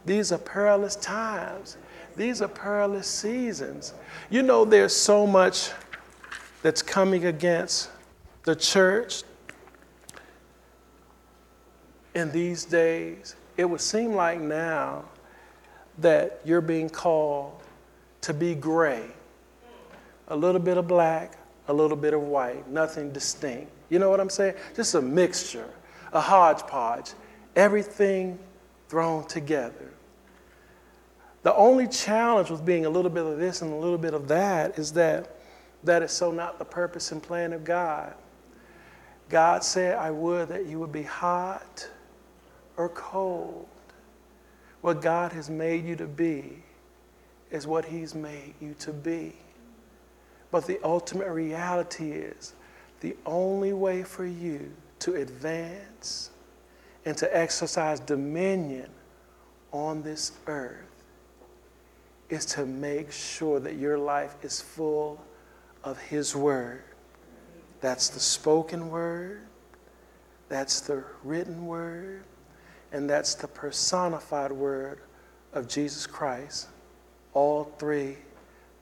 These 0.06 0.32
are 0.32 0.38
perilous 0.38 0.96
times. 0.96 1.78
These 2.16 2.42
are 2.42 2.48
perilous 2.48 3.08
seasons. 3.08 3.94
You 4.30 4.44
know, 4.44 4.66
there's 4.66 4.96
so 4.96 5.28
much 5.28 5.72
that's 6.62 6.82
coming 6.82 7.26
against 7.26 7.90
the 8.44 8.56
church 8.56 9.24
in 12.16 12.32
these 12.32 12.66
days. 12.66 13.36
It 13.60 13.70
would 13.70 13.82
seem 13.82 14.14
like 14.14 14.40
now 14.40 15.04
that 15.98 16.40
you're 16.46 16.62
being 16.62 16.90
called 16.90 17.62
to 18.22 18.34
be 18.34 18.56
gray 18.56 19.04
a 20.30 20.36
little 20.38 20.62
bit 20.62 20.78
of 20.78 20.88
black, 20.88 21.38
a 21.68 21.74
little 21.74 21.98
bit 21.98 22.14
of 22.14 22.22
white, 22.22 22.70
nothing 22.70 23.12
distinct. 23.12 23.70
You 23.90 24.00
know 24.00 24.10
what 24.10 24.22
I'm 24.22 24.30
saying? 24.30 24.56
Just 24.78 24.96
a 24.96 25.02
mixture, 25.02 25.70
a 26.14 26.22
hodgepodge, 26.22 27.12
everything 27.58 28.40
thrown 28.88 29.28
together. 29.28 29.92
The 31.44 31.54
only 31.54 31.90
challenge 31.90 32.50
with 32.50 32.64
being 32.64 32.86
a 32.86 32.90
little 32.90 33.12
bit 33.12 33.26
of 33.26 33.40
this 33.40 33.62
and 33.62 33.74
a 33.74 33.76
little 33.76 33.98
bit 33.98 34.14
of 34.14 34.30
that 34.30 34.80
is 34.80 34.94
that 34.94 35.36
that 35.84 36.02
is 36.02 36.14
so 36.14 36.32
not 36.32 36.60
the 36.60 36.66
purpose 36.66 37.12
and 37.12 37.22
plan 37.22 37.52
of 37.52 37.66
God. 37.66 38.14
God 39.28 39.66
said, 39.66 39.98
I 39.98 40.12
would 40.12 40.48
that 40.48 40.66
you 40.66 40.80
would 40.80 40.94
be 40.94 41.04
hot 41.04 41.90
or 42.80 42.88
cold. 42.90 43.68
What 44.80 45.02
God 45.02 45.34
has 45.34 45.50
made 45.50 45.86
you 45.86 45.98
to 45.98 46.08
be 46.08 46.64
is 47.52 47.68
what 47.68 47.84
He's 47.84 48.16
made 48.16 48.54
you 48.62 48.74
to 48.80 48.94
be. 48.94 49.36
But 50.50 50.66
the 50.66 50.80
ultimate 50.82 51.30
reality 51.30 52.12
is 52.14 52.54
the 53.02 53.18
only 53.26 53.74
way 53.74 54.04
for 54.04 54.26
you 54.26 54.72
to 55.00 55.16
advance 55.16 56.32
and 57.06 57.18
to 57.18 57.38
exercise 57.38 58.00
dominion 58.00 58.90
on 59.74 60.02
this 60.02 60.32
earth 60.48 60.86
is 62.30 62.46
to 62.46 62.66
make 62.66 63.12
sure 63.12 63.60
that 63.60 63.76
your 63.76 63.98
life 63.98 64.36
is 64.42 64.62
full 64.62 65.22
of 65.84 66.00
His 66.00 66.34
Word. 66.34 66.84
That's 67.82 68.08
the 68.08 68.22
spoken 68.22 68.90
Word, 68.90 69.42
that's 70.48 70.80
the 70.80 71.04
written 71.24 71.66
Word, 71.66 72.24
and 72.92 73.10
that's 73.10 73.36
the 73.36 73.48
personified 73.48 74.52
Word 74.52 75.00
of 75.54 75.68
Jesus 75.68 76.08
Christ. 76.08 76.68
All 77.34 77.72
three 77.78 78.18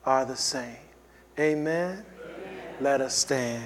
are 0.05 0.26
the 0.26 0.36
same. 0.36 0.78
Amen. 1.39 2.03
Amen. 2.24 2.60
Let 2.80 3.01
us 3.01 3.16
stand. 3.16 3.64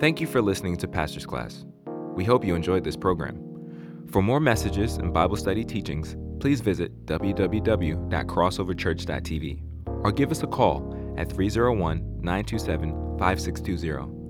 Thank 0.00 0.20
you 0.20 0.26
for 0.26 0.42
listening 0.42 0.76
to 0.78 0.88
Pastor's 0.88 1.24
Class. 1.24 1.64
We 2.14 2.24
hope 2.24 2.44
you 2.44 2.54
enjoyed 2.54 2.84
this 2.84 2.96
program. 2.96 3.40
For 4.10 4.22
more 4.22 4.40
messages 4.40 4.96
and 4.96 5.12
Bible 5.12 5.36
study 5.36 5.64
teachings, 5.64 6.16
please 6.40 6.60
visit 6.60 7.06
www.crossoverchurch.tv 7.06 9.62
or 10.04 10.12
give 10.12 10.30
us 10.30 10.42
a 10.42 10.46
call 10.46 10.94
at 11.16 11.30
301 11.30 12.20
927 12.20 13.18
5620. 13.18 14.24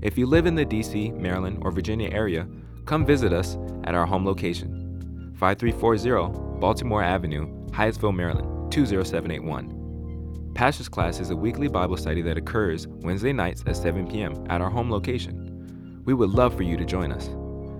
If 0.00 0.16
you 0.16 0.26
live 0.26 0.46
in 0.46 0.54
the 0.54 0.64
DC, 0.64 1.12
Maryland, 1.18 1.58
or 1.62 1.72
Virginia 1.72 2.08
area, 2.10 2.46
come 2.86 3.04
visit 3.04 3.32
us 3.32 3.56
at 3.84 3.94
our 3.94 4.06
home 4.06 4.24
location 4.24 5.34
5340 5.38 6.58
Baltimore 6.60 7.02
Avenue, 7.02 7.46
Hyattsville, 7.70 8.14
Maryland 8.14 8.72
20781. 8.72 10.52
Pastor's 10.54 10.88
Class 10.88 11.20
is 11.20 11.30
a 11.30 11.36
weekly 11.36 11.68
Bible 11.68 11.96
study 11.96 12.20
that 12.22 12.36
occurs 12.36 12.88
Wednesday 12.88 13.32
nights 13.32 13.62
at 13.66 13.76
7 13.76 14.08
p.m. 14.08 14.44
at 14.50 14.60
our 14.60 14.70
home 14.70 14.90
location. 14.90 16.02
We 16.04 16.14
would 16.14 16.30
love 16.30 16.56
for 16.56 16.64
you 16.64 16.76
to 16.76 16.84
join 16.84 17.12
us. 17.12 17.28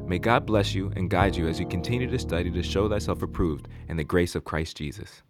May 0.07 0.19
God 0.19 0.47
bless 0.47 0.75
you 0.75 0.93
and 0.97 1.11
guide 1.11 1.37
you 1.37 1.49
as 1.49 1.59
you 1.59 1.67
continue 1.67 2.09
to 2.09 2.19
study 2.19 2.51
to 2.51 2.63
show 2.63 2.89
thyself 2.89 3.23
approved 3.23 3.69
in 3.89 3.97
the 3.97 4.05
grace 4.05 4.35
of 4.35 4.45
Christ 4.45 4.77
Jesus. 4.77 5.23